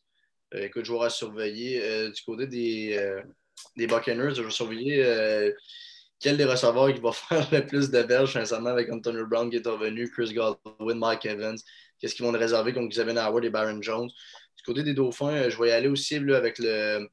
Euh, 0.55 0.65
écoute, 0.65 0.85
joueur 0.85 1.05
à 1.05 1.11
surveiller. 1.11 2.11
du 2.11 2.23
côté 2.23 2.47
des, 2.47 3.21
des 3.77 3.87
Buccaneers, 3.87 4.35
je 4.35 4.43
vais 4.43 4.51
surveiller 4.51 5.53
quel 6.23 6.37
des 6.37 6.45
receveurs 6.45 6.95
qui 6.95 7.01
va 7.01 7.13
faire 7.13 7.47
le 7.53 7.67
plus 7.67 7.91
de 7.91 7.99
verges, 7.99 8.33
sincèrement, 8.33 8.71
avec 8.71 8.91
Antonio 8.91 9.27
Brown 9.27 9.51
qui 9.51 9.57
est 9.57 9.67
revenu, 9.67 10.09
Chris 10.11 10.33
Godwin, 10.33 10.99
Mike 10.99 11.27
Evans. 11.27 11.59
Qu'est-ce 11.99 12.15
qu'ils 12.15 12.25
vont 12.25 12.33
réserver 12.33 12.73
contre 12.73 12.89
Xavier 12.89 13.19
Howard 13.19 13.45
et 13.45 13.51
Baron 13.51 13.83
Jones? 13.83 14.09
Du 14.57 14.63
côté 14.65 14.83
des 14.83 14.95
Dauphins, 14.95 15.49
je 15.49 15.61
vais 15.61 15.69
y 15.69 15.73
aller 15.73 15.89
aussi 15.89 16.17
avec 16.17 16.59
le, 16.59 17.09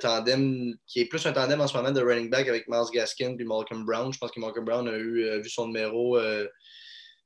tandem, 0.00 0.74
qui 0.86 1.00
est 1.00 1.06
plus 1.06 1.24
un 1.26 1.32
tandem 1.32 1.60
en 1.60 1.66
ce 1.66 1.76
moment 1.76 1.90
de 1.90 2.00
running 2.00 2.30
back 2.30 2.48
avec 2.48 2.68
Miles 2.68 2.90
Gaskin 2.92 3.36
et 3.38 3.44
Malcolm 3.44 3.84
Brown. 3.84 4.12
Je 4.12 4.18
pense 4.18 4.30
que 4.30 4.40
Malcolm 4.40 4.64
Brown 4.64 4.88
a 4.88 4.96
eu, 4.96 5.24
euh, 5.24 5.40
vu 5.40 5.48
son 5.48 5.66
numéro 5.66 6.18
euh, 6.18 6.46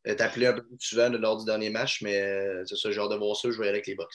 appelé 0.04 0.46
un 0.46 0.52
peu 0.52 0.62
plus 0.62 0.76
souvent 0.80 1.08
lors 1.10 1.38
du 1.38 1.44
dernier 1.44 1.70
match, 1.70 2.02
mais 2.02 2.20
euh, 2.20 2.62
c'est 2.66 2.76
ça, 2.76 2.90
genre 2.90 3.08
de 3.08 3.16
voir 3.16 3.36
ça, 3.36 3.50
je 3.50 3.58
vais 3.58 3.64
aller 3.64 3.78
avec 3.78 3.86
les 3.86 3.96
Bucks. 3.96 4.14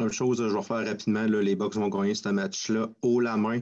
Une 0.00 0.12
chose, 0.12 0.38
je 0.38 0.54
vais 0.54 0.62
faire 0.62 0.86
rapidement. 0.86 1.24
les 1.24 1.56
Bucks 1.56 1.74
vont 1.74 1.88
gagner 1.88 2.14
ce 2.14 2.28
match-là 2.28 2.88
haut 3.02 3.20
la 3.20 3.36
main. 3.36 3.60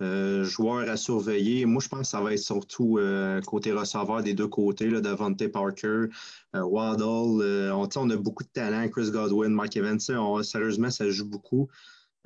joueur 0.00 0.88
à 0.88 0.96
surveiller. 0.96 1.66
Moi, 1.66 1.82
je 1.82 1.88
pense 1.88 2.00
que 2.00 2.06
ça 2.06 2.20
va 2.20 2.32
être 2.32 2.38
surtout 2.38 2.98
côté 3.46 3.72
receveur 3.72 4.22
des 4.22 4.34
deux 4.34 4.48
côtés, 4.48 4.88
là, 4.90 5.00
Devontae 5.00 5.48
Parker, 5.48 6.06
Waddle. 6.54 7.72
On, 7.72 7.88
on, 7.96 8.10
a 8.10 8.16
beaucoup 8.16 8.44
de 8.44 8.50
talent. 8.50 8.88
Chris 8.88 9.10
Godwin, 9.10 9.50
Mike 9.50 9.76
Evans. 9.76 10.00
sérieusement, 10.42 10.90
ça 10.90 11.08
joue 11.10 11.28
beaucoup. 11.28 11.68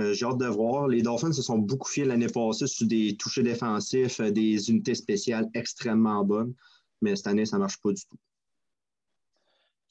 Euh, 0.01 0.15
j'ai 0.15 0.27
hâte 0.27 0.39
de 0.39 0.47
voir. 0.47 0.89
Les 0.89 1.03
Dolphins 1.03 1.33
se 1.33 1.43
sont 1.43 1.59
beaucoup 1.59 1.89
fiés 1.89 2.05
l'année 2.05 2.29
passée 2.29 2.67
sur 2.67 2.87
des 2.87 3.17
touchés 3.17 3.43
défensifs, 3.43 4.21
euh, 4.21 4.31
des 4.31 4.71
unités 4.71 4.95
spéciales 4.95 5.49
extrêmement 5.55 6.25
bonnes, 6.25 6.55
mais 7.03 7.15
cette 7.17 7.27
année, 7.27 7.47
ça 7.47 7.57
ne 7.57 7.63
marche 7.63 7.81
pas 7.81 7.93
du 7.93 8.03
tout. 8.07 8.17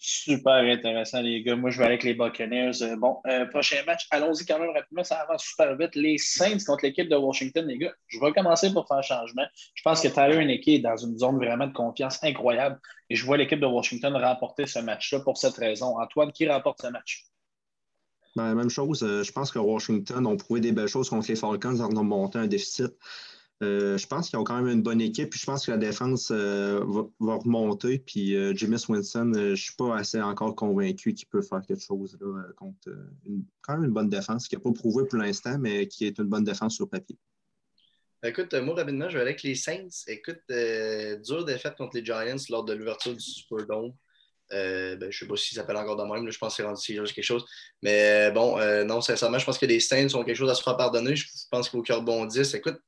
Super 0.04 0.64
intéressant, 0.64 1.22
les 1.22 1.44
gars. 1.44 1.56
Moi, 1.56 1.70
je 1.70 1.78
vais 1.78 1.86
avec 1.86 2.02
les 2.02 2.16
Buccaneers. 2.16 2.82
Euh, 2.82 2.96
bon, 2.96 3.22
prochain 3.52 3.84
match, 3.86 4.08
allons-y 4.10 4.48
quand 4.48 4.58
même 4.58 4.72
rapidement, 4.72 5.04
ça 5.04 5.18
avance 5.18 5.44
super 5.44 5.78
vite. 5.78 5.94
Les 5.94 6.18
Saints 6.18 6.58
contre 6.66 6.86
l'équipe 6.86 7.08
de 7.08 7.16
Washington, 7.16 7.68
les 7.68 7.78
gars. 7.78 7.94
Je 8.08 8.20
vais 8.20 8.32
commencer 8.32 8.74
pour 8.74 8.88
faire 8.88 8.98
un 8.98 9.04
changement. 9.04 9.46
Je 9.76 9.84
pense 9.84 10.02
que 10.02 10.08
Tyler 10.08 10.44
Nicky 10.44 10.76
est 10.76 10.80
dans 10.80 10.98
une 10.98 11.20
zone 11.20 11.38
vraiment 11.38 11.68
de 11.68 11.74
confiance 11.74 12.18
incroyable 12.24 12.80
et 13.12 13.16
je 13.16 13.24
vois 13.24 13.38
l'équipe 13.38 13.60
de 13.60 13.68
Washington 13.68 14.16
remporter 14.16 14.66
ce 14.66 14.80
match-là 14.80 15.20
pour 15.20 15.38
cette 15.38 15.58
raison. 15.58 16.00
Antoine, 16.00 16.32
qui 16.32 16.50
remporte 16.50 16.82
ce 16.82 16.88
match? 16.88 17.26
Ben, 18.36 18.56
même 18.56 18.70
chose. 18.72 19.04
Euh, 19.04 19.22
je 19.22 19.32
pense 19.32 19.52
que 19.52 19.60
Washington 19.60 20.26
ont 20.26 20.36
prouvé 20.38 20.62
des 20.62 20.72
belles 20.72 20.88
choses 20.88 21.12
contre 21.12 21.28
les 21.30 21.36
Falcons 21.36 21.80
en 21.80 21.96
ont 21.96 22.04
monté 22.04 22.40
un 22.40 22.48
déficit. 22.48 22.92
Euh, 23.62 23.98
je 23.98 24.08
pense 24.08 24.30
qu'ils 24.30 24.40
ont 24.40 24.44
quand 24.44 24.56
même 24.56 24.68
une 24.68 24.82
bonne 24.82 25.02
équipe. 25.02 25.30
Puis 25.30 25.40
je 25.40 25.46
pense 25.46 25.66
que 25.66 25.72
la 25.72 25.78
défense 25.78 26.32
euh, 26.32 26.84
va, 27.20 27.36
remonter. 27.36 28.00
Puis 28.00 28.36
Jameis 28.58 28.86
Winston, 28.90 29.32
je 29.36 29.40
ne 29.52 29.56
suis 29.56 29.76
pas 29.76 29.98
assez 29.98 30.22
encore 30.22 30.56
convaincu 30.56 31.14
qu'il 31.14 31.28
peut 31.28 31.42
faire 31.42 31.62
quelque 31.66 31.84
chose 31.84 32.18
contre 32.56 32.90
quand 33.62 33.74
même 33.74 33.86
une 33.86 33.94
bonne 33.94 34.10
défense 34.10 34.48
qui 34.48 34.56
n'a 34.56 34.62
pas 34.62 34.72
prouvé 34.72 35.06
pour 35.06 35.20
l'instant, 35.20 35.58
mais 35.60 35.88
qui 35.88 36.06
est 36.06 36.18
une 36.18 36.26
bonne 36.26 36.44
défense 36.44 36.76
sur 36.76 36.90
papier. 36.90 37.18
Écoute, 38.24 38.54
moi, 38.54 38.76
rapidement, 38.76 39.10
je 39.10 39.18
vais 39.18 39.24
avec 39.24 39.42
les 39.44 39.56
Saints. 39.56 39.88
Écoute, 40.08 40.42
dure 40.48 41.46
défaite 41.46 41.76
contre 41.76 41.98
les 41.98 42.06
Giants 42.06 42.36
lors 42.50 42.64
de 42.64 42.74
l'ouverture 42.74 43.14
du 43.14 43.22
Superdome. 43.22 43.94
Euh, 44.54 44.98
ben, 44.98 45.12
je 45.12 45.18
ne 45.18 45.20
sais 45.20 45.28
pas 45.28 45.38
s'il 45.38 45.56
s'appelle 45.56 45.78
encore 45.78 45.96
de 45.96 46.04
même. 46.04 46.30
je 46.30 46.38
pense 46.38 46.58
que 46.58 46.64
c'est 46.64 46.68
rendu 46.68 47.14
quelque 47.14 47.24
chose. 47.24 47.46
Mais 47.82 48.28
euh, 48.28 48.32
bon, 48.32 48.60
euh, 48.60 48.84
non, 48.84 49.02
sincèrement, 49.02 49.40
je 49.40 49.46
pense 49.46 49.58
que 49.58 49.66
les 49.66 49.80
Saints 49.80 50.14
ont 50.14 50.24
quelque 50.24 50.36
chose 50.36 50.50
à 50.50 50.56
se 50.56 50.64
faire 50.64 50.78
pardonner. 50.78 51.16
Je 51.16 51.26
pense 51.50 51.70
qu'il 51.70 51.78
faut 51.78 51.84
qu'ils. 51.84 52.56
Écoute, 52.56 52.82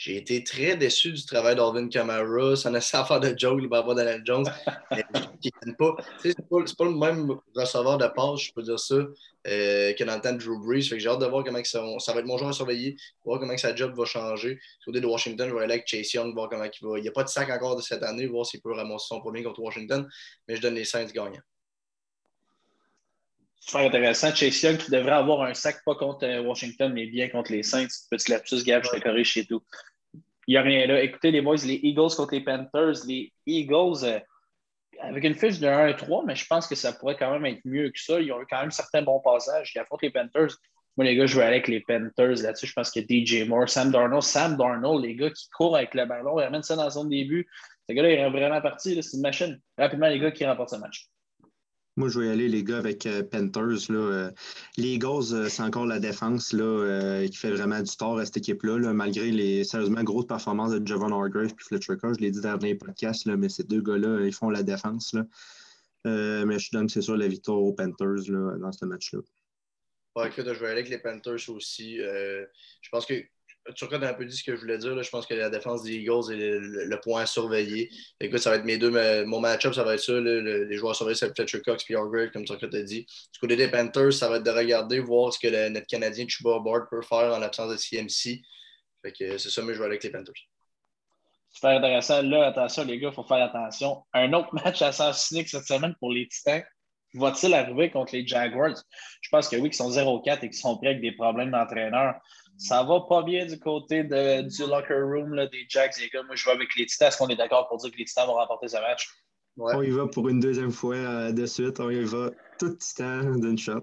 j'ai 0.00 0.16
été 0.16 0.42
très 0.42 0.78
déçu 0.78 1.12
du 1.12 1.26
travail 1.26 1.56
d'Alvin 1.56 1.86
Kamara. 1.86 2.56
Ça 2.56 2.70
n'a 2.70 2.80
pas 2.80 3.00
à 3.00 3.04
faire 3.04 3.20
de 3.20 3.34
joke 3.36 3.60
rapport 3.70 3.92
à 3.92 3.96
Daniel 3.96 4.22
Jones. 4.24 4.46
C'est 5.42 5.76
pas, 5.76 5.94
pas, 6.48 6.84
le 6.86 6.94
même 6.94 7.36
receveur 7.54 7.98
de 7.98 8.06
passe, 8.06 8.40
je 8.40 8.52
peux 8.54 8.62
dire 8.62 8.80
ça, 8.80 8.94
euh, 8.94 9.92
que 9.92 10.04
dans 10.04 10.14
le 10.14 10.20
temps 10.22 10.32
de 10.32 10.38
Drew 10.38 10.58
Brees. 10.58 10.80
J'ai 10.80 11.06
hâte 11.06 11.20
de 11.20 11.26
voir 11.26 11.44
comment 11.44 11.62
ça, 11.64 11.84
ça, 11.98 12.14
va 12.14 12.20
être 12.20 12.26
mon 12.26 12.38
joueur 12.38 12.48
à 12.48 12.54
surveiller, 12.54 12.96
voir 13.26 13.40
comment 13.40 13.54
sa 13.58 13.74
job 13.74 13.92
va 13.94 14.06
changer. 14.06 14.54
Du 14.54 14.84
côté 14.86 15.02
de 15.02 15.06
Washington, 15.06 15.50
je 15.50 15.54
vais 15.54 15.64
aller 15.64 15.74
avec 15.74 15.86
Chase 15.86 16.14
Young, 16.14 16.32
voir 16.32 16.48
comment 16.48 16.64
il 16.64 16.86
va. 16.88 16.98
Il 16.98 17.02
n'y 17.02 17.08
a 17.08 17.12
pas 17.12 17.24
de 17.24 17.28
sac 17.28 17.50
encore 17.50 17.76
de 17.76 17.82
cette 17.82 18.02
année, 18.02 18.26
voir 18.26 18.46
s'il 18.46 18.62
peut 18.62 18.72
ramasser 18.72 19.04
son 19.06 19.20
premier 19.20 19.42
contre 19.42 19.60
Washington. 19.60 20.08
Mais 20.48 20.56
je 20.56 20.62
donne 20.62 20.76
les 20.76 20.86
Saints 20.86 21.04
gagnants. 21.12 21.42
Super 23.60 23.86
intéressant. 23.86 24.34
Chase 24.34 24.62
Young 24.62 24.78
qui 24.78 24.90
devrait 24.90 25.12
avoir 25.12 25.42
un 25.42 25.52
sac 25.52 25.84
pas 25.84 25.94
contre 25.94 26.24
euh, 26.24 26.42
Washington, 26.42 26.92
mais 26.92 27.06
bien 27.06 27.28
contre 27.28 27.52
les 27.52 27.62
Saints. 27.62 27.86
Petit 28.10 28.30
lapsus, 28.32 28.64
Gab, 28.64 28.82
je 28.84 28.90
te 28.90 29.00
corrige 29.02 29.28
chez 29.28 29.44
tout. 29.44 29.62
Il 30.46 30.52
n'y 30.54 30.56
a 30.56 30.62
rien 30.62 30.86
là. 30.86 31.02
Écoutez, 31.02 31.30
les 31.30 31.42
boys, 31.42 31.56
les 31.64 31.78
Eagles 31.82 32.14
contre 32.16 32.34
les 32.34 32.40
Panthers. 32.40 33.04
Les 33.06 33.32
Eagles, 33.46 34.04
euh, 34.04 34.18
avec 35.02 35.24
une 35.24 35.34
fiche 35.34 35.60
de 35.60 35.66
1-3, 35.66 36.24
mais 36.26 36.34
je 36.34 36.46
pense 36.46 36.66
que 36.66 36.74
ça 36.74 36.92
pourrait 36.94 37.16
quand 37.16 37.30
même 37.30 37.44
être 37.46 37.60
mieux 37.64 37.90
que 37.90 38.00
ça. 38.00 38.18
Ils 38.18 38.32
ont 38.32 38.40
eu 38.40 38.46
quand 38.48 38.60
même 38.60 38.70
certains 38.70 39.02
bons 39.02 39.20
passages 39.20 39.72
qui 39.72 39.78
affrontent 39.78 40.00
les 40.02 40.10
Panthers. 40.10 40.56
Moi, 40.96 41.04
les 41.04 41.14
gars, 41.14 41.26
je 41.26 41.36
vais 41.36 41.42
aller 41.42 41.56
avec 41.56 41.68
les 41.68 41.80
Panthers 41.80 42.42
là-dessus. 42.42 42.66
Je 42.66 42.72
pense 42.72 42.90
que 42.90 43.00
DJ 43.00 43.46
Moore, 43.46 43.68
Sam 43.68 43.90
Darnold, 43.90 44.22
Sam 44.22 44.56
Darnold, 44.56 45.04
les 45.04 45.14
gars 45.14 45.30
qui 45.30 45.48
courent 45.50 45.76
avec 45.76 45.94
le 45.94 46.06
ballon, 46.06 46.40
ils 46.40 46.44
ramènent 46.44 46.62
ça 46.62 46.76
dans 46.76 46.90
son 46.90 47.04
début. 47.04 47.46
Ces 47.86 47.94
gars-là, 47.94 48.10
ils 48.10 48.24
sont 48.24 48.30
vraiment 48.30 48.60
partis. 48.60 49.02
C'est 49.02 49.16
une 49.16 49.22
machine. 49.22 49.60
Rapidement, 49.76 50.08
les 50.08 50.18
gars 50.18 50.30
qui 50.30 50.44
remportent 50.46 50.70
ce 50.70 50.76
match. 50.76 51.10
Moi, 51.96 52.08
je 52.08 52.20
vais 52.20 52.26
y 52.26 52.30
aller, 52.30 52.48
les 52.48 52.62
gars, 52.62 52.78
avec 52.78 53.04
euh, 53.06 53.22
Panthers. 53.22 53.90
Là, 53.90 53.98
euh, 53.98 54.30
les 54.76 54.94
Eagles, 54.94 55.32
euh, 55.32 55.48
c'est 55.48 55.62
encore 55.62 55.86
la 55.86 55.98
défense 55.98 56.52
là, 56.52 57.26
qui 57.26 57.36
fait 57.36 57.50
vraiment 57.50 57.80
du 57.80 57.96
tort 57.96 58.18
à 58.18 58.24
cette 58.24 58.36
équipe-là, 58.38 58.92
malgré 58.92 59.30
les 59.30 59.64
sérieusement 59.64 60.02
grosses 60.04 60.26
performances 60.26 60.72
de 60.72 60.86
Javon 60.86 61.12
Hargrave 61.12 61.46
et 61.46 61.62
Fletcher 61.62 61.96
Coach. 61.96 62.16
Je 62.18 62.24
l'ai 62.24 62.30
dit 62.30 62.40
dans 62.40 62.56
les 62.56 62.76
podcasts, 62.76 63.26
là, 63.26 63.36
mais 63.36 63.48
ces 63.48 63.64
deux 63.64 63.82
gars-là, 63.82 64.24
ils 64.24 64.32
font 64.32 64.50
la 64.50 64.62
défense. 64.62 65.14
Là. 65.14 65.24
mais 66.04 66.58
je 66.58 66.70
donne, 66.72 66.88
c'est 66.88 67.02
sûr, 67.02 67.16
la 67.16 67.28
victoire 67.28 67.58
aux 67.58 67.72
Panthers 67.72 68.30
là, 68.30 68.56
dans 68.58 68.72
ce 68.72 68.84
match-là. 68.84 69.20
Écoute, 70.26 70.44
je 70.44 70.60
vais 70.60 70.66
aller 70.66 70.80
avec 70.80 70.90
les 70.90 70.98
Panthers 70.98 71.50
aussi. 71.50 71.96
je 71.98 72.88
pense 72.90 73.06
que 73.06 73.14
tu 73.74 73.84
as 73.84 74.08
un 74.08 74.14
peu 74.14 74.24
dit 74.24 74.36
ce 74.36 74.42
que 74.42 74.54
je 74.54 74.60
voulais 74.60 74.78
dire. 74.78 75.02
Je 75.02 75.10
pense 75.10 75.26
que 75.26 75.34
la 75.34 75.50
défense 75.50 75.82
des 75.82 75.92
Eagles 75.92 76.32
est 76.32 76.58
le, 76.58 77.00
point 77.00 77.22
à 77.22 77.26
surveiller. 77.26 77.90
Écoute, 78.20 78.38
ça 78.38 78.50
va 78.50 78.56
être 78.56 78.64
mes 78.64 78.78
deux. 78.78 78.90
Mon 79.24 79.40
match-up, 79.40 79.74
ça 79.74 79.84
va 79.84 79.94
être 79.94 80.00
ça. 80.00 80.18
les 80.18 80.76
joueurs 80.76 80.92
à 80.92 80.94
surveiller, 80.94 81.16
c'est 81.16 81.34
Fletcher 81.34 81.60
Cox 81.62 81.84
et 81.88 81.94
Hargrave, 81.94 82.30
comme 82.30 82.44
tu 82.44 82.52
as 82.52 82.82
dit. 82.82 83.06
Du 83.32 83.38
côté 83.40 83.56
des 83.56 83.68
Panthers, 83.68 84.12
ça 84.12 84.28
va 84.28 84.36
être 84.36 84.44
de 84.44 84.50
regarder, 84.50 85.00
voir 85.00 85.32
ce 85.32 85.38
que 85.38 85.48
le 85.48 85.68
net 85.68 85.86
canadien 85.86 86.26
Chuba 86.26 86.58
Board 86.58 86.86
peut 86.90 87.02
faire 87.02 87.34
en 87.34 87.38
l'absence 87.38 87.70
de 87.70 87.76
CMC. 87.76 88.42
Fait 89.02 89.12
que 89.12 89.38
c'est 89.38 89.50
ça, 89.50 89.62
mais 89.62 89.74
je 89.74 89.78
vais 89.78 89.86
avec 89.86 90.02
les 90.02 90.10
Panthers. 90.10 90.34
Super 91.50 91.78
intéressant. 91.78 92.22
Là, 92.22 92.46
attention, 92.46 92.84
les 92.84 92.98
gars, 92.98 93.08
il 93.08 93.14
faut 93.14 93.24
faire 93.24 93.42
attention. 93.42 94.04
Un 94.12 94.32
autre 94.32 94.54
match 94.54 94.82
assassiné 94.82 95.46
cette 95.46 95.66
semaine 95.66 95.94
pour 95.98 96.12
les 96.12 96.28
Titans. 96.28 96.62
Va-t-il 97.14 97.54
arriver 97.54 97.90
contre 97.90 98.14
les 98.14 98.26
Jaguars? 98.26 98.76
Je 99.20 99.28
pense 99.30 99.48
que 99.48 99.56
oui, 99.56 99.70
qu'ils 99.70 99.74
sont 99.74 99.90
0-4 99.90 100.36
et 100.36 100.50
qu'ils 100.50 100.54
sont 100.54 100.76
prêts 100.76 100.88
avec 100.88 101.00
des 101.00 101.12
problèmes 101.12 101.50
d'entraîneur. 101.50 102.14
Ça 102.56 102.82
va 102.82 103.00
pas 103.08 103.22
bien 103.22 103.46
du 103.46 103.58
côté 103.58 104.04
de, 104.04 104.42
du 104.42 104.70
locker 104.70 105.02
room 105.02 105.34
là, 105.34 105.46
des 105.46 105.66
Jacks, 105.68 105.98
les 105.98 106.08
gars. 106.08 106.22
Moi, 106.22 106.36
je 106.36 106.44
vais 106.44 106.52
avec 106.52 106.68
les 106.76 106.86
Titans. 106.86 107.08
Est-ce 107.08 107.18
qu'on 107.18 107.28
est 107.28 107.36
d'accord 107.36 107.68
pour 107.68 107.78
dire 107.78 107.90
que 107.90 107.96
les 107.96 108.04
Titans 108.04 108.26
vont 108.26 108.34
remporter 108.34 108.68
ce 108.68 108.76
match? 108.76 109.08
On 109.56 109.82
y 109.82 109.90
va 109.90 110.06
pour 110.06 110.28
une 110.28 110.40
deuxième 110.40 110.70
fois 110.70 110.94
euh, 110.94 111.32
de 111.32 111.46
suite. 111.46 111.80
On 111.80 111.90
y 111.90 112.04
va 112.04 112.30
tout 112.58 112.74
Titan 112.76 113.36
d'une 113.36 113.58
shot. 113.58 113.82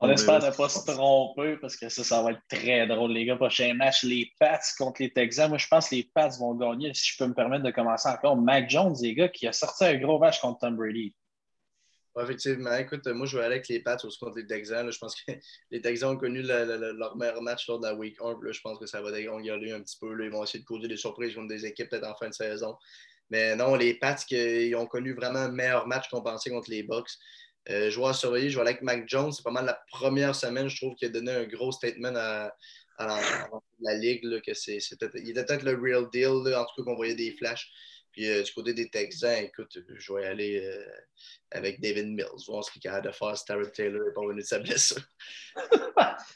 On, 0.00 0.10
espère 0.10 0.42
ne 0.42 0.50
pas 0.50 0.68
se 0.68 0.84
tromper 0.84 1.56
parce 1.60 1.76
que 1.76 1.88
ça, 1.88 2.02
ça 2.02 2.22
va 2.22 2.32
être 2.32 2.42
très 2.48 2.86
drôle, 2.86 3.12
les 3.12 3.24
gars. 3.24 3.36
Prochain 3.36 3.72
match, 3.74 4.02
les 4.02 4.30
Pats 4.38 4.58
contre 4.76 5.00
les 5.00 5.12
Texans. 5.12 5.48
Moi, 5.48 5.58
je 5.58 5.68
pense 5.68 5.88
que 5.88 5.94
les 5.94 6.10
Pats 6.14 6.30
vont 6.40 6.54
gagner. 6.54 6.92
Si 6.94 7.12
je 7.12 7.18
peux 7.18 7.26
me 7.26 7.34
permettre 7.34 7.64
de 7.64 7.70
commencer 7.70 8.08
encore, 8.08 8.36
Mac 8.36 8.68
Jones, 8.68 8.96
les 9.00 9.14
gars, 9.14 9.28
qui 9.28 9.46
a 9.46 9.52
sorti 9.52 9.84
un 9.84 9.96
gros 9.98 10.18
match 10.18 10.40
contre 10.40 10.58
Tom 10.60 10.76
Brady 10.76 11.14
effectivement. 12.20 12.74
Écoute, 12.76 13.06
moi, 13.06 13.26
je 13.26 13.38
vais 13.38 13.44
aller 13.44 13.54
avec 13.54 13.68
les 13.68 13.80
Pats 13.80 13.96
au 14.04 14.08
contre 14.20 14.36
les 14.36 14.46
Texans. 14.46 14.90
je 14.90 14.98
pense 14.98 15.14
que 15.14 15.32
les 15.70 15.80
Texans 15.80 16.10
ont 16.10 16.18
connu 16.18 16.42
leur 16.42 17.16
meilleur 17.16 17.42
match 17.42 17.68
lors 17.68 17.80
de 17.80 17.86
la 17.86 17.94
Week 17.94 18.16
1. 18.20 18.36
je 18.50 18.60
pense 18.60 18.78
que 18.78 18.86
ça 18.86 19.00
va 19.00 19.12
dégonguer 19.12 19.50
un 19.50 19.80
petit 19.82 19.96
peu. 19.98 20.12
Ils 20.24 20.30
vont 20.30 20.44
essayer 20.44 20.60
de 20.60 20.66
poser 20.66 20.88
des 20.88 20.96
surprises 20.96 21.34
contre 21.34 21.48
des 21.48 21.64
équipes 21.64 21.88
peut-être 21.88 22.06
en 22.06 22.14
fin 22.14 22.28
de 22.28 22.34
saison. 22.34 22.76
Mais 23.30 23.56
non, 23.56 23.74
les 23.74 23.94
Pats, 23.94 24.16
ils 24.30 24.74
ont 24.76 24.86
connu 24.86 25.14
vraiment 25.14 25.38
un 25.38 25.50
meilleur 25.50 25.86
match 25.86 26.08
qu'on 26.10 26.22
pensait 26.22 26.50
contre 26.50 26.70
les 26.70 26.82
Bucks. 26.82 27.12
Euh, 27.70 27.90
je 27.90 28.00
vais 28.00 28.12
surveiller, 28.12 28.50
je 28.50 28.56
vais 28.56 28.62
aller 28.62 28.70
avec 28.70 28.82
Mac 28.82 29.08
Jones. 29.08 29.32
C'est 29.32 29.44
pas 29.44 29.50
mal 29.50 29.64
la 29.64 29.80
première 29.90 30.34
semaine, 30.34 30.68
je 30.68 30.76
trouve, 30.76 30.94
qu'il 30.96 31.08
a 31.08 31.10
donné 31.10 31.32
un 31.32 31.44
gros 31.44 31.72
statement 31.72 32.14
à, 32.16 32.52
la, 32.98 33.94
Ligue. 33.94 34.42
que 34.42 34.54
c'est, 34.54 34.78
il 34.78 35.30
était 35.30 35.44
peut-être 35.44 35.62
le 35.62 35.78
real 35.80 36.10
deal, 36.12 36.54
en 36.54 36.64
tout 36.64 36.74
cas 36.76 36.82
qu'on 36.84 36.96
voyait 36.96 37.14
des 37.14 37.32
flashs. 37.32 37.70
Puis 38.12 38.28
euh, 38.28 38.42
du 38.42 38.52
côté 38.52 38.74
des 38.74 38.88
Texans, 38.88 39.42
écoute, 39.42 39.78
je 39.88 40.12
vais 40.12 40.26
aller 40.26 40.60
euh, 40.62 40.84
avec 41.50 41.80
David 41.80 42.08
Mills, 42.08 42.44
voir 42.46 42.62
ce 42.62 42.70
qu'il 42.70 42.80
est 42.80 42.82
capable 42.82 43.06
de 43.06 43.12
faire 43.12 43.36
si 43.36 43.44
Taylor 43.46 44.04
n'est 44.04 44.12
pas 44.12 44.26
venu 44.26 44.42
de 44.42 44.46
sa 44.46 44.58
blessure. 44.58 45.02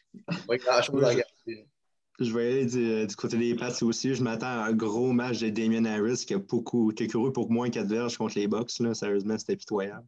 Je 2.18 2.32
vais 2.32 2.46
aller 2.46 3.06
du, 3.06 3.14
côté 3.14 3.36
des 3.36 3.54
Pats 3.54 3.82
aussi. 3.82 4.14
Je 4.14 4.22
m'attends 4.22 4.46
à 4.46 4.68
un 4.68 4.72
gros 4.72 5.12
match 5.12 5.40
de 5.40 5.50
Damien 5.50 5.84
Harris 5.84 6.24
qui 6.26 6.32
a, 6.32 6.38
beaucoup, 6.38 6.90
qui 6.92 7.06
couru 7.08 7.30
pour 7.30 7.50
moins 7.50 7.68
4 7.68 7.86
verges 7.86 8.16
contre 8.16 8.38
les 8.38 8.48
Bucks. 8.48 8.78
Là. 8.80 8.94
Sérieusement, 8.94 9.36
c'était 9.38 9.56
pitoyable. 9.56 10.06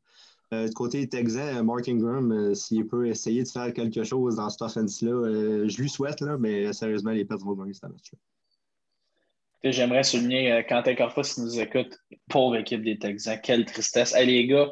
Euh, 0.55 0.66
du 0.66 0.73
côté 0.73 1.01
des 1.01 1.09
Texans, 1.11 1.62
Mark 1.62 1.87
Ingram, 1.87 2.55
s'il 2.55 2.87
peut 2.87 3.07
essayer 3.09 3.43
de 3.43 3.49
faire 3.49 3.75
quelque 3.75 4.05
chose 4.05 4.37
dans 4.37 4.49
cette 4.49 4.62
offense-là, 4.62 5.69
je 5.69 5.83
lui 5.83 5.91
souhaite, 5.91 6.23
là, 6.23 6.39
mais 6.39 6.73
sérieusement, 6.73 7.11
les 7.11 7.27
Pats 7.27 7.37
vont 7.37 7.53
gagner 7.53 7.75
ce 7.75 7.85
match-là. 7.87 8.19
J'aimerais 9.65 10.05
souligner 10.05 10.53
euh, 10.53 10.63
Quentin 10.63 10.95
Corfus 10.95 11.35
qui 11.35 11.41
nous 11.41 11.61
écoute. 11.61 11.99
Pauvre 12.29 12.57
équipe 12.57 12.83
des 12.83 12.99
Texans. 12.99 13.41
Quelle 13.43 13.65
tristesse. 13.65 14.15
Hey, 14.15 14.27
les 14.27 14.47
gars, 14.47 14.71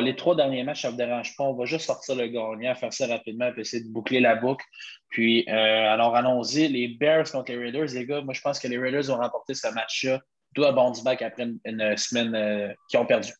les 0.00 0.16
trois 0.16 0.34
derniers 0.34 0.64
matchs, 0.64 0.82
ça 0.82 0.88
ne 0.88 0.94
me 0.94 0.98
dérange 0.98 1.36
pas. 1.36 1.44
On 1.44 1.54
va 1.54 1.64
juste 1.64 1.86
sortir 1.86 2.16
le 2.16 2.26
gagnant, 2.26 2.74
faire 2.74 2.92
ça 2.92 3.06
rapidement, 3.06 3.52
puis 3.52 3.60
essayer 3.60 3.84
de 3.84 3.92
boucler 3.92 4.20
la 4.20 4.34
boucle. 4.34 4.64
Puis, 5.10 5.44
euh, 5.48 5.52
alors, 5.52 6.16
allons-y. 6.16 6.68
Les 6.68 6.88
Bears 6.88 7.30
contre 7.30 7.52
les 7.52 7.58
Raiders, 7.58 7.92
les 7.92 8.06
gars, 8.06 8.22
moi, 8.22 8.34
je 8.34 8.40
pense 8.40 8.58
que 8.58 8.68
les 8.68 8.78
Raiders 8.78 9.10
ont 9.10 9.16
remporté 9.16 9.54
ce 9.54 9.68
match-là. 9.68 10.20
À 10.58 10.72
bounce 10.72 11.04
back 11.04 11.20
après 11.20 11.42
une, 11.42 11.96
semaine 11.98 12.34
euh, 12.34 12.72
qu'ils 12.88 12.98
ont 12.98 13.04
perdu. 13.04 13.30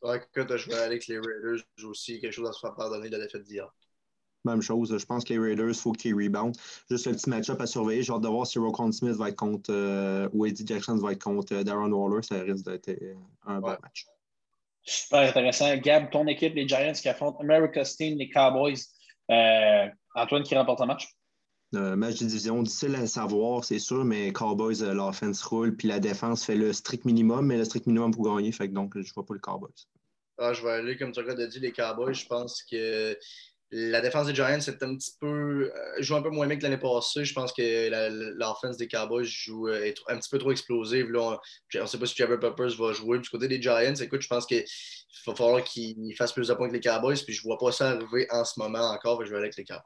Ouais, 0.00 0.18
écoute, 0.18 0.56
je 0.56 0.68
vais 0.68 0.74
aller 0.74 0.84
avec 0.84 1.08
les 1.08 1.18
Raiders 1.18 1.64
aussi. 1.82 2.20
Quelque 2.20 2.32
chose 2.32 2.48
à 2.48 2.52
se 2.52 2.60
faire 2.60 2.76
pardonner 2.76 3.08
de 3.08 3.16
la 3.16 3.24
défaite 3.24 3.42
d'hier. 3.42 3.68
Même 4.44 4.62
chose. 4.62 4.96
Je 4.96 5.04
pense 5.04 5.24
que 5.24 5.34
les 5.34 5.38
Raiders, 5.38 5.68
il 5.68 5.74
faut 5.74 5.92
qu'ils 5.92 6.14
rebound. 6.14 6.56
Juste 6.90 7.06
un 7.06 7.12
petit 7.12 7.28
match-up 7.28 7.60
à 7.60 7.66
surveiller. 7.66 8.02
J'ai 8.02 8.12
hâte 8.12 8.22
de 8.22 8.28
voir 8.28 8.46
si 8.46 8.58
Rokon 8.58 8.90
Smith 8.92 9.16
va 9.16 9.28
être 9.28 9.36
contre 9.36 9.70
euh, 9.70 10.28
ou 10.32 10.46
Eddie 10.46 10.66
Jackson 10.66 10.96
va 10.96 11.12
être 11.12 11.22
contre 11.22 11.54
euh, 11.54 11.62
Darren 11.62 11.92
Waller. 11.92 12.22
Ça 12.22 12.40
risque 12.40 12.64
d'être 12.64 12.88
euh, 12.88 13.14
un 13.46 13.60
bon 13.60 13.76
match. 13.82 14.06
Super 14.82 15.28
intéressant. 15.28 15.76
Gab, 15.76 16.10
ton 16.10 16.26
équipe, 16.26 16.54
les 16.54 16.66
Giants 16.66 16.92
qui 16.92 17.08
affrontent 17.08 17.38
America's 17.40 17.96
Team, 17.96 18.18
les 18.18 18.30
Cowboys. 18.30 18.78
Antoine 20.14 20.42
qui 20.42 20.56
remporte 20.56 20.80
un 20.80 20.86
match? 20.86 21.08
match 21.72 22.18
de 22.18 22.26
division, 22.26 22.64
difficile 22.64 22.96
à 22.96 23.06
savoir, 23.06 23.62
c'est 23.62 23.78
sûr, 23.78 24.04
mais 24.04 24.32
Cowboys, 24.32 24.82
l'offense 24.92 25.40
roule, 25.44 25.76
puis 25.76 25.86
la 25.86 26.00
défense 26.00 26.44
fait 26.44 26.56
le 26.56 26.72
strict 26.72 27.04
minimum, 27.04 27.46
mais 27.46 27.56
le 27.56 27.64
strict 27.64 27.86
minimum 27.86 28.10
pour 28.10 28.24
gagner, 28.24 28.50
fait 28.50 28.68
que 28.68 28.74
donc 28.74 28.94
je 28.94 29.08
ne 29.08 29.14
vois 29.14 29.24
pas 29.24 29.34
le 29.34 29.38
Cowboys. 29.38 29.86
Ah, 30.42 30.54
je 30.54 30.62
vais 30.62 30.70
aller, 30.70 30.96
comme 30.96 31.12
tu 31.12 31.20
as 31.20 31.46
dit, 31.46 31.60
les 31.60 31.70
Cowboys. 31.70 32.14
Je 32.14 32.26
pense 32.26 32.62
que 32.62 33.14
la 33.72 34.00
défense 34.00 34.26
des 34.26 34.34
Giants 34.34 34.46
un 34.46 34.96
petit 34.96 35.12
peu. 35.20 35.72
Euh, 35.74 36.02
joue 36.02 36.16
un 36.16 36.22
peu 36.22 36.30
moins 36.30 36.46
bien 36.46 36.56
que 36.56 36.62
l'année 36.62 36.78
passée. 36.78 37.24
Je 37.24 37.32
pense 37.32 37.52
que 37.52 38.36
l'offense 38.36 38.76
des 38.76 38.88
Cowboys 38.88 39.24
joue, 39.24 39.68
euh, 39.68 39.84
est 39.84 39.96
un 40.08 40.18
petit 40.18 40.30
peu 40.30 40.38
trop 40.38 40.50
explosive. 40.50 41.08
on 41.14 41.38
ne 41.74 41.86
sait 41.86 41.98
pas 41.98 42.06
si 42.06 42.14
Trevor 42.14 42.40
Peppers 42.40 42.76
va 42.76 42.92
jouer. 42.92 43.18
Du 43.20 43.28
côté 43.28 43.48
des 43.48 43.62
Giants, 43.62 43.94
écoute, 43.94 44.22
je 44.22 44.28
pense 44.28 44.46
qu'il 44.46 44.64
va 45.26 45.34
falloir 45.34 45.62
qu'ils 45.62 46.14
fassent 46.16 46.32
plus 46.32 46.48
de 46.48 46.54
points 46.54 46.68
que 46.68 46.74
les 46.74 46.80
Cowboys. 46.80 47.22
Puis 47.24 47.32
je 47.32 47.42
ne 47.42 47.44
vois 47.44 47.58
pas 47.58 47.70
ça 47.70 47.90
arriver 47.90 48.26
en 48.30 48.44
ce 48.44 48.58
moment 48.58 48.90
encore. 48.90 49.24
Je 49.24 49.30
vais 49.30 49.36
aller 49.36 49.44
avec 49.44 49.56
les 49.56 49.64
Cowboys. 49.64 49.82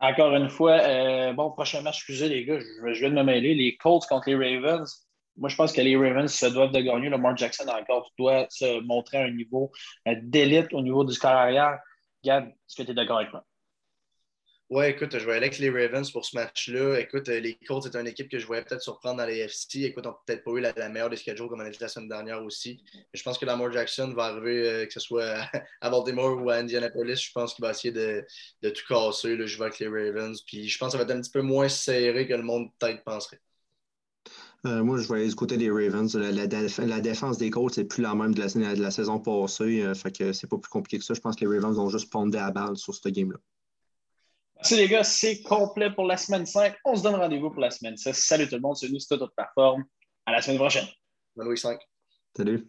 Encore 0.00 0.34
une 0.34 0.50
fois, 0.50 0.80
euh, 0.80 1.32
bon, 1.32 1.52
prochain 1.52 1.80
match, 1.80 1.98
excusez 1.98 2.28
les 2.28 2.44
gars, 2.44 2.58
je, 2.58 2.92
je, 2.92 3.00
viens 3.00 3.10
de 3.10 3.14
me 3.14 3.22
mêler. 3.22 3.54
Les 3.54 3.76
Colts 3.76 4.04
contre 4.06 4.28
les 4.28 4.58
Ravens. 4.58 5.03
Moi, 5.36 5.48
je 5.48 5.56
pense 5.56 5.72
que 5.72 5.80
les 5.80 5.96
Ravens 5.96 6.32
se 6.32 6.46
doivent 6.46 6.72
de 6.72 6.80
gagner. 6.80 7.08
Le 7.08 7.18
Mark 7.18 7.38
Jackson 7.38 7.66
encore 7.68 8.12
doit 8.18 8.46
se 8.50 8.80
montrer 8.80 9.18
à 9.18 9.24
un 9.24 9.30
niveau 9.30 9.72
euh, 10.08 10.14
d'élite 10.22 10.72
au 10.72 10.80
niveau 10.80 11.04
du 11.04 11.12
score 11.12 11.32
arrière. 11.32 11.78
Gab, 12.24 12.46
est-ce 12.46 12.76
que 12.76 12.82
tu 12.82 12.92
es 12.92 12.94
d'accord 12.94 13.18
avec 13.18 13.32
moi? 13.32 13.44
Oui, 14.70 14.86
écoute, 14.86 15.18
je 15.18 15.26
vais 15.26 15.32
aller 15.32 15.46
avec 15.46 15.58
les 15.58 15.68
Ravens 15.68 16.10
pour 16.10 16.24
ce 16.24 16.34
match-là. 16.36 16.98
Écoute, 16.98 17.28
euh, 17.28 17.38
les 17.38 17.54
Colts, 17.66 17.82
c'est 17.84 17.96
une 17.96 18.06
équipe 18.06 18.30
que 18.30 18.38
je 18.38 18.46
voyais 18.46 18.64
peut-être 18.64 18.80
surprendre 18.82 19.18
dans 19.18 19.26
les 19.26 19.40
FC. 19.40 19.82
Écoute, 19.82 20.06
on 20.06 20.10
n'a 20.10 20.16
peut-être 20.26 20.42
pas 20.42 20.52
eu 20.52 20.60
la, 20.60 20.88
meilleure 20.88 21.10
des 21.10 21.16
schedules 21.16 21.48
comme 21.48 21.60
on 21.60 21.64
a 21.64 21.70
dit 21.70 21.78
la 21.80 21.88
semaine 21.88 22.08
dernière 22.08 22.42
aussi. 22.42 22.82
Je 23.12 23.22
pense 23.22 23.36
que 23.36 23.44
Lamar 23.44 23.70
Jackson 23.72 24.12
va 24.16 24.24
arriver, 24.24 24.66
euh, 24.66 24.86
que 24.86 24.92
ce 24.92 25.00
soit 25.00 25.36
à 25.82 25.90
Baltimore 25.90 26.42
ou 26.42 26.48
à 26.48 26.56
Indianapolis. 26.56 27.16
Je 27.16 27.32
pense 27.32 27.54
qu'il 27.54 27.62
va 27.62 27.72
essayer 27.72 27.92
de, 27.92 28.24
tout 28.62 28.82
casser. 28.88 29.36
je 29.46 29.58
vais 29.58 29.64
avec 29.64 29.78
les 29.78 29.88
Ravens. 29.88 30.42
Puis 30.42 30.66
je 30.66 30.78
pense 30.78 30.88
que 30.88 30.98
ça 30.98 31.04
va 31.04 31.04
être 31.04 31.16
un 31.16 31.20
petit 31.20 31.30
peu 31.30 31.42
moins 31.42 31.68
serré 31.68 32.26
que 32.26 32.34
le 32.34 32.42
monde 32.42 32.70
peut-être 32.78 33.04
penserait. 33.04 33.40
Euh, 34.66 34.82
moi, 34.82 34.98
je 34.98 35.12
vais 35.12 35.28
du 35.28 35.34
côté 35.34 35.56
des 35.56 35.70
Ravens. 35.70 36.14
La, 36.14 37.00
défense 37.00 37.36
des 37.36 37.50
Colts, 37.50 37.74
c'est 37.74 37.84
plus 37.84 38.02
la 38.02 38.14
même 38.14 38.34
de 38.34 38.40
la, 38.40 38.90
saison 38.90 39.18
passée. 39.18 39.82
Euh, 39.82 39.94
fait 39.94 40.16
que 40.16 40.32
c'est 40.32 40.46
pas 40.46 40.56
plus 40.56 40.70
compliqué 40.70 40.98
que 40.98 41.04
ça. 41.04 41.14
Je 41.14 41.20
pense 41.20 41.36
que 41.36 41.44
les 41.44 41.54
Ravens 41.54 41.76
vont 41.76 41.90
juste 41.90 42.10
pondé 42.10 42.38
à 42.38 42.50
balle 42.50 42.76
sur 42.76 42.94
ce 42.94 43.08
game-là. 43.08 43.38
Merci 44.56 44.76
les 44.76 44.88
gars, 44.88 45.04
c'est 45.04 45.42
complet 45.42 45.90
pour 45.90 46.06
la 46.06 46.16
semaine 46.16 46.46
5. 46.46 46.76
On 46.84 46.96
se 46.96 47.02
donne 47.02 47.16
rendez-vous 47.16 47.50
pour 47.50 47.60
la 47.60 47.70
semaine 47.70 47.96
6. 47.96 48.14
Salut 48.14 48.48
tout 48.48 48.54
le 48.54 48.62
monde, 48.62 48.76
c'est 48.76 48.88
nous, 48.88 48.98
c'est 48.98 49.18
toute 49.18 49.34
plateforme. 49.34 49.84
À 50.24 50.32
la 50.32 50.40
semaine 50.40 50.58
prochaine. 50.58 50.86
Bonne 51.36 51.54
5. 51.54 51.78
Salut. 52.34 52.66